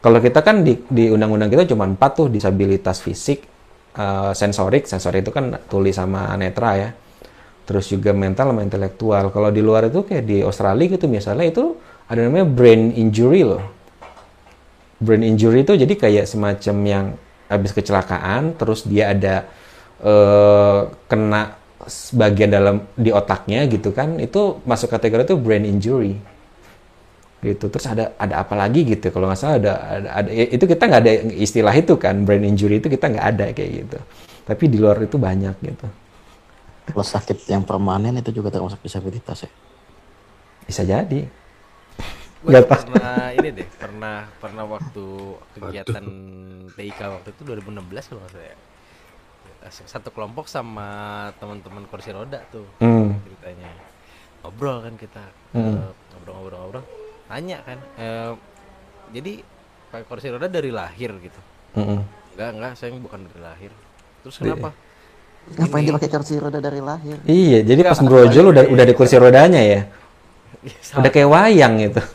[0.00, 0.76] kalau kita kan di,
[1.10, 3.42] undang-undang kita cuma empat tuh disabilitas fisik
[3.96, 6.90] eh, sensorik sensorik itu kan tuli sama netra ya.
[7.66, 9.34] Terus juga mental sama intelektual.
[9.34, 11.74] Kalau di luar itu kayak di Australia gitu misalnya itu
[12.06, 13.62] ada namanya brain injury loh.
[15.02, 17.06] Brain injury itu jadi kayak semacam yang
[17.50, 19.50] habis kecelakaan terus dia ada
[20.02, 20.80] eh,
[21.10, 21.58] kena
[22.14, 26.18] bagian dalam di otaknya gitu kan itu masuk kategori itu brain injury
[27.46, 30.82] gitu terus ada ada apa lagi gitu kalau nggak salah ada, ada, ada itu kita
[30.90, 31.12] nggak ada
[31.46, 33.98] istilah itu kan brain injury itu kita nggak ada kayak gitu
[34.48, 35.86] tapi di luar itu banyak gitu
[36.86, 39.50] Kalau sakit yang permanen itu juga termasuk disabilitas ya.
[40.66, 41.20] bisa jadi
[42.44, 45.04] Gue pernah ini deh, pernah pernah waktu
[45.56, 46.04] kegiatan
[46.76, 48.56] TIK waktu itu 2016 kalau nggak salah ya.
[49.66, 50.88] Satu kelompok sama
[51.42, 53.18] teman-teman kursi roda tuh Hmm.
[53.26, 53.70] ceritanya.
[54.42, 55.24] Ngobrol kan kita,
[55.56, 55.90] Hmm.
[56.14, 56.84] ngobrol-ngobrol-ngobrol.
[57.26, 58.32] Tanya kan, eh,
[59.10, 59.40] jadi
[59.88, 61.40] pakai kursi roda dari lahir gitu.
[61.74, 62.00] Mm-mm.
[62.32, 63.70] Enggak, enggak, saya bukan dari lahir.
[64.20, 64.42] Terus Iya.
[64.54, 64.70] kenapa?
[65.46, 67.16] Ngapain Ini- dia pakai kursi roda dari lahir?
[67.22, 69.86] iya jadi pas brojol udah udah di kursi rodanya ya
[70.66, 72.02] Iya, udah kayak wayang gitu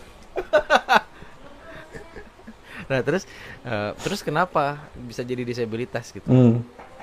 [2.91, 3.23] Nah terus
[3.63, 6.27] eh, terus kenapa bisa jadi disabilitas gitu?
[6.27, 6.59] hmm.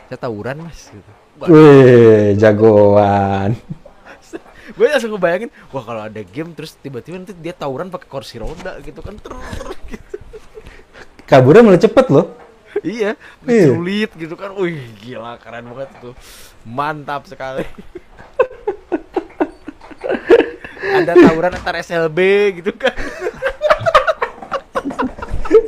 [0.08, 1.10] Saya tawuran mas gitu.
[1.48, 3.56] Wih, jagoan.
[4.74, 8.76] Gue langsung ngebayangin, wah kalau ada game terus tiba-tiba nanti dia tawuran pakai kursi roda
[8.82, 9.40] gitu kan terus
[9.88, 10.16] gitu.
[11.24, 12.26] Kaburnya malah cepet loh.
[12.80, 13.74] Iya, Iya.
[13.74, 14.54] sulit gitu kan.
[14.54, 16.14] Wih, gila keren banget tuh.
[16.62, 17.64] Mantap sekali.
[20.88, 22.18] ada tawuran antar SLB
[22.62, 22.94] gitu kan.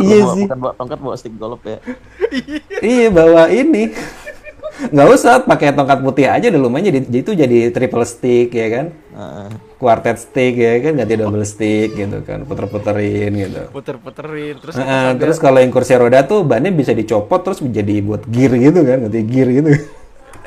[0.00, 0.44] Iya sih.
[0.48, 1.76] Bukan bawa tongkat, bawa stick golf ya.
[2.80, 3.92] Iya bawa ini.
[4.88, 8.66] Nggak usah pakai tongkat putih aja udah lumayan jadi jadi itu jadi triple stick ya
[8.68, 8.86] kan.
[9.12, 9.48] Heeh.
[9.76, 13.60] Quartet stick ya kan ganti double stick gitu kan puter-puterin gitu.
[13.68, 18.24] Puter-puterin terus sambil- terus kalau yang kursi roda tuh bannya bisa dicopot terus menjadi buat
[18.24, 19.70] gear gitu kan, ganti gear gitu.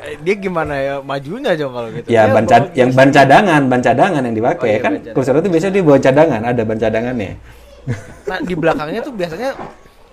[0.04, 2.06] eh, dia gimana ya majunya aja kalau gitu.
[2.06, 4.92] Ya Dia ban cad- yang ban cadangan, ban cadangan yang dipakai Oh, iya, kan.
[5.10, 7.32] Kursi roda tuh biasanya dia bawa cadangan, ada ban cadangannya.
[8.24, 9.50] Nah di belakangnya tuh biasanya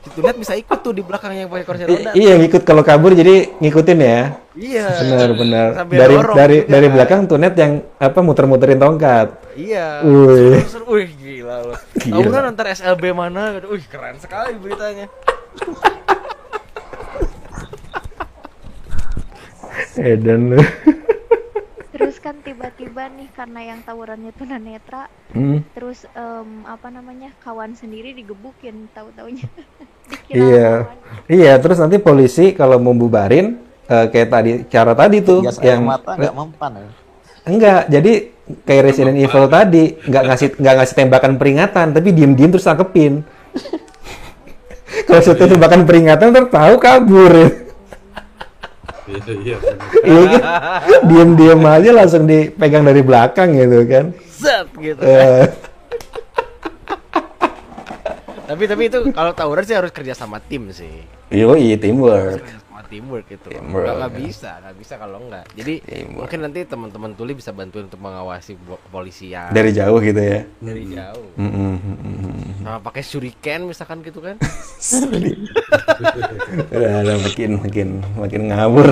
[0.01, 2.09] Tunet bisa ikut tuh di belakang yang pakai kursi I- roda.
[2.17, 4.33] iya ngikut kalau kabur jadi ngikutin ya.
[4.57, 4.87] Iya.
[4.97, 5.67] Benar benar.
[5.85, 6.71] Dari dorong dari juga.
[6.73, 9.29] dari belakang tunet yang apa muter-muterin tongkat.
[9.53, 10.01] Iya.
[10.01, 10.57] Wih.
[10.89, 11.77] Wih gila loh.
[12.01, 12.17] Gila.
[12.17, 13.53] Tawuran antar SLB mana?
[13.55, 13.71] gitu.
[13.71, 15.05] Wih keren sekali beritanya.
[20.01, 20.61] Edan lu.
[22.21, 25.65] Kan tiba-tiba nih karena yang tawurannya tunanetra, Hmm.
[25.73, 29.49] terus em, apa namanya kawan sendiri digebukin tahu-taunya.
[30.11, 30.69] Dikira Iya.
[30.85, 30.97] lawan.
[31.25, 35.81] Iya, terus nanti polisi kalau mau bubarin eh, kayak tadi cara tadi tuh Gas yang
[35.83, 36.89] mata nggak mempan ya.
[37.43, 38.13] enggak, jadi
[38.61, 43.25] kayak Resident Evil tadi nggak ngasih nggak ngasih tembakan peringatan, tapi diem-diem terus tangkepin.
[45.09, 47.33] kalau sudah tembakan peringatan ntar tahu kabur.
[49.43, 49.57] Iya.
[50.03, 50.41] Iya kan?
[51.07, 54.05] Diem-diem aja langsung dipegang dari belakang gitu kan.
[54.41, 54.99] Zat gitu.
[55.01, 55.45] Eh,
[58.51, 61.07] Tapi tapi itu kalau tawuran sih harus kerja sama tim sih.
[61.31, 62.43] yoi, teamwork.
[62.91, 63.47] Teamwork gitu.
[63.47, 63.87] Teamwork.
[63.87, 65.45] Nggak, nggak bisa, nggak bisa kalau nggak.
[65.55, 66.19] Jadi Teamwork.
[66.27, 70.43] mungkin nanti teman-teman tuli bisa bantuin untuk mengawasi kepolisian Dari jauh gitu ya.
[70.59, 71.27] dari jauh.
[71.39, 72.35] Mm-mm, mm-mm.
[72.67, 74.35] Sama pakai shuriken misalkan gitu kan.
[76.67, 77.87] Udah, udah makin makin
[78.19, 78.87] makin ngawur.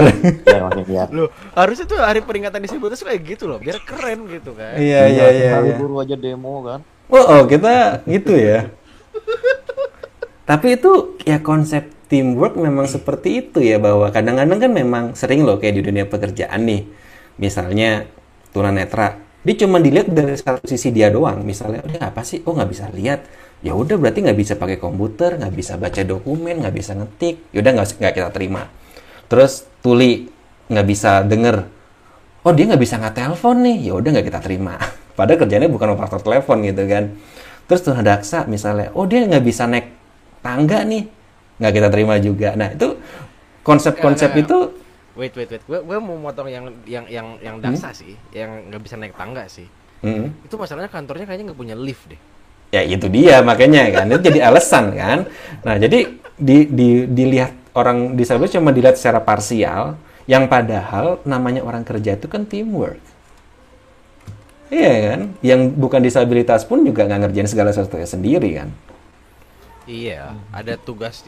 [0.48, 1.10] Ya makin lihat.
[1.12, 4.80] Loh, harusnya tuh hari peringatan disabilitas kayak gitu loh, biar keren gitu kan.
[4.80, 5.50] Iya iya iya.
[5.60, 5.78] Hari iya.
[5.78, 6.80] buruh aja demo kan.
[7.10, 8.70] Oh, oh, kita gitu ya.
[10.46, 15.62] Tapi itu ya konsep teamwork memang seperti itu ya bahwa kadang-kadang kan memang sering loh
[15.62, 16.82] kayak di dunia pekerjaan nih.
[17.40, 18.04] Misalnya
[18.52, 21.48] tunanetra Dia cuma dilihat dari satu sisi dia doang.
[21.48, 22.44] Misalnya, dia apa sih?
[22.44, 23.24] Oh nggak bisa lihat.
[23.64, 27.48] Ya udah berarti nggak bisa pakai komputer, nggak bisa baca dokumen, nggak bisa ngetik.
[27.56, 28.68] Ya udah nggak nggak kita terima.
[29.32, 30.28] Terus tuli
[30.68, 31.56] nggak bisa denger.
[32.44, 33.78] Oh dia nggak bisa nggak telepon nih.
[33.88, 34.76] Ya udah nggak kita terima.
[35.18, 37.16] Padahal kerjanya bukan operator telepon gitu kan.
[37.70, 39.94] Terus tunadaksa misalnya, oh dia nggak bisa naik
[40.42, 41.06] tangga nih,
[41.60, 42.56] nggak kita terima juga.
[42.60, 42.88] Nah itu
[43.64, 44.58] konsep-konsep itu
[45.20, 45.64] Wait, wait, wait.
[45.70, 49.44] Gue, gue mau motong yang yang yang yang daksa sih, yang nggak bisa naik tangga
[49.56, 49.68] sih.
[50.04, 52.22] hmm, Itu masalahnya kantornya kayaknya nggak punya lift deh.
[52.70, 55.20] ya itu dia makanya kan itu jadi alasan kan.
[55.66, 56.00] Nah jadi
[56.40, 59.98] di, di, dilihat orang disabilitas cuma dilihat secara parsial,
[60.30, 63.02] yang padahal namanya orang kerja itu kan teamwork.
[64.70, 68.70] Iya kan, yang bukan disabilitas pun juga nggak ngerjain segala sesuatunya sendiri kan.
[69.90, 71.26] Iya, ada tugas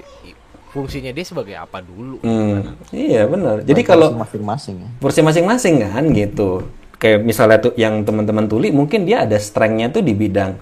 [0.70, 2.22] fungsinya dia sebagai apa dulu.
[2.22, 3.66] Hmm, iya benar.
[3.66, 4.90] Jadi kalau masing-masing ya.
[5.02, 6.70] porsi masing-masing kan gitu.
[7.02, 10.54] Kayak misalnya tuh yang teman-teman tuli mungkin dia ada strength-nya tuh di bidang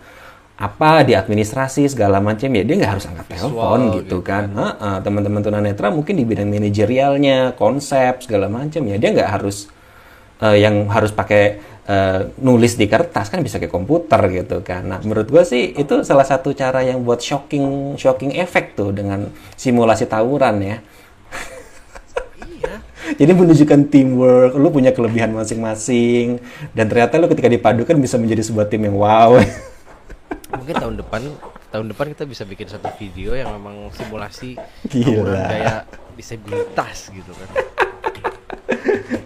[0.59, 4.47] apa di administrasi segala macam ya dia nggak harus angkat telepon gitu, gitu kan.
[4.47, 9.67] Heeh, teman-teman tunanetra mungkin di bidang manajerialnya, konsep segala macam ya dia nggak harus
[10.39, 11.59] eh, yang harus pakai
[11.89, 14.85] eh, nulis di kertas kan bisa ke komputer gitu kan.
[14.85, 19.25] Nah menurut gue sih itu salah satu cara yang buat shocking shocking efek tuh dengan
[19.57, 20.77] simulasi tawuran ya.
[23.19, 26.37] Jadi menunjukkan teamwork, lu punya kelebihan masing-masing,
[26.77, 29.33] dan ternyata lu ketika dipadukan bisa menjadi sebuah tim yang wow.
[30.61, 31.21] Mungkin tahun depan
[31.73, 34.57] tahun depan kita bisa bikin satu video yang memang simulasi
[34.89, 35.45] Gila.
[35.49, 35.79] kayak
[36.13, 37.49] disabilitas gitu kan.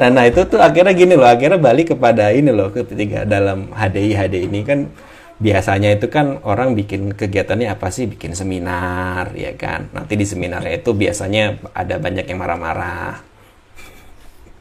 [0.00, 4.12] nah, nah itu tuh akhirnya gini loh, akhirnya balik kepada ini loh, ketika dalam HDI
[4.16, 4.92] HDI ini kan
[5.40, 8.04] biasanya itu kan orang bikin kegiatannya apa sih?
[8.04, 9.88] Bikin seminar, ya kan?
[9.96, 13.29] Nanti di seminarnya itu biasanya ada banyak yang marah-marah.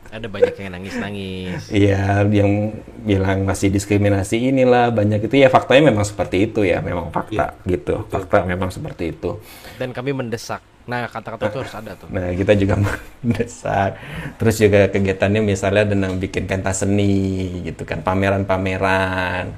[0.09, 1.69] Ada banyak yang nangis-nangis.
[1.85, 2.73] Iya, yang
[3.05, 8.09] bilang masih diskriminasi inilah banyak itu ya faktanya memang seperti itu ya, memang fakta gitu.
[8.09, 9.37] Fakta memang seperti itu.
[9.77, 10.65] Dan kami mendesak.
[10.89, 12.09] Nah, kata-kata itu harus ada tuh.
[12.09, 12.81] Nah, kita juga
[13.21, 14.01] mendesak.
[14.41, 19.53] Terus juga kegiatannya misalnya tentang bikin pentas seni gitu kan, pameran-pameran,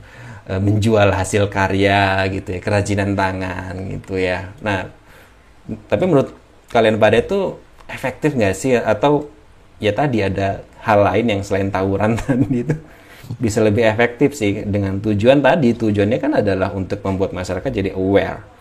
[0.52, 4.52] eh, menjual hasil karya gitu ya, kerajinan tangan gitu ya.
[4.60, 4.91] Nah,
[5.88, 6.36] tapi menurut
[6.76, 7.56] kalian pada itu
[7.88, 9.32] efektif nggak sih atau
[9.82, 12.75] ya tadi ada hal lain yang selain tawuran tadi itu
[13.41, 18.51] bisa lebih efektif sih dengan tujuan tadi tujuannya kan adalah untuk membuat masyarakat jadi aware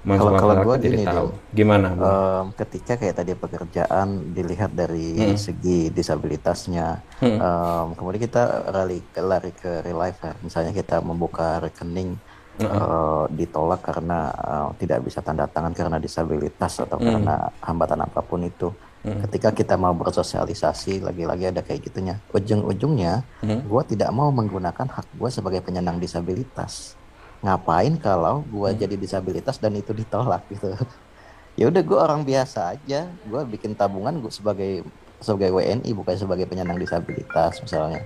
[0.00, 1.60] Kalau kalau gue jadi gini tahu Dil.
[1.60, 2.00] gimana Bu?
[2.08, 9.52] Em, ketika kayak tadi pekerjaan dilihat dari segi disabilitasnya, em, kemudian kita lari ke lari
[9.52, 10.32] ke real life ya.
[10.40, 12.16] Misalnya kita membuka rekening
[12.60, 18.40] eh, ditolak karena eh, tidak bisa tanda tangan karena disabilitas atau karena hambatan apa pun
[18.40, 18.72] itu.
[19.00, 22.20] Ketika kita mau bersosialisasi, lagi-lagi ada kayak gitunya.
[22.36, 23.24] Ujung-ujungnya,
[23.64, 27.00] gue tidak mau menggunakan hak gue sebagai penyandang disabilitas.
[27.40, 30.76] Ngapain kalau gue jadi disabilitas dan itu ditolak gitu?
[31.60, 33.08] ya udah gue orang biasa aja.
[33.24, 34.84] Gue bikin tabungan gue sebagai
[35.20, 38.04] sebagai WNI bukan sebagai penyandang disabilitas misalnya.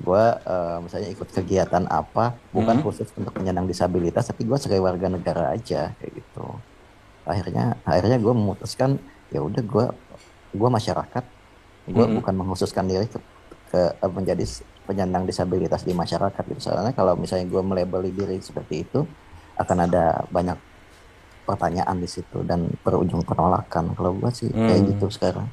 [0.00, 5.12] Gue eh, misalnya ikut kegiatan apa bukan khusus untuk penyandang disabilitas tapi gue sebagai warga
[5.12, 6.48] negara aja kayak gitu.
[7.28, 8.96] Akhirnya akhirnya gue memutuskan
[9.32, 9.84] ya udah gue
[10.54, 11.24] gue masyarakat
[11.84, 13.18] gue bukan mengkhususkan diri ke,
[13.68, 14.44] ke eh, menjadi
[14.88, 16.60] penyandang disabilitas di masyarakat gitu.
[16.70, 19.04] Soalnya kalau misalnya gue melabeli diri seperti itu
[19.60, 20.56] akan ada banyak
[21.44, 23.92] pertanyaan di situ dan berujung penolakan.
[23.92, 24.88] Kalau gue sih kayak Hmm.
[24.96, 25.46] gitu sekarang.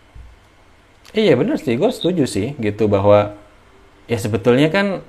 [1.12, 3.36] Iya bener sih, gue setuju sih gitu bahwa
[4.08, 5.04] ya sebetulnya kan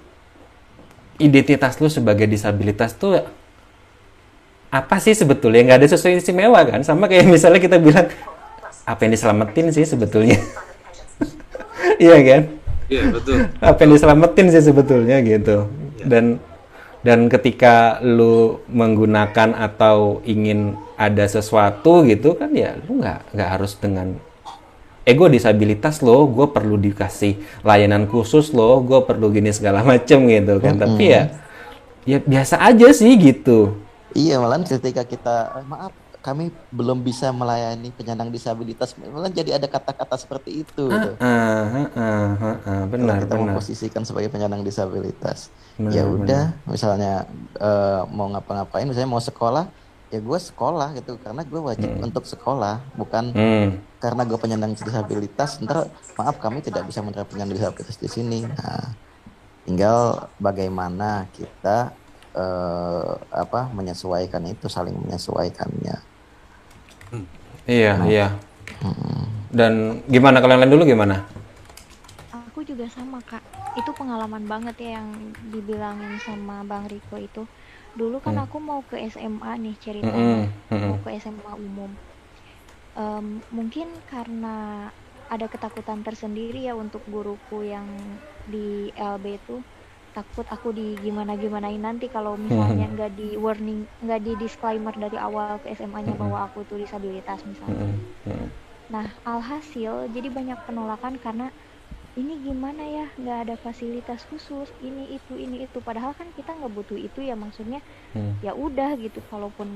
[1.22, 3.22] identitas lu sebagai disabilitas tuh
[4.72, 5.62] apa sih sebetulnya?
[5.62, 6.80] Nggak ada sesuatu yang istimewa kan?
[6.82, 8.10] Sama kayak misalnya kita bilang
[8.82, 10.38] apa yang diselamatin sih sebetulnya?
[12.02, 12.42] Iya kan?
[12.90, 13.36] Iya betul.
[13.62, 15.70] apa yang diselamatin sih sebetulnya gitu.
[16.02, 16.42] Dan
[17.02, 23.78] dan ketika lu menggunakan atau ingin ada sesuatu gitu kan ya lu nggak nggak harus
[23.78, 24.18] dengan
[25.06, 26.26] ego disabilitas lo.
[26.26, 28.82] Gue perlu dikasih layanan khusus lo.
[28.82, 30.74] Gue perlu gini segala macem gitu kan.
[30.78, 31.22] Tapi ya
[32.02, 33.78] ya biasa aja sih gitu.
[34.12, 38.94] Iya malah ketika kita "Eh, maaf kami belum bisa melayani penyandang disabilitas.
[38.94, 41.10] Malah jadi ada kata-kata seperti itu gitu.
[41.18, 43.46] ah ah, ah, ah, ah, benar Kalau kita benar.
[43.50, 45.50] memposisikan sebagai penyandang disabilitas.
[45.76, 47.26] Benar, ya udah misalnya
[47.58, 49.66] eh, mau ngapa-ngapain misalnya mau sekolah
[50.14, 51.18] ya gue sekolah gitu.
[51.18, 53.98] Karena gue wajib untuk sekolah bukan hmm.
[53.98, 55.58] karena gue penyandang disabilitas.
[55.58, 58.46] Ntar maaf kami tidak bisa menerima penyandang disabilitas di sini.
[58.46, 58.94] Nah
[59.66, 61.90] tinggal bagaimana kita
[62.30, 66.11] eh, apa menyesuaikan itu saling menyesuaikannya
[67.66, 68.26] iya iya.
[69.52, 71.28] Dan gimana kalian lain dulu gimana?
[72.46, 73.42] Aku juga sama kak.
[73.80, 75.08] Itu pengalaman banget ya yang
[75.52, 77.40] dibilangin sama bang Riko itu.
[77.98, 78.44] Dulu kan Hmm.
[78.44, 80.36] aku mau ke SMA nih ceritanya.
[80.36, 80.48] Mm-mm,
[80.84, 80.98] mau mm-mm.
[81.02, 81.90] ke SMA umum.
[83.02, 84.48] Em, mungkin karena
[85.34, 87.88] ada ketakutan tersendiri ya untuk guruku yang
[88.52, 89.52] di LB itu
[90.16, 95.16] takut aku di gimana gimanain nanti kalau misalnya nggak di warning nggak di disclaimer dari
[95.26, 97.88] awal ke SMA-nya bahwa aku tuh disabilitas misalnya.
[98.94, 101.46] Nah, alhasil jadi banyak penolakan karena
[102.20, 105.78] ini gimana ya, nggak ada fasilitas khusus, ini itu ini itu.
[105.88, 107.80] Padahal kan kita nggak butuh itu ya maksudnya
[108.14, 108.34] Hmm.
[108.46, 109.20] ya udah gitu.
[109.30, 109.68] Kalaupun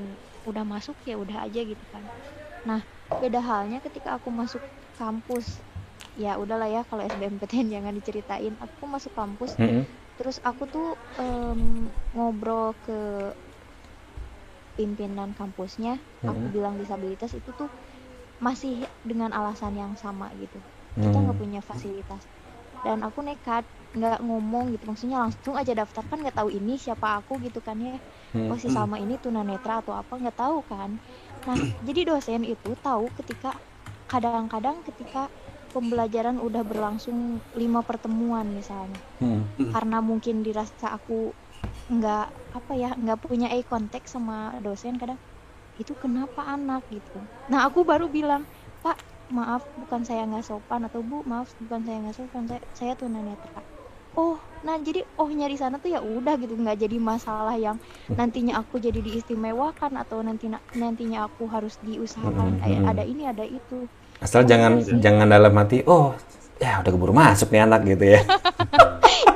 [0.49, 2.05] udah masuk ya udah aja gitu kan.
[2.69, 2.83] Nah,
[3.21, 4.63] beda halnya ketika aku masuk
[4.99, 5.63] kampus.
[6.17, 8.55] Ya udahlah ya kalau SBMPTN jangan diceritain.
[8.65, 9.85] Aku masuk kampus, Mm-mm.
[10.19, 10.87] Terus aku tuh
[11.21, 11.61] em,
[12.15, 12.93] ngobrol ke
[14.77, 16.01] pimpinan kampusnya.
[16.27, 16.53] Aku Mhm.
[16.53, 17.71] bilang disabilitas itu tuh
[18.43, 20.61] masih dengan alasan yang sama gitu
[21.05, 21.43] kita nggak Hmm.
[21.43, 22.27] punya fasilitas
[22.85, 23.65] dan aku nekat
[23.97, 27.79] nggak ngomong gitu maksudnya langsung aja daftar kan nggak tahu ini siapa aku gitu kan
[27.81, 27.97] ya
[28.33, 28.53] Hmm.
[28.53, 30.99] oh si Salma ini tunanetra atau apa nggak tahu kan
[31.47, 33.57] nah jadi dosen itu tahu ketika
[34.11, 35.31] kadang-kadang ketika
[35.77, 37.19] pembelajaran udah berlangsung
[37.63, 39.01] lima pertemuan misalnya.
[39.21, 39.43] Hmm.
[39.75, 41.35] karena mungkin dirasa aku
[41.93, 42.27] nggak
[42.59, 45.21] apa ya nggak punya eye contact sama dosen kadang
[45.81, 46.83] itu kenapa anak?
[46.93, 47.29] gitu.
[47.53, 48.43] Nah aku baru bilang
[48.85, 48.99] pak
[49.33, 53.63] maaf bukan saya nggak sopan atau bu maaf bukan saya nggak sopan saya, saya tunanetra
[54.19, 57.79] oh nah jadi ohnya di sana tuh ya udah gitu nggak jadi masalah yang
[58.19, 62.87] nantinya aku jadi diistimewakan atau nanti nantinya aku harus diusahakan Mm, eh, mm.
[62.91, 66.13] ada ini ada itu Asal jangan jangan dalam hati, oh
[66.57, 68.21] ya udah keburu masuk nih anak gitu ya.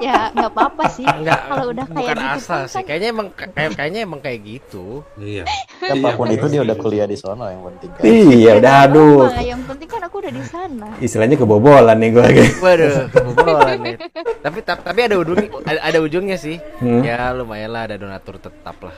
[0.00, 2.72] ya nggak apa-apa sih Enggak, kalau udah kayak bukan gitu asal pun sih.
[2.72, 5.04] kan Kayaknya emang kayak kayaknya emang kayak gitu.
[5.14, 5.44] Iya.
[5.82, 6.82] Apa pun Iya, itu dia udah pasti.
[6.82, 8.02] kuliah di sono yang penting kan.
[8.02, 9.20] iya, udah Nggak aduh.
[9.20, 12.42] apa-apa, yang penting kan aku udah di sana Istilahnya kebobolan nih gue lagi.
[12.64, 13.96] Waduh, kebobolan nih.
[14.40, 16.58] Tapi tap- tapi ada ujung ada, ada ujungnya sih.
[16.80, 17.04] Hmm.
[17.04, 18.94] Ya lumayan lah ada donatur tetap lah.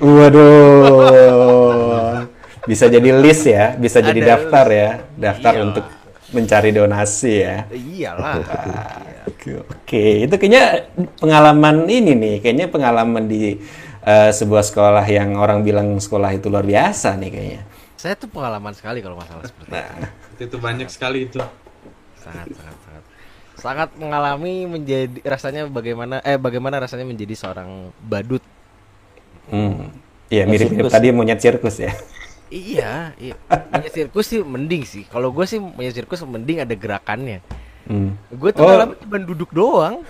[0.00, 2.26] Waduh.
[2.68, 5.62] Bisa jadi list ya, bisa jadi Ada daftar ya, daftar Iya.
[5.64, 5.84] untuk
[6.30, 7.56] mencari donasi ya.
[7.72, 8.34] Iyalah.
[9.26, 13.56] Oke, Oke, itu kayaknya pengalaman ini nih, kayaknya pengalaman di
[14.00, 17.62] eh, sebuah sekolah yang orang bilang sekolah itu luar biasa nih kayaknya.
[18.00, 20.48] Saya tuh pengalaman sekali kalau masalah seperti itu.
[20.48, 21.36] Itu banyak sekali itu.
[22.16, 23.02] Sangat sangat sangat.
[23.60, 28.40] Sangat mengalami menjadi rasanya bagaimana eh bagaimana rasanya menjadi seorang badut.
[29.52, 29.92] Hmm.
[30.32, 31.92] Iya, mirip-mirip tadi monyet sirkus ya.
[32.50, 33.34] Iya, iya.
[33.46, 35.06] Punya sirkus sih mending sih.
[35.06, 37.38] Kalau gue sih punya sirkus mending ada gerakannya.
[37.86, 38.18] Hmm.
[38.28, 38.68] Gue tuh Oh.
[38.68, 40.02] ngalamin cuma duduk doang.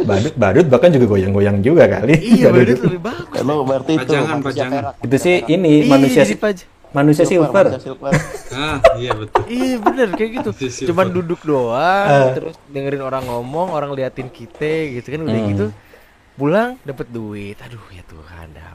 [0.00, 2.18] Badut, badut bahkan juga goyang-goyang juga kali.
[2.18, 3.38] Iya, badut lebih bagus.
[3.40, 4.80] Lo berarti itu Pajangan, manusia pajangan.
[4.80, 4.94] perak.
[5.00, 7.64] Itu sih ini Iya, manusia jadi paj- manusia silver.
[7.64, 8.12] manusia silver.
[8.50, 9.42] Ah, iya betul.
[9.46, 10.50] Iya bener kayak gitu.
[10.84, 12.30] Cuman duduk doang, Eh.
[12.34, 15.50] terus dengerin orang ngomong, orang liatin kita gitu kan udah Hmm.
[15.52, 15.66] gitu.
[16.34, 17.58] Pulang dapat duit.
[17.58, 18.74] Aduh ya Tuhan dah.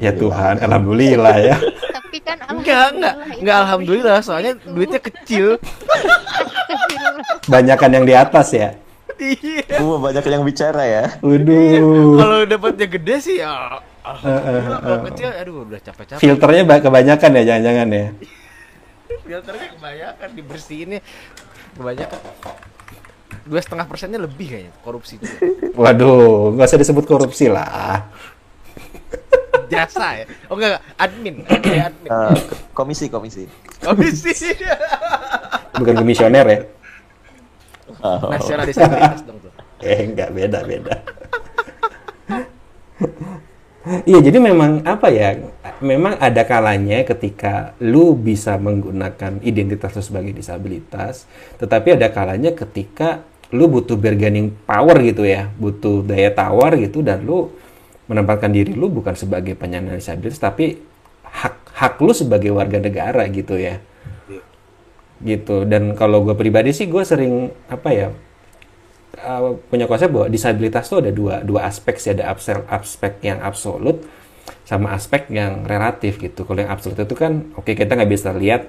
[0.00, 1.56] Ya Tuhan, alhamdulillah ya.
[1.92, 3.14] tapi kan Enggak, enggak.
[3.14, 5.46] alhamdulillah Enggak itu alhamdulillah soalnya duitnya kecil.
[7.46, 8.70] Banyakan yang di atas ya.
[9.18, 9.82] Iya.
[9.82, 11.04] Uh, banyak yang bicara ya.
[11.20, 12.16] Waduh.
[12.16, 14.78] Kalau dapatnya gede sih ya alhamdulillah.
[14.80, 16.20] Kalau kecil aduh udah capek-capek.
[16.22, 18.06] Filternya ba- kebanyakan ya, jangan-jangan ya.
[19.26, 21.00] Filternya kebanyakan dibersihinnya
[21.76, 22.20] kebanyakan.
[23.48, 25.36] Dua setengah persennya lebih kayaknya korupsi juga.
[25.74, 28.06] Waduh, nggak usah disebut korupsi lah.
[29.68, 30.24] Jasa ya?
[30.48, 30.82] Oh enggak, enggak.
[30.96, 31.34] admin.
[31.52, 32.10] Admin, admin.
[32.10, 32.36] Eh,
[32.72, 33.44] komisi komisi.
[33.84, 34.32] Komisi
[35.76, 36.60] Bukan komisioner ya.
[38.04, 38.30] Oh.
[38.30, 39.52] nasional disabilitas dong tuh.
[39.84, 40.96] Eh, enggak beda beda.
[44.04, 45.38] Iya, jadi memang apa ya?
[45.80, 51.24] Memang ada kalanya ketika lu bisa menggunakan identitas lu sebagai disabilitas,
[51.56, 57.24] tetapi ada kalanya ketika lu butuh bargaining power gitu ya, butuh daya tawar gitu dan
[57.24, 57.48] lu
[58.08, 60.80] menempatkan diri lu bukan sebagai penyandang disabilitas tapi
[61.28, 63.78] hak hak lu sebagai warga negara gitu ya.
[65.18, 65.66] Gitu.
[65.66, 68.08] Dan kalau gue pribadi sih gue sering apa ya?
[69.24, 73.38] uh, punya konsep bahwa disabilitas itu ada dua dua aspek sih ada aspek aspek yang
[73.42, 74.04] absolut
[74.64, 78.68] sama aspek yang relatif gitu kalau yang absolut itu kan oke kita nggak bisa lihat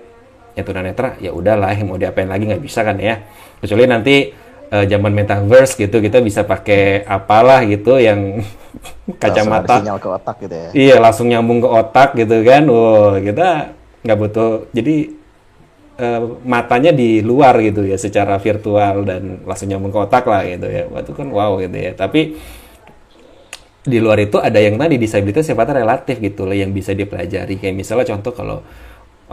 [0.55, 3.19] ya tunanetra ya udahlah mau diapain lagi nggak bisa kan ya
[3.59, 4.15] kecuali nanti
[4.69, 8.41] uh, zaman metaverse gitu kita bisa pakai apalah gitu yang
[9.21, 10.69] kacamata sinyal ke otak gitu ya.
[10.71, 12.63] Iya langsung nyambung ke otak gitu kan.
[12.69, 13.73] Wow, kita
[14.05, 14.51] nggak butuh.
[14.71, 14.95] Jadi
[15.99, 20.67] eh, matanya di luar gitu ya secara virtual dan langsung nyambung ke otak lah gitu
[20.69, 20.85] ya.
[20.87, 21.91] Wah itu kan wow gitu ya.
[21.97, 22.37] Tapi
[23.79, 27.57] di luar itu ada yang tadi disabilitas sifatnya relatif gitu loh yang bisa dipelajari.
[27.57, 28.57] Kayak misalnya contoh kalau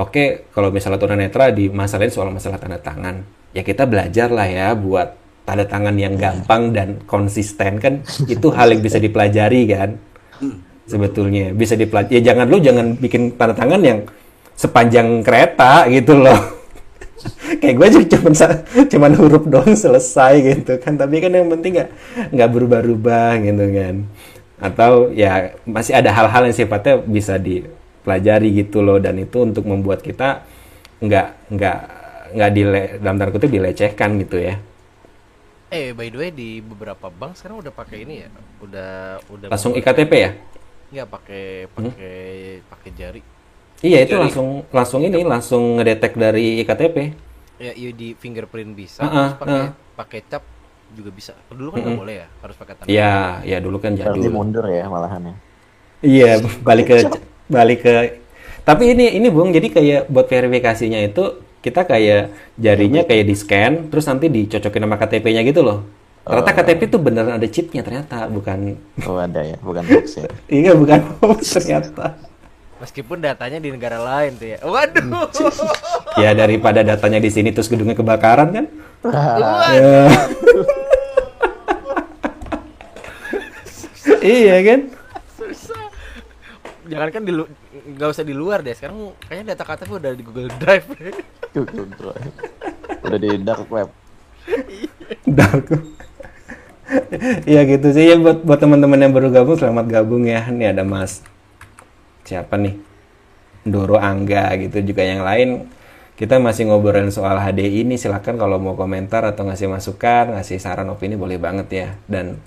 [0.01, 3.25] oke kalau misalnya tunanetra di masalah ini soal masalah tanda tangan
[3.57, 8.03] ya kita belajar lah ya buat tanda tangan yang gampang dan konsisten kan?
[8.27, 9.95] Itu hal yang bisa dipelajari kan?
[10.87, 13.99] Sebetulnya bisa dipelajari ya jangan lu jangan bikin tanda tangan yang
[14.59, 16.37] sepanjang kereta gitu loh.
[17.63, 18.33] Kayak gue juga cuman
[18.91, 20.99] cuman huruf doang selesai gitu kan.
[20.99, 21.91] Tapi kan yang penting nggak
[22.35, 23.95] nggak berubah-ubah gitu kan.
[24.59, 28.99] Atau ya masih ada hal-hal yang sifatnya bisa dipelajari gitu loh.
[28.99, 30.43] Dan itu untuk membuat kita
[30.99, 31.79] nggak nggak
[32.35, 34.59] nggak dile dalam tanda kutip dilecehkan gitu ya
[35.71, 38.29] Eh by the way di beberapa bank sekarang udah pakai ini ya,
[38.63, 38.93] udah
[39.27, 40.31] udah langsung iktp ya
[40.93, 41.45] Nggak pakai
[41.77, 42.15] pakai
[42.71, 43.23] pakai jari.
[43.85, 44.23] iya itu Jari.
[44.23, 46.97] langsung langsung ini langsung ngedetek dari iktp
[47.57, 49.71] Ya iya di fingerprint bisa, Ah, ah, terus pakai ah.
[49.97, 50.45] pakai cap
[50.93, 51.33] juga bisa.
[51.49, 52.01] Dulu kan nggak Mm-mm.
[52.03, 52.93] boleh ya, harus pakai tangan.
[52.93, 53.15] Iya,
[53.51, 54.31] ya dulu kan Berarti jadul.
[54.31, 55.35] mundur ya malahan ya.
[56.05, 56.31] Iya,
[56.63, 56.97] balik ke
[57.49, 57.93] balik ke
[58.67, 63.91] tapi ini ini Bung, jadi kayak buat verifikasinya itu kita kayak jarinya kayak di scan
[63.91, 65.83] terus nanti dicocokin sama KTP-nya gitu loh.
[66.27, 68.75] Ternyata KTP itu beneran ada chipnya ternyata, bukan
[69.07, 70.27] Oh ada ya, bukan hoax ya.
[70.63, 72.19] iya bukan hoax ternyata.
[72.83, 74.59] Meskipun datanya di negara lain tuh ya.
[74.63, 75.27] Waduh.
[76.17, 78.67] Ya daripada datanya di sini terus gedungnya kebakaran kan.
[79.05, 79.75] Waduh.
[79.75, 80.03] Ya.
[84.25, 84.81] iya kan?
[85.37, 85.87] Susah.
[86.91, 87.33] Jangan kan di
[87.97, 88.73] nggak usah di luar deh.
[88.73, 90.87] Sekarang kayaknya data KTP udah di Google Drive.
[91.55, 92.33] Google Drive.
[93.05, 93.89] Udah di dark web.
[95.27, 95.67] Dark.
[97.45, 100.47] ya gitu sih ya buat buat teman-teman yang baru gabung selamat gabung ya.
[100.49, 101.21] Ini ada Mas
[102.27, 102.79] siapa nih?
[103.67, 105.67] Doro Angga gitu juga yang lain.
[106.17, 110.89] Kita masih ngobrolin soal HDI ini silakan kalau mau komentar atau ngasih masukan, ngasih saran
[110.89, 111.89] opini boleh banget ya.
[112.09, 112.41] Dan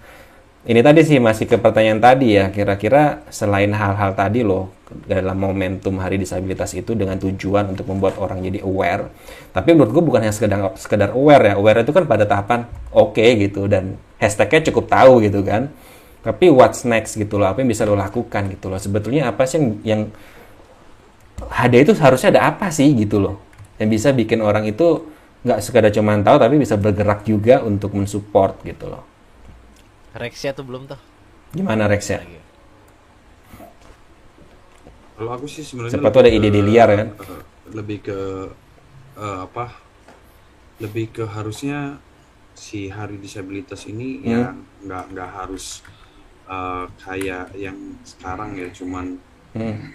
[0.69, 4.69] ini tadi sih masih ke pertanyaan tadi ya, kira-kira selain hal-hal tadi loh
[5.09, 9.09] dalam momentum Hari Disabilitas itu dengan tujuan untuk membuat orang jadi aware.
[9.49, 11.53] Tapi menurut gue bukan hanya sekedar sekedar aware ya.
[11.57, 15.73] Aware itu kan pada tahapan oke gitu dan hashtagnya cukup tahu gitu kan.
[16.21, 18.77] Tapi what's next gitu loh, apa yang bisa lo lakukan gitu loh.
[18.77, 20.01] Sebetulnya apa sih yang, yang
[21.49, 23.39] HD itu harusnya ada apa sih gitu loh
[23.79, 25.07] yang bisa bikin orang itu
[25.47, 29.07] nggak sekedar cuma tahu tapi bisa bergerak juga untuk mensupport gitu loh
[30.19, 30.99] Rexia tuh belum tuh.
[31.49, 32.21] gimana Rex ya
[35.17, 37.07] Kalau aku sih sebenarnya Siapa ada lebih ide-ide ke- liar kan?
[37.11, 38.19] eh, Lebih ke
[39.17, 39.65] eh, apa?
[40.77, 41.97] Lebih ke harusnya
[42.53, 44.27] si hari disabilitas ini Hmm.
[44.27, 44.43] ya
[44.85, 45.81] nggak nggak harus
[46.45, 49.17] eh, kayak yang sekarang ya cuman
[49.49, 49.89] Hmm.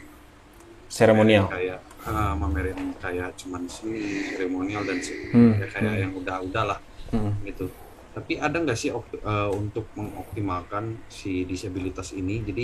[0.87, 6.03] seremonial kayak uh, mamerin kayak cuman seni seremonial dan se- Hmm, ya kayak hmm.
[6.03, 6.79] yang udah-udah lah
[7.11, 7.31] Hmm.
[7.43, 7.67] gitu
[8.15, 10.85] tapi ada nggak sih uh, untuk mengoptimalkan
[11.21, 12.63] si disabilitas ini jadi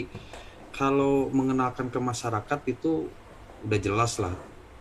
[0.77, 2.89] kalau mengenalkan ke masyarakat itu
[3.65, 4.35] udah jelas lah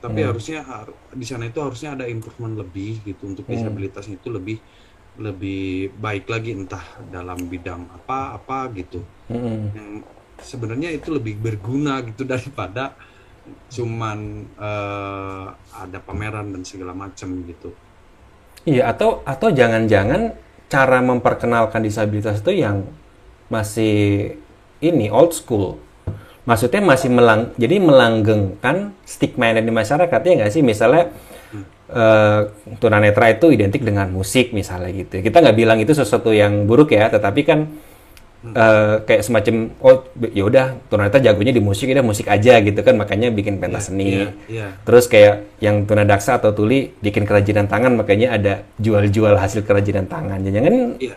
[0.03, 0.29] tapi Hmm.
[0.29, 3.53] harusnya har- di sana itu harusnya ada improvement lebih gitu untuk Hmm.
[3.53, 4.57] disabilitas itu lebih
[5.25, 5.57] lebih
[6.03, 8.97] baik lagi entah dalam bidang apa apa gitu
[9.29, 9.71] Mm-mm.
[9.77, 9.89] yang
[10.51, 12.81] sebenarnya itu lebih berguna gitu daripada
[13.75, 14.19] cuman
[14.65, 15.45] eh,
[15.83, 17.67] ada pameran dan segala macam gitu.
[18.67, 20.21] iya atau atau jangan-jangan
[20.69, 22.85] cara memperkenalkan disabilitas itu yang
[23.49, 24.37] masih
[24.79, 25.81] ini old school.
[26.45, 30.63] Maksudnya masih melang jadi melanggengkan stigma yang ada di masyarakat ya nggak sih?
[30.63, 31.09] Misalnya
[31.89, 32.41] eh,
[32.77, 35.25] tunanetra itu identik dengan musik misalnya gitu.
[35.25, 37.59] Kita nggak bilang itu sesuatu yang buruk ya tetapi kan
[38.41, 42.95] eh, kayak semacam oh ya udah tunanetra jagonya di musik udah musik aja gitu kan
[42.95, 44.67] makanya bikin pentas seni iya, iya.
[44.81, 50.39] terus kayak yang tunadaksa atau tuli bikin kerajinan tangan makanya ada jual-jual hasil kerajinan tangan
[50.41, 51.15] jangan Iya.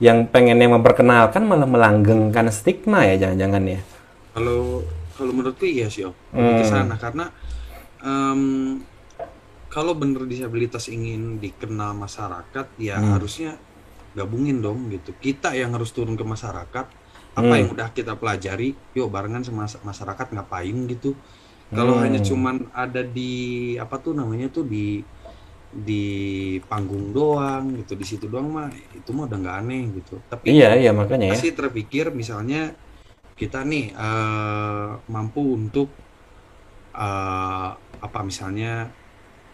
[0.00, 3.80] yang pengen yang memperkenalkan malah melanggengkan stigma ya jangan-jangan ya
[4.32, 4.80] Kalau
[5.12, 6.64] kalau menurutku iya sih om, ke Hmm.
[6.64, 7.28] sana karena
[8.00, 8.80] em,
[9.68, 13.16] kalau bener disabilitas ingin dikenal masyarakat ya Hmm.
[13.16, 13.60] harusnya
[14.18, 15.10] gabungin dong gitu.
[15.24, 16.86] Kita yang harus turun ke masyarakat.
[17.40, 17.60] Apa Hmm.
[17.60, 18.64] yang udah kita pelajari,
[18.96, 21.08] yuk barengan sama mas- masyarakat ngapain gitu.
[21.76, 22.02] Kalau Hmm.
[22.02, 23.22] hanya cuman ada di
[23.84, 24.78] apa tuh namanya tuh di
[25.88, 25.92] di
[26.68, 30.66] panggung doang gitu di situ doang mah itu mah udah nggak aneh gitu tapi iya
[30.80, 32.56] iya makanya ya pasti terpikir misalnya
[33.40, 35.88] kita nih eh, mampu untuk
[36.96, 37.68] eh,
[38.06, 38.66] apa misalnya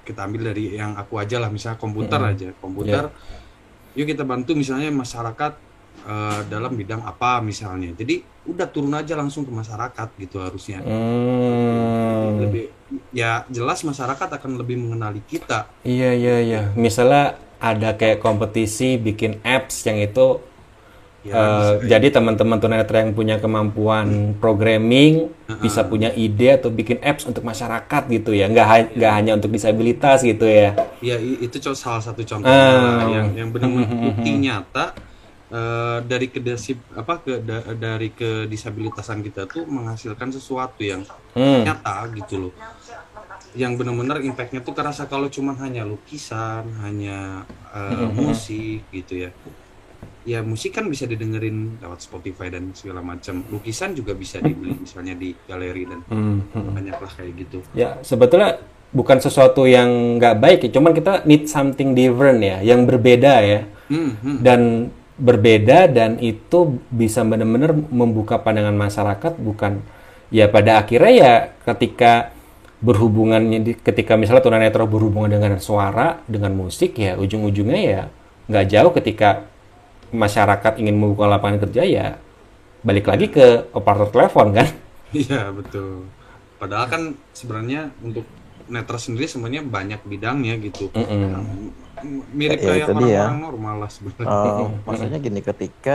[0.06, 2.32] kita ambil dari yang aku aja lah misalnya komputer Mm-mm.
[2.32, 3.04] aja komputer
[3.98, 5.52] yuk kita bantu misalnya masyarakat
[6.04, 12.38] eh, dalam bidang apa misalnya jadi udah turun aja langsung ke masyarakat gitu harusnya Hmm.
[12.40, 12.70] lebih
[13.12, 16.62] ya jelas masyarakat akan lebih mengenali kita Iya iya iya.
[16.72, 20.38] Misalnya ada kayak kompetisi bikin apps yang itu
[21.18, 25.26] Ya, Eh, jadi teman-teman tunanetra yang punya kemampuan programming
[25.58, 29.50] bisa punya ide atau bikin apps untuk masyarakat gitu ya, nggak ha- nggak hanya untuk
[29.50, 30.78] disabilitas gitu ya.
[31.02, 33.02] Ya i- itu co- salah satu contohnya Ah.
[33.02, 34.94] lah, yang yang benar-benar bukti nyata
[35.48, 41.02] eh, dari kedesib apa ke da- dari kedisabilitasan kita tuh menghasilkan sesuatu yang
[41.34, 41.66] Hmm.
[41.66, 42.52] nyata gitu loh.
[43.52, 49.30] Yang benar-benar impactnya tuh kerasa kalau cuman hanya lukisan, hanya eh, musik gitu ya.
[50.28, 53.40] Ya musik kan bisa didengerin lewat Spotify dan segala macam.
[53.48, 56.72] Lukisan juga bisa dibeli misalnya di galeri dan Hmm, hmm.
[56.76, 57.58] banyak lah kayak gitu.
[57.72, 58.60] Ya sebetulnya
[58.92, 63.60] bukan sesuatu yang nggak baik ya, cuman kita need something different ya, yang berbeda ya.
[63.88, 64.36] Hmm, hmm.
[64.44, 64.60] dan
[65.16, 69.80] berbeda dan itu bisa benar-benar membuka pandangan masyarakat bukan
[70.30, 71.34] ya pada akhirnya ya
[71.66, 72.30] ketika
[72.78, 78.02] berhubungannya di- ketika misalnya tunanetra berhubungan dengan suara dengan musik ya ujung-ujungnya ya
[78.46, 79.50] nggak jauh ketika
[80.12, 82.06] masyarakat ingin membuka lapangan kerja ya
[82.86, 84.68] balik lagi ke operator telepon kan
[85.16, 85.88] Iya betul.
[86.60, 87.02] Padahal kan
[87.38, 88.24] sebenarnya untuk
[88.74, 90.82] netra sendiri sebenarnya banyak bidangnya gitu.
[90.94, 91.72] Mm-mm.
[92.04, 93.18] M- Mirip Ya, kayak itu dia.
[93.18, 94.28] orang-orang normal lah sebenarnya.
[94.28, 95.90] Eh, maksudnya gini ketika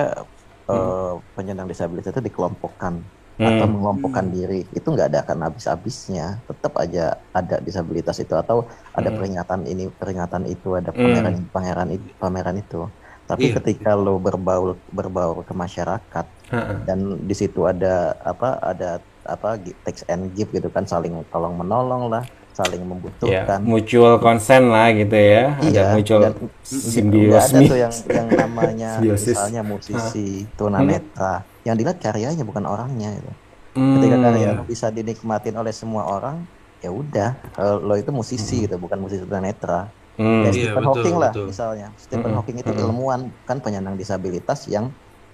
[0.71, 2.95] eh, penyandang disabilitas itu dikelompokkan
[3.41, 3.49] Hmm.
[3.49, 6.99] atau mengelompokkan diri itu nggak ada akan habis-habisnya tetap aja
[7.37, 8.57] ada disabilitas itu atau
[8.97, 12.77] ada peringatan ini peringatan itu ada pameran pameran itu pameran itu
[13.23, 13.55] tapi Iya.
[13.57, 16.73] ketika lo berbaur berbaur ke masyarakat Ha-ha.
[16.83, 18.89] dan di situ ada apa ada
[19.23, 24.67] apa text and give gitu kan saling tolong menolong lah saling ya membutuhkan mutual consent
[24.67, 29.33] lah gitu ya ada Iya, mutual dan nggak ada simbiosis tuh yang yang namanya Simbiosis.
[29.33, 33.31] misalnya musisi tunanetra yang dilihat karyanya bukan orangnya gitu.
[33.73, 33.97] Hmm.
[33.97, 36.45] ketika karya bisa dinikmatin oleh semua orang
[36.77, 37.33] ya udah
[37.79, 39.87] lo itu musisi gitu bukan musisi tunanetra
[40.17, 40.41] Hmm.
[40.43, 41.45] Kayak Iya, Stephen betul, Hawking lah betul.
[41.51, 42.37] misalnya Stephen Mm-mm.
[42.37, 42.83] Hawking itu Mm-mm.
[42.85, 44.85] ilmuwan kan penyandang disabilitas yang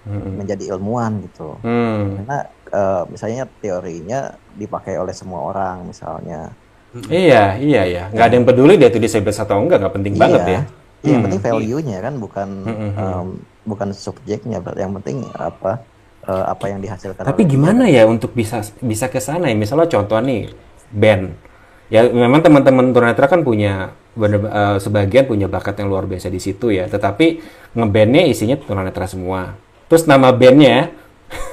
[0.08, 0.32] Mm-mm.
[0.40, 2.16] menjadi ilmuwan gitu Hmm.
[2.16, 2.36] karena
[2.72, 4.16] eh, misalnya teorinya
[4.60, 6.56] dipakai oleh semua orang misalnya
[7.06, 8.02] Iya, iya, iya.
[8.10, 10.60] Nggak ada yang peduli dia itu disabilitas atau enggak, nggak penting banget ya.
[11.00, 11.24] Iya, yang Hmm.
[11.24, 13.28] penting value-nya kan bukan Hmm, hmm, em,
[13.70, 15.86] bukan subjeknya, yang penting apa
[16.26, 17.24] eh, apa yang dihasilkan.
[17.24, 17.56] Tapi oleh dia.
[17.56, 19.56] gimana ya untuk bisa bisa ke sana ya?
[19.56, 20.40] Misalnya contoh nih
[20.90, 21.24] band.
[21.90, 26.38] Ya memang teman-teman tunanetra kan punya bener, eh, sebagian punya bakat yang luar biasa di
[26.38, 26.86] situ ya.
[26.86, 27.42] Tetapi
[27.74, 29.58] ngebandnya isinya tunanetra semua.
[29.90, 30.94] Terus nama bandnya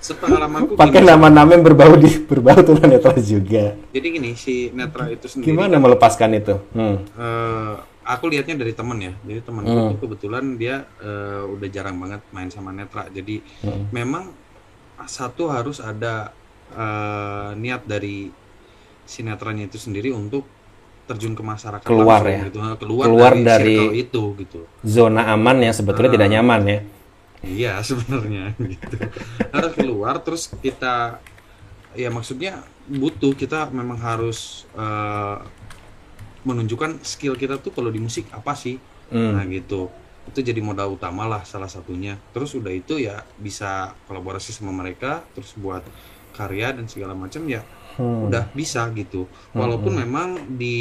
[0.00, 3.76] Sepengalamanku pakai nama-nama yang berbau di berbau tunanetra juga.
[3.92, 5.52] Jadi gini si netra itu sendiri.
[5.52, 6.56] Gimana melepaskan itu?
[6.72, 7.04] Hmm.
[7.04, 7.74] eh,
[8.06, 9.12] aku lihatnya dari temen ya.
[9.26, 10.00] Jadi temanku Hmm.
[10.00, 13.12] kebetulan dia eh, udah jarang banget main sama netra.
[13.12, 13.92] Jadi Hmm.
[13.92, 14.32] memang
[15.04, 16.32] satu harus ada
[16.72, 18.30] eh, niat dari
[19.02, 20.46] si netranya itu sendiri untuk
[21.04, 22.46] terjun ke masyarakat Keluar langsung ya.
[22.46, 22.58] gitu.
[22.60, 24.60] Nah, keluar, Keluar dari, dari- itu gitu.
[24.80, 26.16] Zona aman yang sebetulnya Ah.
[26.16, 26.80] tidak nyaman ya.
[27.40, 28.94] Iya sebenarnya gitu.
[29.50, 31.18] Harus keluar terus kita
[31.92, 35.36] ya maksudnya butuh kita memang harus eh,
[36.40, 38.78] menunjukkan skill kita tuh kalau di musik apa sih.
[39.10, 39.34] Hmm.
[39.34, 39.90] Nah gitu.
[40.22, 42.14] Itu jadi modal utama lah salah satunya.
[42.30, 45.82] Terus udah itu ya bisa kolaborasi sama mereka terus buat
[46.40, 47.62] karya dan segala macam ya
[48.00, 48.22] Hmm.
[48.26, 49.16] udah bisa gitu.
[49.60, 50.28] Walaupun memang
[50.60, 50.74] di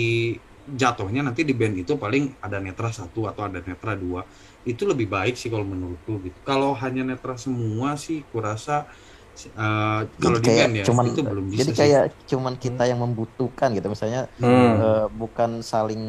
[0.82, 4.22] jatuhnya nanti di band itu paling ada netra satu atau ada netra dua
[4.72, 6.38] itu lebih baik sih kalau menurutku gitu.
[6.50, 8.86] Kalau hanya netra semua sih kurasa
[9.64, 11.80] eh, kalau di band ya cuman itu belum bisa jadi sih.
[11.80, 14.76] kayak cuman kita yang membutuhkan gitu misalnya Hmm.
[14.84, 16.02] eh, bukan saling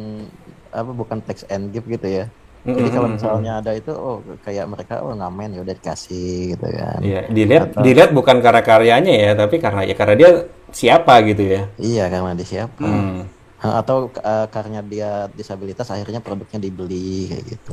[0.71, 2.25] apa bukan text and give gitu ya.
[2.61, 6.67] Hmm, Jadi kalau misalnya ada itu oh kayak mereka oh ngamen ya udah dikasih gitu
[6.69, 7.01] kan.
[7.01, 10.31] Iya, dilihat Atau- dilihat bukan karena karyanya ya, tapi karena ya karena dia
[10.69, 11.63] siapa gitu ya.
[11.81, 12.85] Iya karena di siapa.
[12.85, 13.25] Hmm.
[13.65, 17.73] Ha, Atau eh, karena dia disabilitas akhirnya produknya dibeli kayak gitu.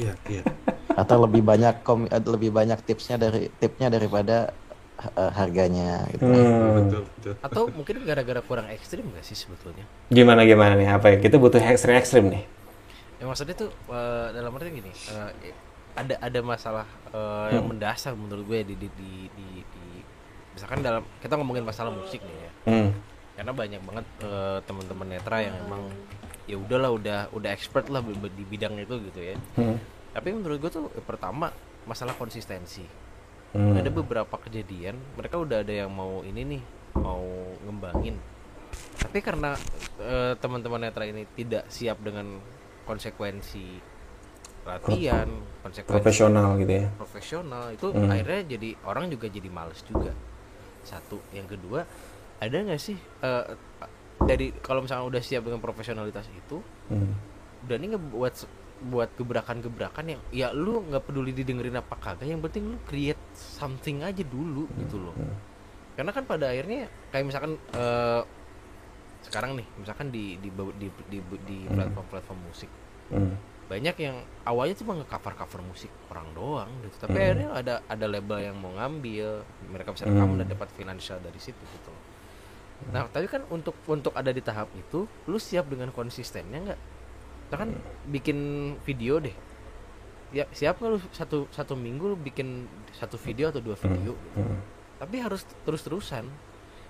[0.00, 0.42] Iya, iya.
[0.96, 4.56] Atau lebih banyak kom- eh, lebih banyak tipsnya dari tipnya daripada
[4.98, 6.24] eh, harganya gitu.
[6.24, 6.88] Hmm.
[6.88, 7.34] Betul, betul.
[7.44, 9.84] Atau mungkin gara-gara kurang ekstrim gak sih sebetulnya?
[10.08, 10.88] Gimana gimana nih?
[10.96, 11.16] Apa ya?
[11.20, 12.44] Kita butuh ekstrim ekstrim nih.
[13.18, 15.30] Ya maksudnya tuh eh, dalam arti gini, eh,
[15.98, 20.06] ada ada masalah eh, yang mendasar menurut gue di di, di di di-
[20.54, 22.50] misalkan dalam kita ngomongin masalah musik nih ya.
[22.70, 22.90] Hmm.
[23.34, 25.90] Karena banyak banget eh, teman-teman netra yang emang
[26.46, 29.36] ya udahlah udah udah expert lah di bidang itu gitu ya.
[29.58, 29.82] Hmm.
[30.14, 31.50] Tapi menurut gue tuh eh, pertama
[31.90, 32.86] masalah konsistensi.
[33.50, 33.74] Hmm.
[33.74, 36.62] Ada beberapa kejadian mereka udah ada yang mau ini nih
[36.94, 37.26] mau
[37.66, 38.14] ngembangin.
[39.02, 39.58] Tapi karena
[39.98, 42.38] eh, teman-teman netra ini tidak siap dengan
[42.88, 43.66] konsekuensi
[44.64, 45.28] latihan,
[45.60, 46.86] konsekuensi Profesional gitu ya.
[46.94, 48.08] profesional itu Hmm.
[48.08, 50.12] akhirnya jadi orang juga jadi males juga.
[50.82, 51.84] Satu, yang kedua
[52.38, 53.44] ada nggak sih eh,
[54.18, 57.12] dari kalau misalnya udah siap dengan profesionalitas itu Hmm.
[57.64, 62.38] udah nih ngebuat se- buat gebrakan-gebrakan yang ya lu nggak peduli didengerin apa kagak yang
[62.38, 65.18] penting lu create something aja dulu gitu loh
[65.94, 68.22] karena kan pada akhirnya kayak misalkan eh,
[69.18, 70.46] sekarang nih misalkan di di
[70.78, 72.70] di di, di platform-platform musik
[73.08, 73.34] Hmm.
[73.68, 74.16] banyak yang
[74.48, 77.24] awalnya cuma nge-cover cover musik orang doang gitu tapi Hmm.
[77.24, 80.40] akhirnya ada ada label yang mau ngambil mereka bisa rekaman Hmm.
[80.40, 82.04] dan dapat finansial dari situ gitu loh
[82.94, 86.80] nah tapi kan untuk untuk ada di tahap itu lu siap dengan konsistennya nggak
[87.48, 87.70] kita kan
[88.06, 88.38] bikin
[88.84, 89.34] video deh
[90.30, 94.38] ya siap nggak lu satu satu minggu lu bikin satu video atau dua video gitu.
[94.38, 94.60] Hmm.
[94.96, 96.24] tapi harus terus terusan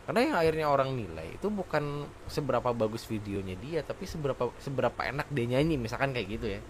[0.09, 5.29] karena yang akhirnya orang nilai itu bukan seberapa bagus videonya dia tapi seberapa seberapa enak
[5.29, 6.61] dia nyanyi misalkan kayak gitu ya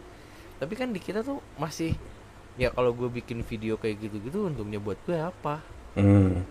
[0.59, 1.95] tapi kan di kita tuh masih
[2.59, 5.63] ya kalau gue bikin video kayak gitu-gitu untungnya buat gue apa
[5.99, 6.47] Hmm.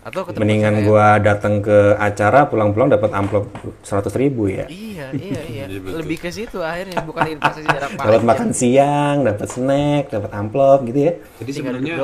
[0.00, 3.52] Atau ketemu Mendingan gua datang ke acara pulang-pulang dapat amplop
[3.84, 4.64] seratus ribu ya.
[4.64, 9.16] iya iya iya Iya, lebih ke situ akhirnya bukan investasi jarak Dapat panjang makan siang,
[9.22, 11.12] dapat snack, dapat amplop gitu ya.
[11.44, 11.94] Jadi sebenarnya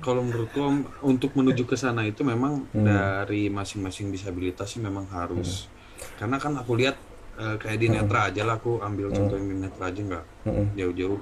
[0.00, 0.58] kalau menurutku
[1.00, 2.82] untuk menuju ke sana itu memang Hmm.
[2.82, 5.70] dari masing-masing disabilitas sih memang harus.
[6.18, 6.98] Karena kan aku lihat
[7.36, 10.66] eh, kayak di netra aja lah aku ambil contoh yang di netra aja nggak Hmm.
[10.74, 11.20] jauh-jauh.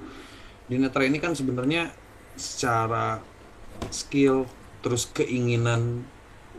[0.65, 1.93] Di netra ini kan sebenarnya
[2.33, 3.21] secara
[3.89, 4.49] skill
[4.79, 6.05] terus keinginan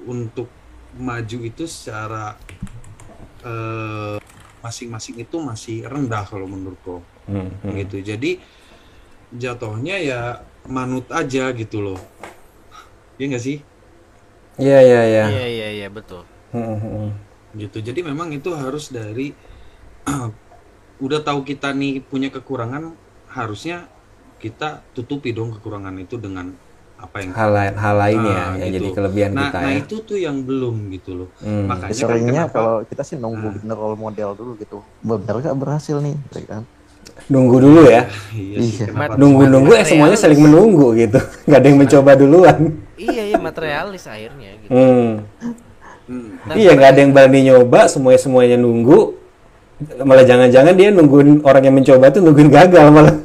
[0.06, 0.48] untuk
[0.96, 2.38] maju itu secara
[3.44, 4.16] eh,
[4.64, 7.50] masing-masing itu masih rendah kalau menurutku Hmm.
[7.50, 7.74] hmm.
[7.82, 8.38] gitu jadi
[9.34, 10.20] jatuhnya ya
[10.70, 11.98] manut aja gitu loh
[13.18, 13.58] Iya nggak sih
[14.56, 15.24] Iya iya iya.
[15.26, 16.22] iya iya iya betul
[16.54, 17.10] Hmm, hmm,
[17.58, 19.34] gitu jadi memang itu harus dari
[21.04, 22.94] udah tahu kita nih punya kekurangan
[23.28, 23.90] harusnya
[24.38, 26.54] kita tutupi dong kekurangan itu dengan
[26.96, 28.74] apa yang Hal lain hal lain ya Ah, yang gitu.
[28.74, 29.76] jadi kelebihan nah, kita nah ya.
[29.78, 31.64] itu tuh yang belum gitu loh Hmm.
[31.66, 33.54] makanya kan Seringnya kenapa- kalau kita sih nunggu Nah.
[33.54, 34.78] bener role model dulu gitu.
[35.00, 36.62] Bener gak berhasil nih, ya kan?
[37.26, 38.02] Nunggu dulu ya.
[38.32, 38.84] iya sih Iya.
[38.90, 41.16] kenapa Nunggu-nunggu eh semuanya saling menunggu gitu.
[41.46, 42.58] Nggak ada yang mencoba duluan.
[42.96, 45.08] iya iya materialis akhirnya gitu Hmm.
[46.06, 46.38] Hmm.
[46.42, 49.18] Nah, iya nggak ada yang berani nyoba, semuanya semuanya nunggu.
[49.98, 53.16] Malah jangan-jangan dia nungguin orang yang mencoba tuh nungguin gagal malah.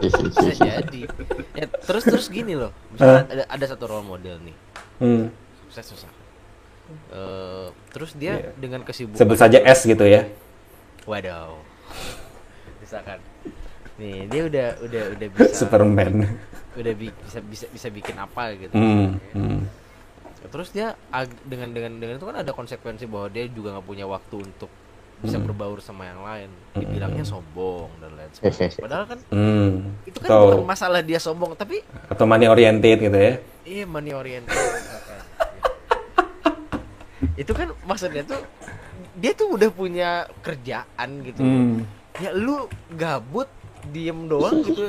[0.00, 1.04] bisa jadi
[1.52, 4.54] ya, terus terus gini loh misalnya ada, ada satu role model nih
[4.96, 5.26] Hmm.
[5.66, 6.12] sukses susah
[6.90, 10.26] Eh, terus dia dengan kesibukan Sebut saja S gitu ya.
[11.02, 11.54] waduh
[12.80, 13.18] misalkan
[13.94, 16.26] nih dia udah udah udah bisa Superman.
[16.72, 19.22] udah bi- bisa bisa bisa bikin apa gitu Hmm.
[19.30, 19.58] hmm.
[20.48, 20.98] terus dia
[21.44, 24.70] dengan dengan dengan itu kan ada konsekuensi bahwa dia juga nggak punya waktu untuk
[25.20, 25.44] bisa Hmm.
[25.44, 29.92] berbaur sama yang lain dibilangnya sombong dan lain sebagainya padahal kan Hmm.
[30.02, 33.34] itu kan Atau bukan masalah dia sombong tapi atau money oriented gitu ya.
[33.62, 34.56] iya money oriented
[37.36, 38.40] itu kan maksudnya tuh
[39.14, 40.10] dia tuh udah punya
[40.40, 41.84] kerjaan gitu Hmm.
[42.16, 43.48] ya lu gabut
[43.86, 44.88] diem doang gitu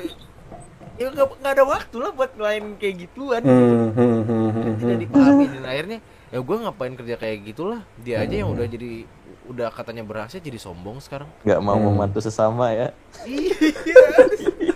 [0.96, 5.04] ya nggak ada waktu lah buat ngelain kayak gituan Hmm, hmm, hmm, hmm, tidak hmm.
[5.04, 6.00] dipahami dan akhirnya
[6.32, 9.04] ya gue ngapain kerja kayak gitulah dia aja yang udah jadi
[9.52, 11.92] udah katanya berhasil jadi sombong sekarang Gak mau Hmm.
[11.92, 12.88] membantu sesama ya.
[13.24, 13.56] iya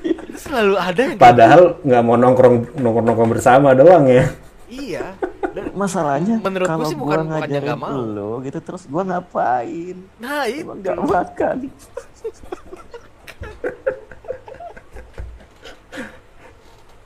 [0.06, 4.28] itu selalu ada yang Padahal nggak mau nongkrong nongkrong nongkrong bersama doang ya.
[4.68, 4.84] gitu.
[4.86, 5.16] iya
[5.50, 7.96] dan Masalahnya Menurut gua kalau sih gua bukan- ngajarin nggak mau.
[7.96, 9.98] lo gitu terus gua ngapain?
[10.18, 11.58] nah itu Emang gak makan.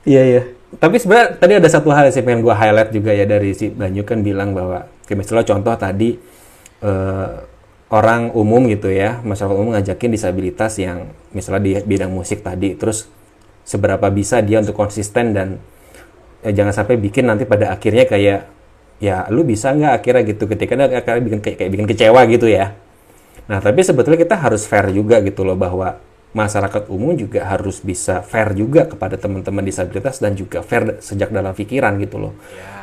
[0.02, 0.42] Iya iya.
[0.72, 4.02] Tapi sebenarnya tadi ada satu hal sih pengen gua highlight juga ya dari si Banyu
[4.02, 6.16] kan bilang bahwa kayak misalnya contoh tadi
[6.80, 7.28] eh,
[7.90, 13.10] orang umum gitu ya masyarakat umum ngajakin disabilitas yang misalnya di bidang musik tadi terus
[13.66, 15.48] seberapa bisa dia untuk konsisten dan
[16.42, 18.40] eh, jangan sampai bikin nanti pada akhirnya kayak
[19.00, 20.22] ya lu bisa nggak akhirnya?
[20.28, 20.44] gitu.
[20.46, 22.76] Ketika dia akhirnya bikin kayak, kayak bikin kecewa gitu ya.
[23.50, 25.98] Nah, tapi sebetulnya kita harus fair juga gitu loh bahwa
[26.30, 31.50] masyarakat umum juga harus bisa fair juga kepada teman-teman disabilitas dan juga fair sejak dalam
[31.50, 32.34] pikiran gitu loh.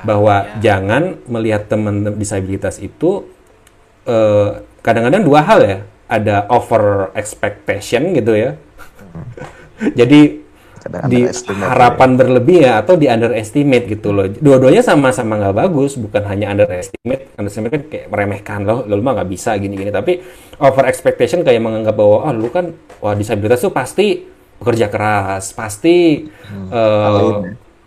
[0.04, 3.26] bahwa jangan melihat teman disabilitas itu
[4.04, 5.78] eh, kadang-kadang dua hal ya.
[6.08, 8.56] Ada over expectation gitu ya.
[10.00, 10.48] Jadi
[10.88, 14.32] Kadang di underestimate harapan berlebih ya atau di underestimate gitu loh.
[14.32, 17.36] Dua-duanya sama-sama nggak bagus, bukan hanya underestimate.
[17.36, 19.92] Underestimate kan kayak meremehkan loh, lo mah nggak bisa gini-gini.
[19.92, 20.24] Tapi
[20.64, 22.72] over expectation kayak menganggap bahwa oh lu kan
[23.04, 24.24] wah disabilitas tuh pasti
[24.58, 26.24] bekerja keras, pasti
[26.72, 27.36] eh,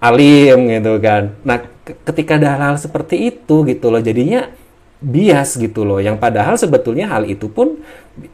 [0.05, 0.61] alim.
[0.69, 1.41] gitu kan.
[1.43, 4.51] Nah, ke- ketika ada hal-hal seperti itu gitu loh, jadinya
[5.01, 5.99] bias gitu loh.
[5.99, 7.81] Yang padahal sebetulnya hal itu pun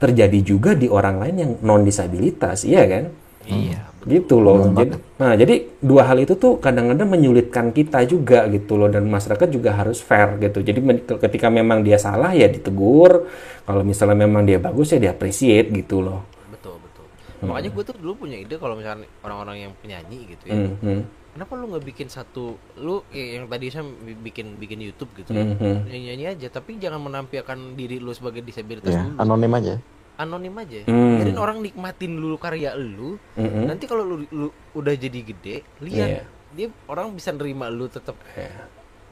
[0.02, 3.04] terjadi juga di orang lain yang non disabilitas, iya kan?
[3.46, 4.70] iya gitu loh.
[4.70, 9.48] Jadi, nah, jadi dua hal itu tuh kadang-kadang menyulitkan kita juga gitu loh dan masyarakat
[9.50, 10.62] juga harus fair gitu.
[10.62, 10.78] Jadi
[11.18, 13.26] ketika memang dia salah ya ditegur,
[13.66, 16.22] kalau misalnya memang dia bagus ya diapresiate gitu loh.
[16.54, 17.04] betul betul
[17.50, 21.00] makanya gue tuh dulu punya ide kalau misalnya orang-orang yang penyanyi gitu ya Hmm, hmm.
[21.36, 23.84] Kenapa lu nggak bikin satu lu ya, yang tadi saya
[24.18, 25.76] bikin bikin YouTube gitu ya Hmm, hmm.
[25.84, 29.74] nyanyi nyanyi aja tapi jangan menampilkan diri lu sebagai disabilitas Ya, dulu anonim aja.
[30.16, 31.20] anonim aja Hmm.
[31.20, 33.68] biarin orang nikmatin dulu karya lu Hmm.
[33.68, 36.22] nanti kalau lu, lu udah jadi gede lihat Iya.
[36.50, 38.48] dia orang bisa nerima lu tetap Iya.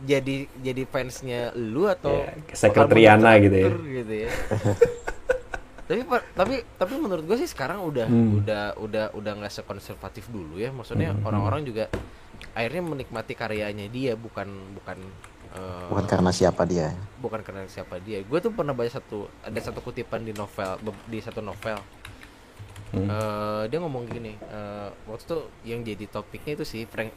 [0.01, 3.69] jadi jadi fansnya lu atau bakal sekretariana gitu ya.
[3.95, 4.31] gitu ya.
[5.85, 6.01] tapi
[6.33, 8.39] tapi tapi menurut gue sih sekarang udah Hmm.
[8.39, 11.93] udah udah udah nggak sekonservatif dulu ya maksudnya orang-orang juga
[12.51, 14.97] akhirnya menikmati karyanya dia bukan bukan
[15.53, 16.97] eh, Bukan karena siapa dia.
[17.17, 21.19] bukan karena siapa dia gue tuh pernah baca satu ada satu kutipan di novel di
[21.19, 21.77] satu novel
[22.87, 23.11] Hmm.
[23.11, 27.11] Eh, dia ngomong gini eh, waktu itu yang jadi topiknya itu sih Frank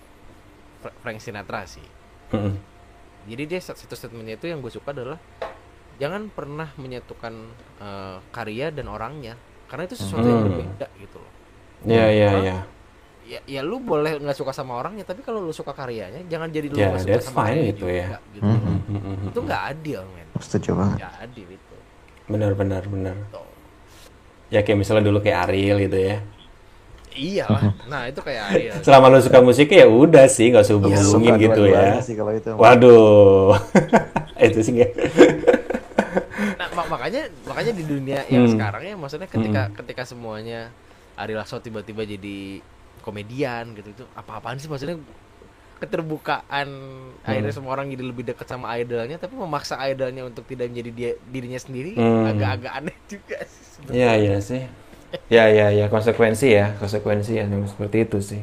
[0.79, 1.85] Fra- Frank Sinatra sih
[2.27, 2.57] Hmm.
[3.23, 5.21] jadi dia satu statementnya itu yang gue suka adalah
[5.95, 7.29] jangan pernah menyatukan
[7.77, 9.33] eh, karya dan orangnya
[9.65, 10.47] karena itu sesuatu yang Hmm.
[10.49, 11.31] berbeda gitu loh
[11.79, 12.57] Iya, iya, Orang- iya.
[13.27, 16.67] ya ya lu boleh nggak suka sama orangnya tapi kalau lu suka karyanya jangan jadi
[16.67, 18.07] lu Ya, nggak suka that's sama fine karyanya gitu juga, ya.
[18.31, 18.43] gitu.
[18.43, 19.27] Hmm, hmm.
[19.27, 20.97] itu nggak adil men Setuju banget.
[20.97, 21.75] nggak adil itu
[22.27, 23.15] Benar, benar, benar.
[23.29, 23.47] Tuh.
[24.47, 26.17] Ya kayak misalnya dulu kayak Ariel gitu ya.
[27.09, 30.69] iya lah nah itu kayak Ariel Selama lu suka musik ya udah sih, nggak usah
[30.69, 31.99] Iya, hubungin suka gitu ya.
[31.99, 32.51] sih kalau itu.
[32.53, 33.57] Waduh,
[34.47, 34.91] itu sih nggak.
[36.57, 38.53] nah mak- makanya makanya di dunia yang Hmm.
[38.57, 40.73] sekarang ya maksudnya ketika ketika semuanya
[41.13, 42.61] Ari Lasso tiba-tiba jadi
[43.01, 44.97] komedian gitu itu apa-apaan sih maksudnya
[45.77, 46.67] keterbukaan
[47.21, 51.11] akhirnya semua orang jadi lebih dekat sama idolnya tapi memaksa idolnya untuk tidak menjadi dia
[51.29, 52.25] dirinya sendiri Hmm.
[52.25, 53.65] agak-agak aneh juga sih.
[53.93, 54.65] Iya, iya sih.
[55.29, 58.41] Ya, ya, ya konsekuensi ya, konsekuensi ya memang seperti itu sih.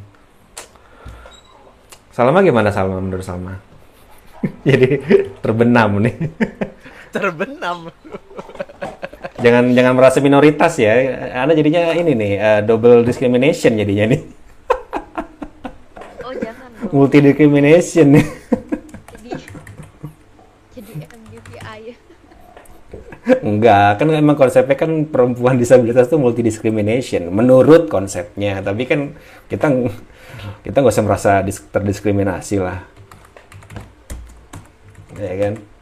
[2.14, 3.58] Salma gimana Salma menurut Salma?
[4.68, 5.02] Jadi
[5.42, 6.14] terbenam nih.
[7.14, 7.94] terbenam
[9.44, 10.92] jangan jangan merasa minoritas ya.
[11.36, 14.20] Anda jadinya ini nih uh, double discrimination jadinya nih.
[16.24, 18.26] oh jangan dong Multi discrimination nih.
[19.12, 19.30] jadi
[20.72, 21.82] jadi MBTI
[23.40, 28.64] Enggak, kan emang konsepnya kan perempuan disabilitas itu multi discrimination menurut konsepnya.
[28.64, 29.00] Tapi kan
[29.48, 29.68] kita
[30.64, 32.84] kita nggak usah merasa dis- terdiskriminasi lah.
[35.20, 35.73] Ya kan?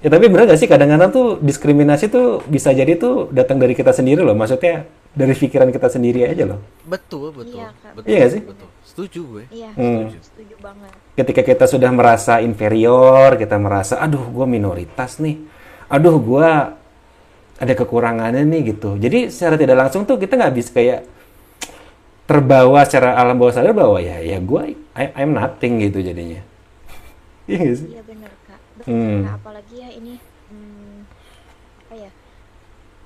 [0.00, 3.92] Ya tapi bener gak sih kadang-kadang tuh diskriminasi tuh bisa jadi tuh datang dari kita
[3.92, 4.32] sendiri loh.
[4.32, 6.60] Maksudnya dari pikiran kita sendiri aja loh.
[6.86, 7.92] betul betul Iya, Kak.
[7.98, 8.40] betul Iya sih?
[8.40, 10.08] betul setuju gue iya Hmm.
[10.08, 15.36] setuju, setuju banget Ketika kita sudah merasa inferior, kita merasa aduh gue minoritas nih.
[15.86, 16.48] Aduh gue
[17.60, 18.96] ada kekurangannya nih gitu.
[18.96, 21.00] Jadi secara tidak langsung tuh kita nggak bisa kayak
[22.24, 26.40] terbawa secara alam bawah sadar bahwa ya ya gue I, I'm nothing gitu jadinya.
[27.50, 27.88] Iya nggak sih?
[27.90, 28.02] iya
[28.86, 29.24] Hmm.
[29.26, 29.36] Kak.
[29.40, 30.14] apalagi ya ini
[30.50, 30.96] hmm,
[31.86, 32.10] apa ya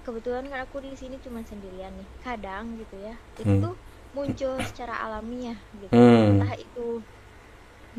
[0.05, 3.63] kebetulan kan aku di sini cuma sendirian nih kadang gitu ya itu Hmm.
[3.65, 3.75] tuh
[4.17, 6.37] muncul secara alamiah gitu Hmm.
[6.37, 7.03] entah itu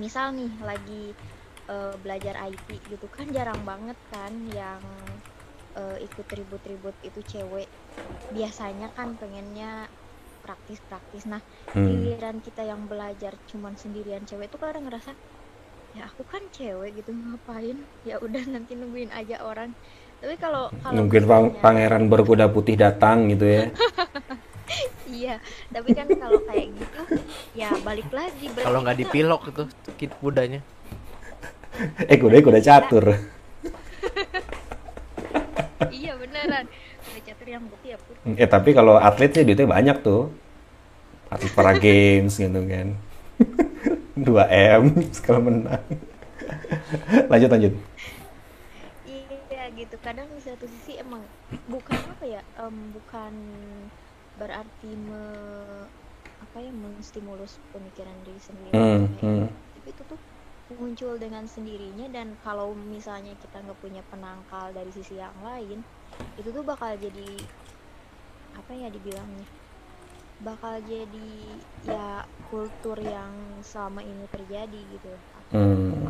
[0.04, 1.06] misal nih lagi
[1.74, 4.82] eh, belajar IT gitu kan jarang banget kan yang
[5.80, 7.70] eh, ikut ribut-ribut itu cewek
[8.36, 9.90] biasanya kan pengennya
[10.46, 11.42] praktis-praktis nah
[11.74, 11.90] Hmm.
[11.90, 15.12] giliran kita yang belajar cuman sendirian cewek tuh kadang ngerasa
[15.96, 19.72] ya aku kan cewek gitu ngapain ya udah nanti nungguin aja orang
[20.18, 23.64] tapi kalau kalau Mungkin pang- misalnya- pangeran berkuda putih datang gitu ya.
[25.08, 25.36] iya
[25.70, 27.00] tapi kan kalau kayak gitu
[27.54, 29.64] ya balik lagi berarti kalau nggak dipilok itu
[29.96, 30.60] kit kudanya
[32.12, 33.06] eh kuda kuda catur.
[35.94, 36.66] iya beneran
[37.06, 40.28] udah catur yang putih ya putih Eh tapi kalau atlet sih duitnya banyak tuh.
[41.28, 42.88] Atlet para games gitu kan.
[44.16, 44.84] 2 M
[45.16, 45.84] sekali menang.
[47.32, 47.74] lanjut lanjut.
[49.06, 51.24] iya gitu kadang di satu sisi emang
[51.70, 53.34] bukan apa ya em, bukan
[54.40, 55.24] berarti me
[56.44, 59.46] apa ya menstimulus pemikiran diri sendiri Hmm, kayak hmm.
[59.76, 60.20] tapi itu tuh
[60.82, 65.86] muncul dengan sendirinya dan kalau misalnya kita nggak punya penangkal dari sisi yang lain
[66.40, 67.30] itu tuh bakal jadi
[68.60, 69.46] apa ya dibilangnya
[70.44, 71.30] bakal jadi
[71.88, 73.32] ya kultur yang
[73.64, 75.12] selama ini terjadi gitu
[75.54, 76.10] Hmm.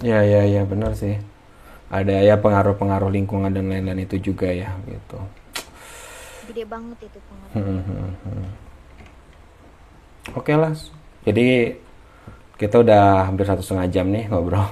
[0.00, 1.18] Ya ya ya benar sih.
[1.90, 5.18] Ada ya pengaruh-pengaruh lingkungan dan lain-lain itu juga ya gitu.
[6.50, 8.48] gede banget itu pengaruh Hmm, hmm, hmm.
[10.38, 10.74] Oke lah.
[11.26, 11.74] Jadi
[12.60, 14.66] kita udah hampir satu setengah jam nih ngobrol.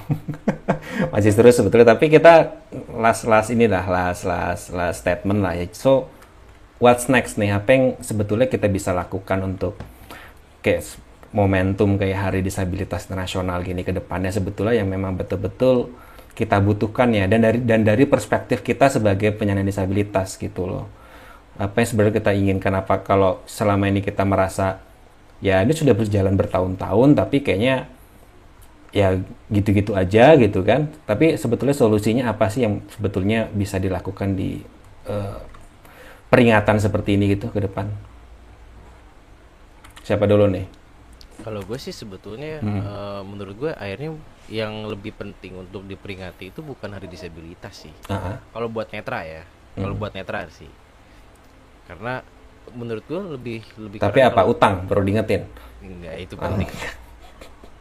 [1.13, 2.55] Masih terus sebetulnya, tapi kita
[2.95, 5.67] last last ini lah, last last last statement lah ya.
[5.75, 6.07] So
[6.79, 7.53] what's next nih?
[7.53, 9.77] Apa yang sebetulnya kita bisa lakukan untuk
[10.63, 10.83] kayak
[11.29, 15.93] momentum kayak Hari Disabilitas Nasional gini ke depannya sebetulnya yang memang betul-betul
[16.33, 20.87] kita butuhkan ya dan dari dan dari perspektif kita sebagai penyandang disabilitas gitu loh.
[21.59, 24.79] apa yang sebenarnya kita inginkan apa kalau selama ini kita merasa
[25.43, 27.91] ya ini sudah berjalan bertahun-tahun tapi kayaknya
[28.95, 29.19] ya
[29.51, 34.63] gitu-gitu aja gitu kan tapi sebetulnya solusinya apa sih yang sebetulnya bisa dilakukan di
[35.11, 35.43] uh,
[36.29, 37.89] peringatan seperti ini gitu ke depan
[40.05, 40.65] siapa dulu nih
[41.39, 42.81] kalau gue sih sebetulnya hmm.
[42.83, 44.17] uh, menurut gue akhirnya
[44.49, 48.35] yang lebih penting untuk diperingati itu bukan hari disabilitas sih uh -huh.
[48.53, 49.81] kalau buat netra ya hmm.
[49.81, 50.69] kalau buat netra sih
[51.89, 52.21] karena
[52.73, 55.45] menurut gue lebih lebih tapi apa kalau, utang perlu diingetin
[55.81, 56.93] enggak itu penting uh.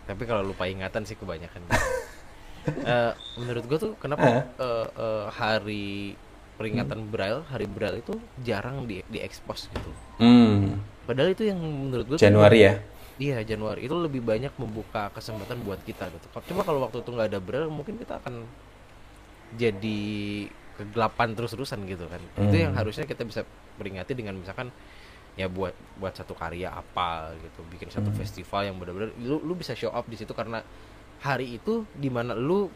[0.08, 4.44] tapi kalau lupa ingatan sih kebanyakan uh, menurut gue tuh kenapa uh.
[4.56, 6.16] Uh, uh, hari
[6.58, 7.10] peringatan hmm.
[7.14, 10.82] braille hari braille itu jarang di diekspos gitu hmm.
[11.06, 12.74] padahal itu yang menurut gue Januari ya
[13.22, 17.28] iya Januari itu lebih banyak membuka kesempatan buat kita gitu cuma kalau waktu itu nggak
[17.30, 18.42] ada braille mungkin kita akan
[19.54, 20.00] jadi
[20.76, 22.44] kegelapan terus-terusan gitu kan hmm.
[22.50, 23.46] itu yang harusnya kita bisa
[23.78, 24.74] peringati dengan misalkan
[25.38, 28.18] ya buat buat satu karya apa gitu bikin satu hmm.
[28.18, 30.62] festival yang benar-benar lu lu bisa show up di situ karena
[31.22, 32.66] hari itu di mana lu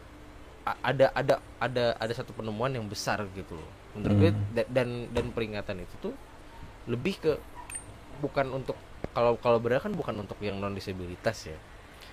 [0.63, 4.23] ada ada ada ada satu penemuan yang besar gitu loh menurut hmm.
[4.23, 4.31] gue
[4.71, 6.15] dan dan peringatan itu tuh
[6.87, 7.33] lebih ke
[8.23, 8.79] bukan untuk
[9.11, 11.59] kalau kalau benar kan bukan untuk yang non disabilitas ya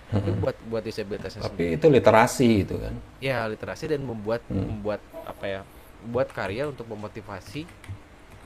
[0.10, 0.42] tapi hmm.
[0.42, 1.78] buat buat disabilitas tapi sendiri.
[1.78, 4.58] itu literasi itu kan ya literasi dan membuat hmm.
[4.58, 5.62] membuat apa ya
[6.10, 7.70] buat karya untuk memotivasi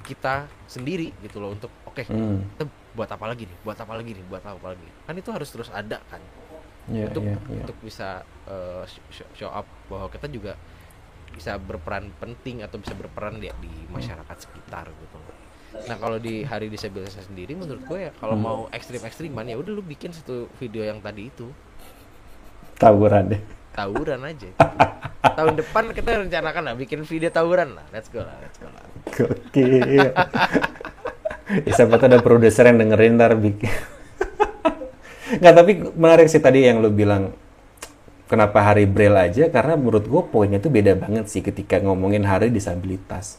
[0.04, 2.60] kita sendiri gitu loh untuk oke okay, hmm.
[2.60, 2.64] kita
[2.94, 5.70] buat apa lagi nih buat apa lagi nih buat apa lagi kan itu harus terus
[5.72, 6.20] ada kan
[6.92, 7.62] yeah, untuk yeah, yeah.
[7.64, 8.10] untuk bisa
[8.48, 10.54] uh, show up bahwa kita juga
[11.34, 15.20] bisa berperan penting atau bisa berperan di, di masyarakat sekitar gitu
[15.90, 18.46] Nah kalau di hari disabilitas sendiri menurut gue ya kalau hmm.
[18.46, 21.50] mau ekstrim ekstriman ya udah lu bikin satu video yang tadi itu.
[22.78, 23.42] Tawuran deh.
[23.74, 24.54] Tawuran aja.
[25.34, 28.84] tahun depan kita rencanakan lah bikin video tawuran lah let's go lah let's go lah
[29.10, 29.66] oke
[31.66, 33.72] ya, siapa tahu ada produser yang dengerin ntar bikin
[35.40, 37.34] nggak tapi menarik sih tadi yang lo bilang
[38.28, 42.50] kenapa hari braille aja karena menurut gue poinnya tuh beda banget sih ketika ngomongin hari
[42.50, 43.38] disabilitas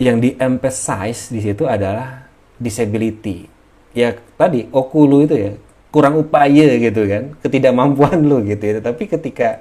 [0.00, 2.26] yang di emphasize di situ adalah
[2.56, 3.46] disability
[3.92, 5.52] ya tadi okulu itu ya
[5.92, 9.60] kurang upaya gitu kan ketidakmampuan lo gitu ya tapi ketika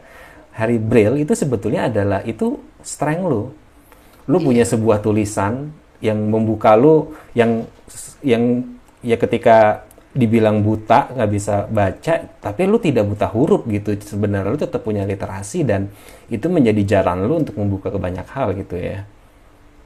[0.52, 3.56] hari braille itu sebetulnya adalah itu strength.
[4.30, 4.46] Lu iya.
[4.46, 5.72] punya sebuah tulisan
[6.04, 7.66] yang membuka lu yang
[8.22, 8.66] yang
[9.02, 12.14] ya ketika dibilang buta nggak bisa baca
[12.44, 15.88] tapi lu tidak buta huruf gitu sebenarnya lu tetap punya literasi dan
[16.28, 19.08] itu menjadi jalan lu untuk membuka ke banyak hal gitu ya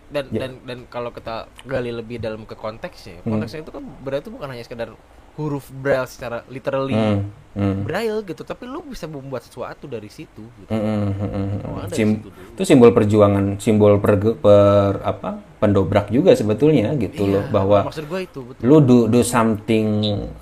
[0.09, 0.39] dan ya.
[0.45, 3.29] dan dan kalau kita gali lebih dalam ke konteksnya hmm.
[3.29, 3.65] konteksnya hmm.
[3.69, 4.89] itu kan berarti bukan hanya sekedar
[5.35, 7.21] huruf braille secara literally hmm.
[7.55, 7.83] Hmm.
[7.83, 10.71] braille gitu tapi lu bisa membuat sesuatu dari situ gitu.
[10.71, 10.79] hmm.
[10.79, 11.11] Hmm.
[11.11, 11.67] hmm, hmm.
[11.67, 12.09] Oh, Sim
[12.55, 18.07] itu simbol perjuangan simbol per, per apa pendobrak juga sebetulnya gitu iya, loh bahwa maksud
[18.07, 18.63] gua itu betul.
[18.63, 19.87] lu do do something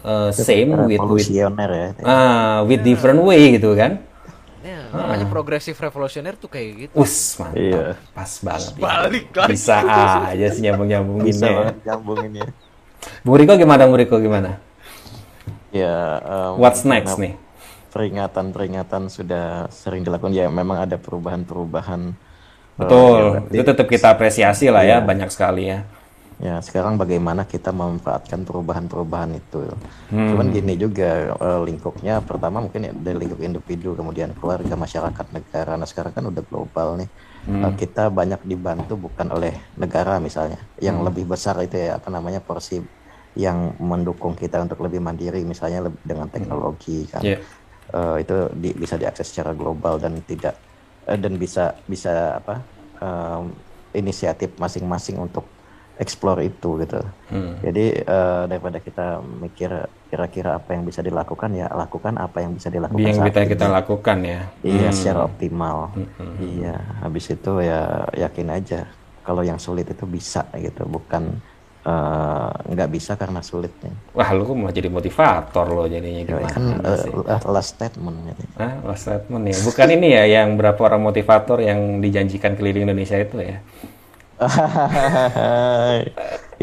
[0.06, 1.50] uh, same with with ya.
[2.06, 2.88] ah with yeah.
[2.94, 4.02] different way gitu kan
[4.64, 5.12] Ya, ah.
[5.12, 6.96] makanya progresif revolusioner tuh kayak gitu.
[6.96, 7.60] Us, mantap.
[7.60, 7.84] Iya.
[8.16, 8.74] Pas banget.
[8.80, 9.44] Balik ya.
[9.52, 11.68] Bisa aja sih nyambung-nyambungin Bisa ya.
[11.84, 12.48] nyambungin ya.
[13.28, 14.64] Bung Riko gimana, Bung Riko gimana?
[15.74, 16.22] Ya.
[16.22, 17.34] Um, What's next nih?
[17.90, 20.32] Peringatan-peringatan sudah sering dilakukan.
[20.32, 22.14] Ya, memang ada perubahan-perubahan.
[22.78, 23.42] Betul.
[23.42, 25.86] Uh, itu tetap kita apresiasi lah ya, ya banyak sekali ya.
[26.42, 29.64] Ya, sekarang bagaimana kita memanfaatkan perubahan-perubahan itu.
[30.10, 30.34] Hmm.
[30.34, 35.78] Cuman gini juga uh, lingkupnya pertama mungkin ya dari lingkup individu, kemudian keluarga, masyarakat, negara.
[35.78, 37.10] Nah, sekarang kan udah global nih.
[37.48, 37.62] Hmm.
[37.70, 40.58] Uh, kita banyak dibantu bukan oleh negara misalnya.
[40.82, 41.08] Yang hmm.
[41.08, 42.82] lebih besar itu ya apa namanya porsi
[43.34, 46.36] yang mendukung kita untuk lebih mandiri misalnya lebih dengan hmm.
[46.36, 47.42] teknologi kan yeah.
[47.94, 50.54] uh, itu di, bisa diakses secara global dan tidak
[51.10, 52.62] uh, dan bisa bisa apa
[53.02, 53.50] um,
[53.94, 55.46] inisiatif masing-masing untuk
[55.98, 57.02] explore itu gitu
[57.34, 57.54] hmm.
[57.66, 59.70] jadi uh, daripada kita mikir
[60.10, 64.18] kira-kira apa yang bisa dilakukan ya lakukan apa yang bisa dilakukan yang kita kita lakukan
[64.22, 64.98] ya iya hmm.
[64.98, 66.36] secara optimal hmm.
[66.42, 68.86] iya habis itu ya yakin aja
[69.26, 71.53] kalau yang sulit itu bisa gitu bukan Eh,
[72.64, 73.92] nggak uh, bisa karena sulit ya.
[74.16, 76.48] Wah lu kok mau jadi motivator lo jadinya gimana?
[76.48, 78.44] Kan uh, last statement gitu.
[78.56, 79.58] Ah, last statement ya.
[79.68, 83.58] Bukan ini ya yang berapa orang motivator yang dijanjikan keliling Indonesia itu ya?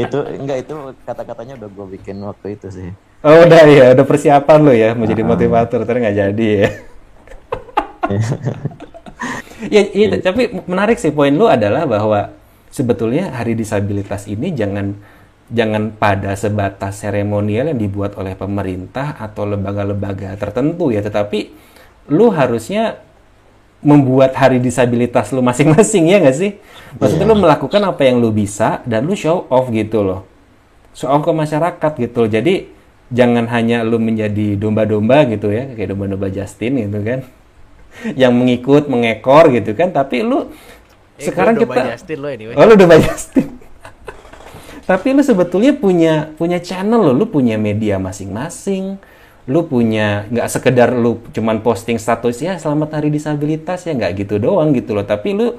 [0.04, 0.74] itu enggak itu
[1.04, 2.90] kata-katanya udah gue bikin waktu itu sih.
[3.20, 6.68] Oh udah ya, udah persiapan lo ya mau jadi motivator, tapi nggak jadi ya.
[9.74, 12.32] ya, iya, tapi menarik sih poin lu adalah bahwa
[12.70, 14.94] sebetulnya hari disabilitas ini jangan
[15.50, 21.50] jangan pada sebatas seremonial yang dibuat oleh pemerintah atau lembaga-lembaga tertentu ya, tetapi
[22.10, 23.02] lu harusnya
[23.82, 26.52] membuat hari disabilitas lu masing-masing ya nggak sih?
[26.96, 30.22] Maksudnya lu melakukan apa yang lu bisa dan lu show off gitu loh.
[30.94, 32.26] Show off ke masyarakat gitu.
[32.26, 32.30] loh.
[32.30, 32.70] Jadi
[33.10, 37.20] jangan hanya lu menjadi domba-domba gitu ya, kayak domba-domba Justin gitu kan.
[38.22, 40.54] yang mengikut, mengekor gitu kan, tapi lu
[41.20, 42.56] Eh, sekarang domba kita Justin lo anyway.
[42.56, 43.60] Oh, lu domba Justin.
[44.90, 48.96] tapi lu sebetulnya punya punya channel lo, lu punya media masing-masing.
[49.48, 54.38] Lu punya nggak sekedar lu cuman posting status ya selamat hari disabilitas ya nggak gitu
[54.40, 55.58] doang gitu loh, tapi lu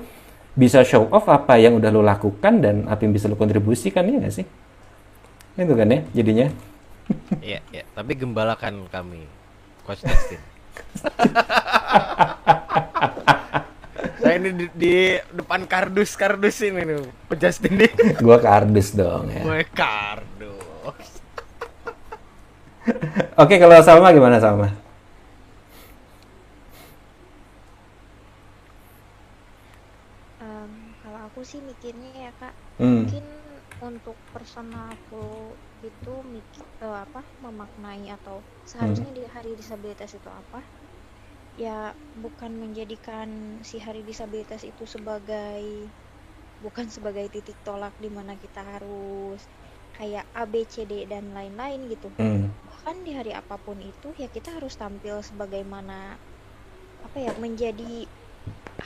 [0.58, 4.18] bisa show off apa yang udah lu lakukan dan apa yang bisa lu kontribusikan ya
[4.18, 4.46] nggak sih?
[5.60, 6.48] Itu kan ya jadinya.
[7.44, 7.84] Iya, iya.
[7.92, 9.28] Tapi gembalakan kami,
[9.84, 10.40] Coach Justin.
[14.22, 14.94] Saya ini di, di
[15.34, 17.02] depan kardus kardus ini nih,
[17.42, 17.92] Justin nih.
[18.26, 19.42] Gua kardus dong ya.
[19.42, 21.10] Gue kardus.
[23.42, 24.70] Oke, kalau Salma gimana Salma?
[30.42, 30.72] Em,
[31.02, 33.06] kalau aku sih mikirnya ya kak Hmm.
[33.06, 33.26] mungkin
[33.82, 38.38] untuk personal aku itu mikir eh, apa memaknai atau
[38.70, 40.60] seharusnya di hari disabilitas itu apa
[41.56, 45.94] ya bukan menjadikan si hari disabilitas itu sebagai
[46.64, 49.40] bukan sebagai titik tolak di mana kita harus
[49.98, 52.52] kayak A B C D dan lain-lain gitu Hmm.
[52.68, 56.20] bahkan di hari apa pun itu ya kita harus tampil sebagaimana
[57.06, 58.08] apa ya menjadi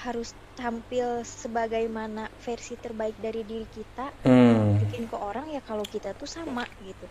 [0.03, 0.29] harus
[0.59, 1.07] tampil
[1.41, 4.79] sebagaimana versi terbaik dari diri kita Hmm.
[4.79, 7.07] bikin ke orang ya kalau kita tuh sama gitu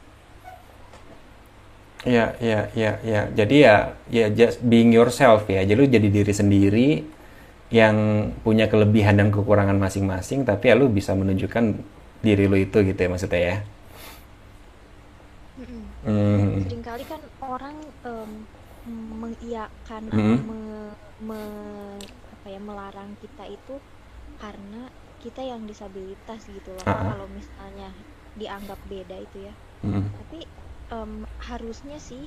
[2.05, 3.21] Ya, ya, ya, ya.
[3.33, 3.77] Jadi ya,
[4.13, 5.65] ya just being yourself ya.
[5.65, 6.89] Jadi lu jadi diri sendiri
[7.73, 7.97] yang
[8.45, 11.75] punya kelebihan dan kekurangan masing-masing, tapi ya lu bisa menunjukkan
[12.21, 13.57] diri lu itu gitu ya maksudnya ya.
[16.05, 16.61] Hmm.
[16.69, 18.31] sering kali kan orang em,
[19.17, 20.39] mengiyakan atau Mm.
[20.45, 22.05] me- me-
[22.37, 23.81] apa ya melarang kita itu
[24.37, 24.93] karena
[25.25, 27.17] kita yang disabilitas gitu loh Ah.
[27.17, 27.89] kalau misalnya
[28.37, 30.05] dianggap beda itu ya Hmm.
[30.13, 30.45] tapi
[30.91, 32.25] em, harusnya sih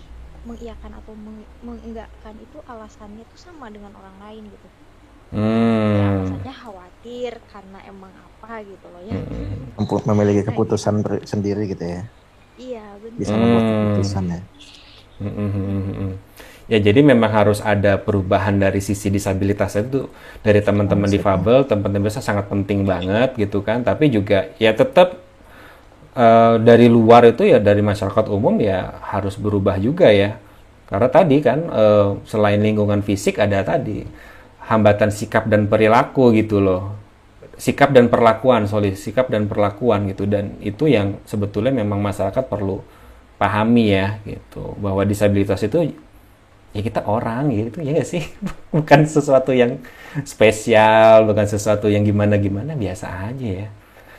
[0.47, 4.67] mengiyakan atau meng- mengenggakkan itu alasannya tuh sama dengan orang lain gitu
[5.91, 6.15] ya Hmm.
[6.15, 10.01] alasannya khawatir karena emang apa gitu loh ya Hmm.
[10.07, 12.01] Memiliki keputusan ber- sendiri gitu ya
[12.57, 13.71] iya benar bisa membuat Hmm.
[13.71, 14.41] keputusan ya
[15.17, 16.11] Hmm, hmm, hmm, hmm.
[16.69, 20.07] Ya jadi memang harus ada perubahan dari sisi disabilitas itu
[20.45, 23.81] dari teman-teman difabel, teman-teman bisa sangat penting banget gitu kan.
[23.81, 25.26] Tapi juga ya tetap
[26.17, 30.41] eh, dari luar itu ya dari masyarakat umum ya harus berubah juga ya.
[30.89, 34.01] Karena tadi kan eh, selain lingkungan fisik ada tadi
[34.67, 36.97] hambatan sikap dan perilaku gitu loh.
[37.57, 42.85] Sikap dan perlakuan, sorry, sikap dan perlakuan gitu dan itu yang sebetulnya memang masyarakat perlu
[43.37, 45.93] pahami ya gitu bahwa disabilitas itu
[46.73, 48.25] ya kita orang gitu ya sih
[48.73, 49.81] bukan sesuatu yang
[50.25, 53.67] spesial bukan sesuatu yang gimana gimana biasa aja ya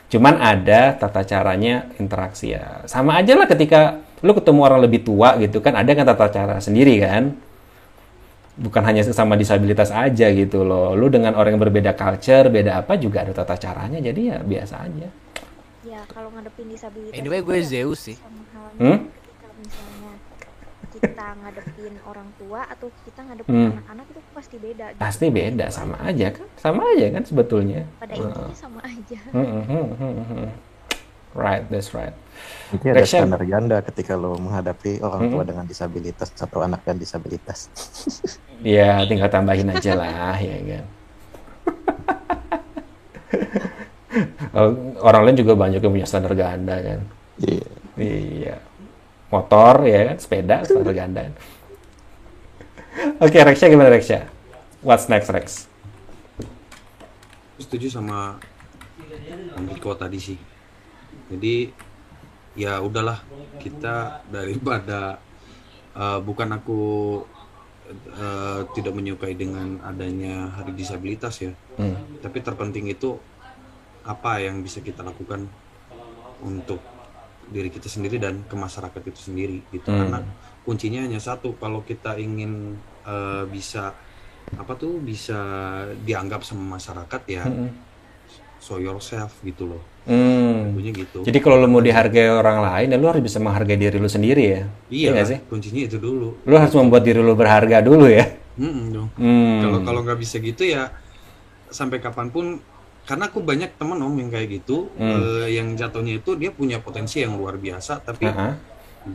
[0.09, 2.83] cuman ada tata caranya interaksi ya.
[2.89, 6.55] Sama aja lah ketika lu ketemu orang lebih tua gitu kan ada kan tata cara
[6.59, 7.37] sendiri kan?
[8.59, 10.91] Bukan hanya sesama disabilitas aja gitu loh.
[10.97, 14.75] Lu dengan orang yang berbeda culture beda apa juga ada tata caranya jadi ya biasa
[14.83, 15.07] aja.
[15.87, 18.17] Ya kalau ngadepin disabilitas Anyway, gue ya Zeus sih.
[18.19, 18.81] sama halnya.
[18.83, 18.99] Hmm?
[20.99, 23.71] Kita ngadepin orang tua atau kita ngadepin Hmm.
[23.75, 24.99] anak-anak itu pasti beda gitu.
[24.99, 29.63] pasti beda sama aja kan sama aja kan sebetulnya pada intinya sama aja Hmm, hmm,
[29.65, 30.47] hmm, hmm, hmm.
[31.33, 32.13] right that's right
[32.69, 35.49] Nanti ada standar ganda ketika lo menghadapi orang tua Mm-mm.
[35.49, 37.67] dengan disabilitas atau anak dan disabilitas.
[38.59, 40.85] Ya, tinggal tambahin aja lah, ya kan.
[44.51, 44.69] Oh,
[44.99, 46.99] Orang lain juga banyak yang punya standar ganda kan.
[47.39, 47.67] Iya.
[47.95, 48.55] Iya.
[49.29, 51.29] Motor ya kan, sepeda standar ganda.
[53.21, 54.25] Oke, Rexya gimana Rexya?
[54.81, 55.69] What's next Rex?
[57.61, 58.39] Setuju sama
[59.55, 60.39] Om Riko tadi sih.
[61.29, 61.69] Jadi
[62.57, 63.21] ya udahlah
[63.61, 65.21] kita daripada
[65.93, 66.81] eh, bukan aku
[67.93, 71.53] eh, tidak menyukai dengan adanya hari disabilitas ya.
[71.77, 72.19] Hmm.
[72.23, 73.19] Tapi terpenting itu
[74.07, 75.45] apa yang bisa kita lakukan
[76.41, 76.79] untuk
[77.49, 79.85] diri kita sendiri dan ke masyarakat itu sendiri gitu.
[79.85, 80.05] Hmm.
[80.05, 80.19] Karena
[80.61, 83.93] kuncinya hanya satu kalau kita ingin eh, bisa
[84.51, 85.37] apa tuh bisa
[85.99, 87.69] dianggap sama masyarakat ya Hmm.
[88.57, 90.73] show yourself gitu loh Hmm.
[90.73, 94.01] Tentunya gitu Jadi kalau lu mau dihargai orang lain, ya lu harus bisa menghargai diri
[94.01, 94.61] lu sendiri ya.
[94.89, 95.37] iya nggak sih?
[95.45, 98.25] kuncinya itu dulu Lu harus membuat diri lu berharga dulu ya.
[98.57, 99.61] Hmm.
[99.61, 100.89] kalau kalau nggak bisa gitu ya
[101.69, 102.57] sampai kapan pun
[103.09, 105.11] karena aku banyak teman om yang kayak gitu Hmm.
[105.21, 108.49] eh, yang jatuhnya itu dia punya potensi yang luar biasa tapi Aha.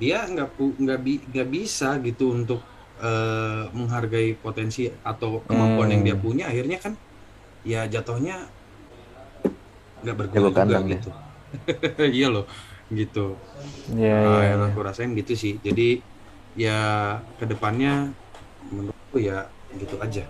[0.02, 0.48] dia nggak
[0.84, 2.60] nggak bi- bisa gitu untuk
[3.08, 4.80] eh, menghargai potensi
[5.10, 6.08] atau kemampuan yang Hmm.
[6.08, 6.92] dia punya akhirnya kan
[7.72, 8.36] ya jatuhnya
[10.02, 10.94] nggak berguna juga dia.
[10.94, 11.08] gitu
[12.18, 12.44] iya loh
[13.00, 13.24] gitu
[13.94, 14.66] Iya, Nah, iya, yang iya.
[14.72, 15.88] aku rasain gitu sih jadi
[16.64, 16.78] ya
[17.38, 17.90] ke depannya
[18.72, 19.38] menurutku ya
[19.80, 20.24] gitu aja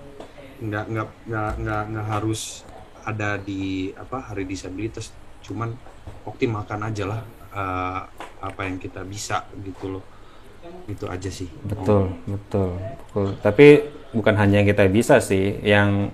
[0.66, 2.40] nggak nggak nggak nggak nggak harus
[3.04, 5.12] ada di apa hari disabilitas
[5.44, 5.72] cuman
[6.24, 7.20] optimalkan aja lah
[7.52, 8.00] eh,
[8.40, 10.04] apa yang kita bisa gitu loh
[10.88, 13.26] itu aja sih Betul, betul, betul.
[13.40, 13.66] Tapi
[14.16, 16.08] bukan hanya yang kita bisa sih, yang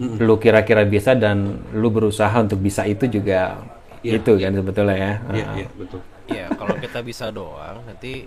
[0.00, 3.60] lu kira-kira bisa dan lu berusaha untuk bisa itu juga
[4.00, 5.12] Iya, itu kan sebetulnya ya.
[5.36, 5.54] iya Ah.
[5.60, 8.24] iya betul ya kalau kita bisa doang nanti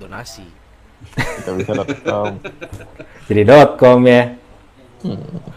[0.00, 0.48] donasi
[1.12, 1.72] Kita bisa
[2.08, 2.40] com.
[3.28, 3.42] Jadi
[3.76, 4.32] .com ya.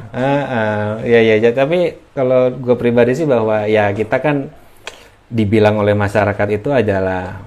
[0.09, 1.51] Ah, ah, ya ya ya.
[1.51, 1.77] Tapi
[2.11, 4.49] kalau gue pribadi sih bahwa ya kita kan
[5.25, 7.45] dibilang oleh masyarakat itu adalah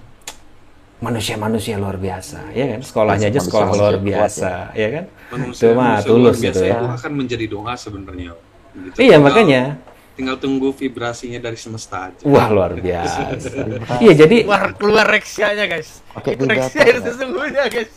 [0.99, 2.81] manusia-manusia luar biasa, ya kan?
[2.81, 5.05] Sekolahnya aja sekolah Manusia-manusia luar kuat, biasa, ya kan?
[5.29, 6.77] manusia, Itu mah manusia tulus luar gitu biasa ya.
[6.77, 8.95] itu akan menjadi doa sebenarnya gitu.
[8.95, 9.63] Iya Tinggal- makanya.
[10.13, 13.33] tinggal tunggu vibrasinya dari semesta aja Wah luar biasa.
[14.05, 17.91] iya jadi keluar keluar reksianya guys Itu reksia sesungguhnya guys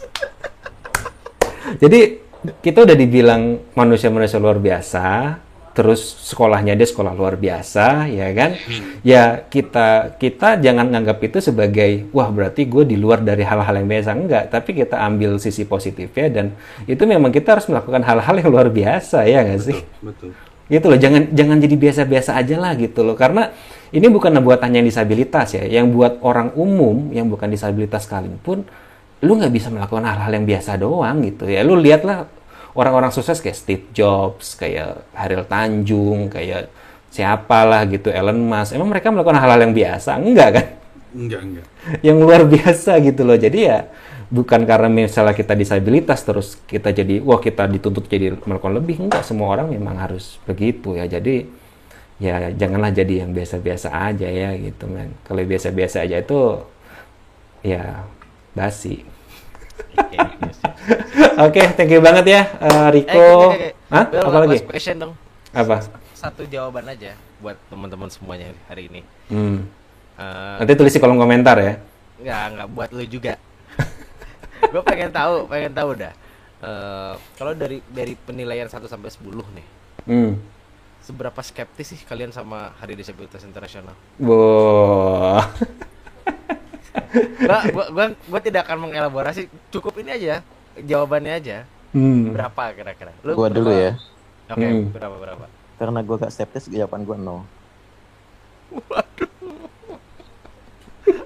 [1.75, 2.24] jadi
[2.61, 5.37] kita udah dibilang manusia-manusia luar biasa,
[5.75, 6.01] terus
[6.31, 8.55] sekolahnya dia sekolah luar biasa, ya kan?
[9.03, 13.89] Ya kita kita jangan nganggap itu sebagai wah berarti gue di luar dari hal-hal yang
[13.91, 16.45] biasa enggak, tapi kita ambil sisi positifnya dan
[16.87, 19.79] itu memang kita harus melakukan hal-hal yang luar biasa ya nggak sih?
[19.99, 20.31] betul
[20.65, 23.53] gitu loh jangan jangan jadi biasa-biasa aja lah gitu loh karena
[23.93, 28.65] ini bukan buat hanya yang disabilitas ya yang buat orang umum yang bukan disabilitas sekalipun
[29.25, 32.29] lu nggak bisa melakukan hal-hal yang biasa doang gitu ya lu lihatlah
[32.77, 36.69] orang-orang sukses kayak Steve Jobs kayak Harold Tanjung kayak
[37.09, 40.65] siapalah gitu Elon Musk emang mereka melakukan hal-hal yang biasa enggak kan
[41.15, 41.65] enggak enggak
[42.01, 43.37] yang luar biasa gitu loh.
[43.39, 43.87] Jadi ya
[44.27, 49.23] bukan karena misalnya kita disabilitas terus kita jadi wah kita dituntut jadi melakukan lebih enggak
[49.23, 51.07] semua orang memang harus begitu ya.
[51.07, 51.47] Jadi
[52.19, 55.15] ya janganlah jadi yang biasa-biasa aja ya gitu men.
[55.23, 56.39] Kalau biasa-biasa aja itu
[57.63, 58.03] ya
[58.51, 59.14] basi.
[61.37, 63.51] Oke, thank you banget ya eh, Riko.
[63.87, 64.05] Hah?
[64.07, 64.57] Well, Apa lagi?
[64.63, 65.13] question dong
[65.51, 65.83] Apa?
[66.13, 69.67] satu jawaban aja buat teman-teman semuanya hari ini Hmm.
[70.15, 71.75] Eh, Nanti tulis di kolom komentar ya.
[72.15, 73.35] nggak nggak buat lu juga
[74.71, 76.13] gue pengen tahu pengen tahu dah
[76.55, 79.21] Eh, kalau dari dari penilaian 1 sampai 10
[79.51, 79.67] nih
[80.05, 80.39] Hmm.
[80.99, 85.45] seberapa skeptis sih kalian sama Hari Disabilitas Internasional Wah.
[87.39, 90.35] gua, gua, gua, gua tidak akan mengelaborasi cukup ini aja
[90.77, 91.57] jawabannya aja
[91.95, 92.35] Hmm.
[92.35, 93.81] berapa kira-kira Lu Gua dulu berapa?
[93.81, 93.91] ya.
[94.51, 94.85] oke Hmm.
[94.91, 97.43] berapa berapa Karena gue gak skeptis, jawaban gue no.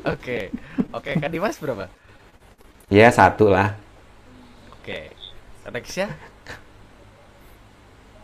[0.05, 0.39] oke
[0.91, 1.89] oke kan Dimas berapa
[2.89, 3.77] Ya satu lah.
[4.73, 5.13] oke
[5.63, 6.09] Alexia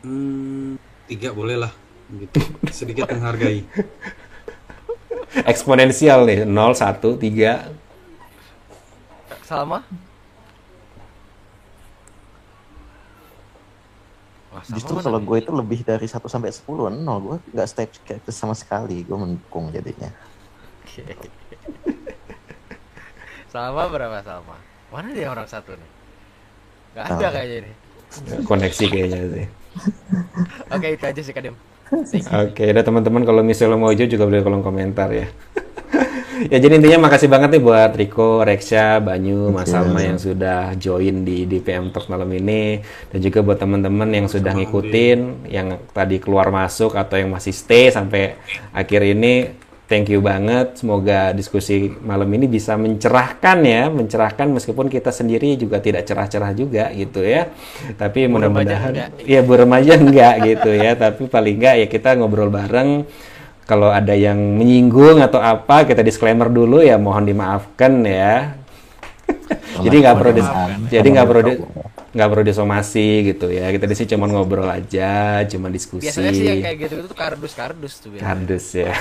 [0.02, 1.74] hmm, tiga boleh lah
[2.12, 3.66] gitu sedikit menghargai
[5.44, 7.68] Eksponensial nih 0 1 3
[9.44, 9.84] Salma
[14.56, 17.20] Wah, Justru kalau gue itu lebih dari 1 sampai 10, nol.
[17.20, 19.04] Gue gak skeptis sama sekali.
[19.04, 20.08] Gue mendukung jadinya.
[20.80, 21.04] Oke.
[23.52, 24.56] Salma berapa Salma?
[24.96, 25.90] Mana dia orang satu nih?
[26.96, 27.36] Gak ada Tahu.
[27.36, 27.76] kayaknya nih.
[28.48, 29.46] koneksi kayaknya sih.
[30.72, 31.75] Oke itu aja sih Kadem.
[32.50, 35.30] Oke, udah teman-teman kalau misalnya mau hijau juga boleh kolom komentar ya.
[36.52, 41.22] ya jadi intinya makasih banget nih buat Riko, Reksha, Banyu, Mas Salma yang sudah join
[41.22, 42.82] di DPM Talk malam ini
[43.14, 47.94] dan juga buat teman-teman yang sudah ngikutin, yang tadi keluar masuk atau yang masih stay
[47.94, 48.34] sampai
[48.74, 49.65] akhir ini.
[49.86, 50.82] Thank you banget.
[50.82, 56.90] Semoga diskusi malam ini bisa mencerahkan ya, mencerahkan meskipun kita sendiri juga tidak cerah-cerah juga
[56.90, 57.54] gitu ya.
[57.94, 59.10] Tapi mudah-mudahan enggak.
[59.22, 63.06] Iya bu remaja enggak gitu ya, tapi paling enggak ya kita ngobrol bareng.
[63.66, 68.58] Kalau ada yang menyinggung atau apa, kita disclaimer dulu ya, mohon dimaafkan ya.
[69.86, 70.32] jadi nggak perlu
[70.86, 71.42] jadi nggak perlu
[72.14, 73.70] nggak perlu disomasi gitu ya.
[73.70, 76.10] Kita di sini cuma ngobrol aja, cuma diskusi.
[76.10, 78.26] Biasanya sih yang kayak gitu itu tuh kardus-kardus tuh biasanya.
[78.26, 78.94] Kardus ya.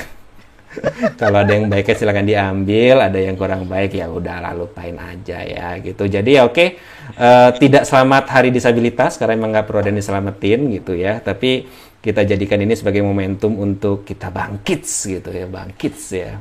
[1.21, 5.39] Kalau ada yang baiknya silakan diambil, ada yang kurang baik ya udah lalu lupain aja
[5.45, 6.05] ya gitu.
[6.09, 6.67] Jadi ya oke,
[7.15, 11.21] Eh, tidak selamat Hari Disabilitas karena emang nggak perlu ada yang diselamatin gitu ya.
[11.21, 11.69] Tapi
[12.01, 16.41] kita jadikan ini sebagai momentum untuk kita bangkit gitu ya, bangkit ya.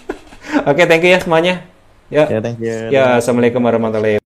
[0.70, 1.54] oke, thank you ya semuanya.
[2.12, 2.92] Ya, Ya, thank you.
[2.92, 4.20] ya, assalamualaikum warahmatullahi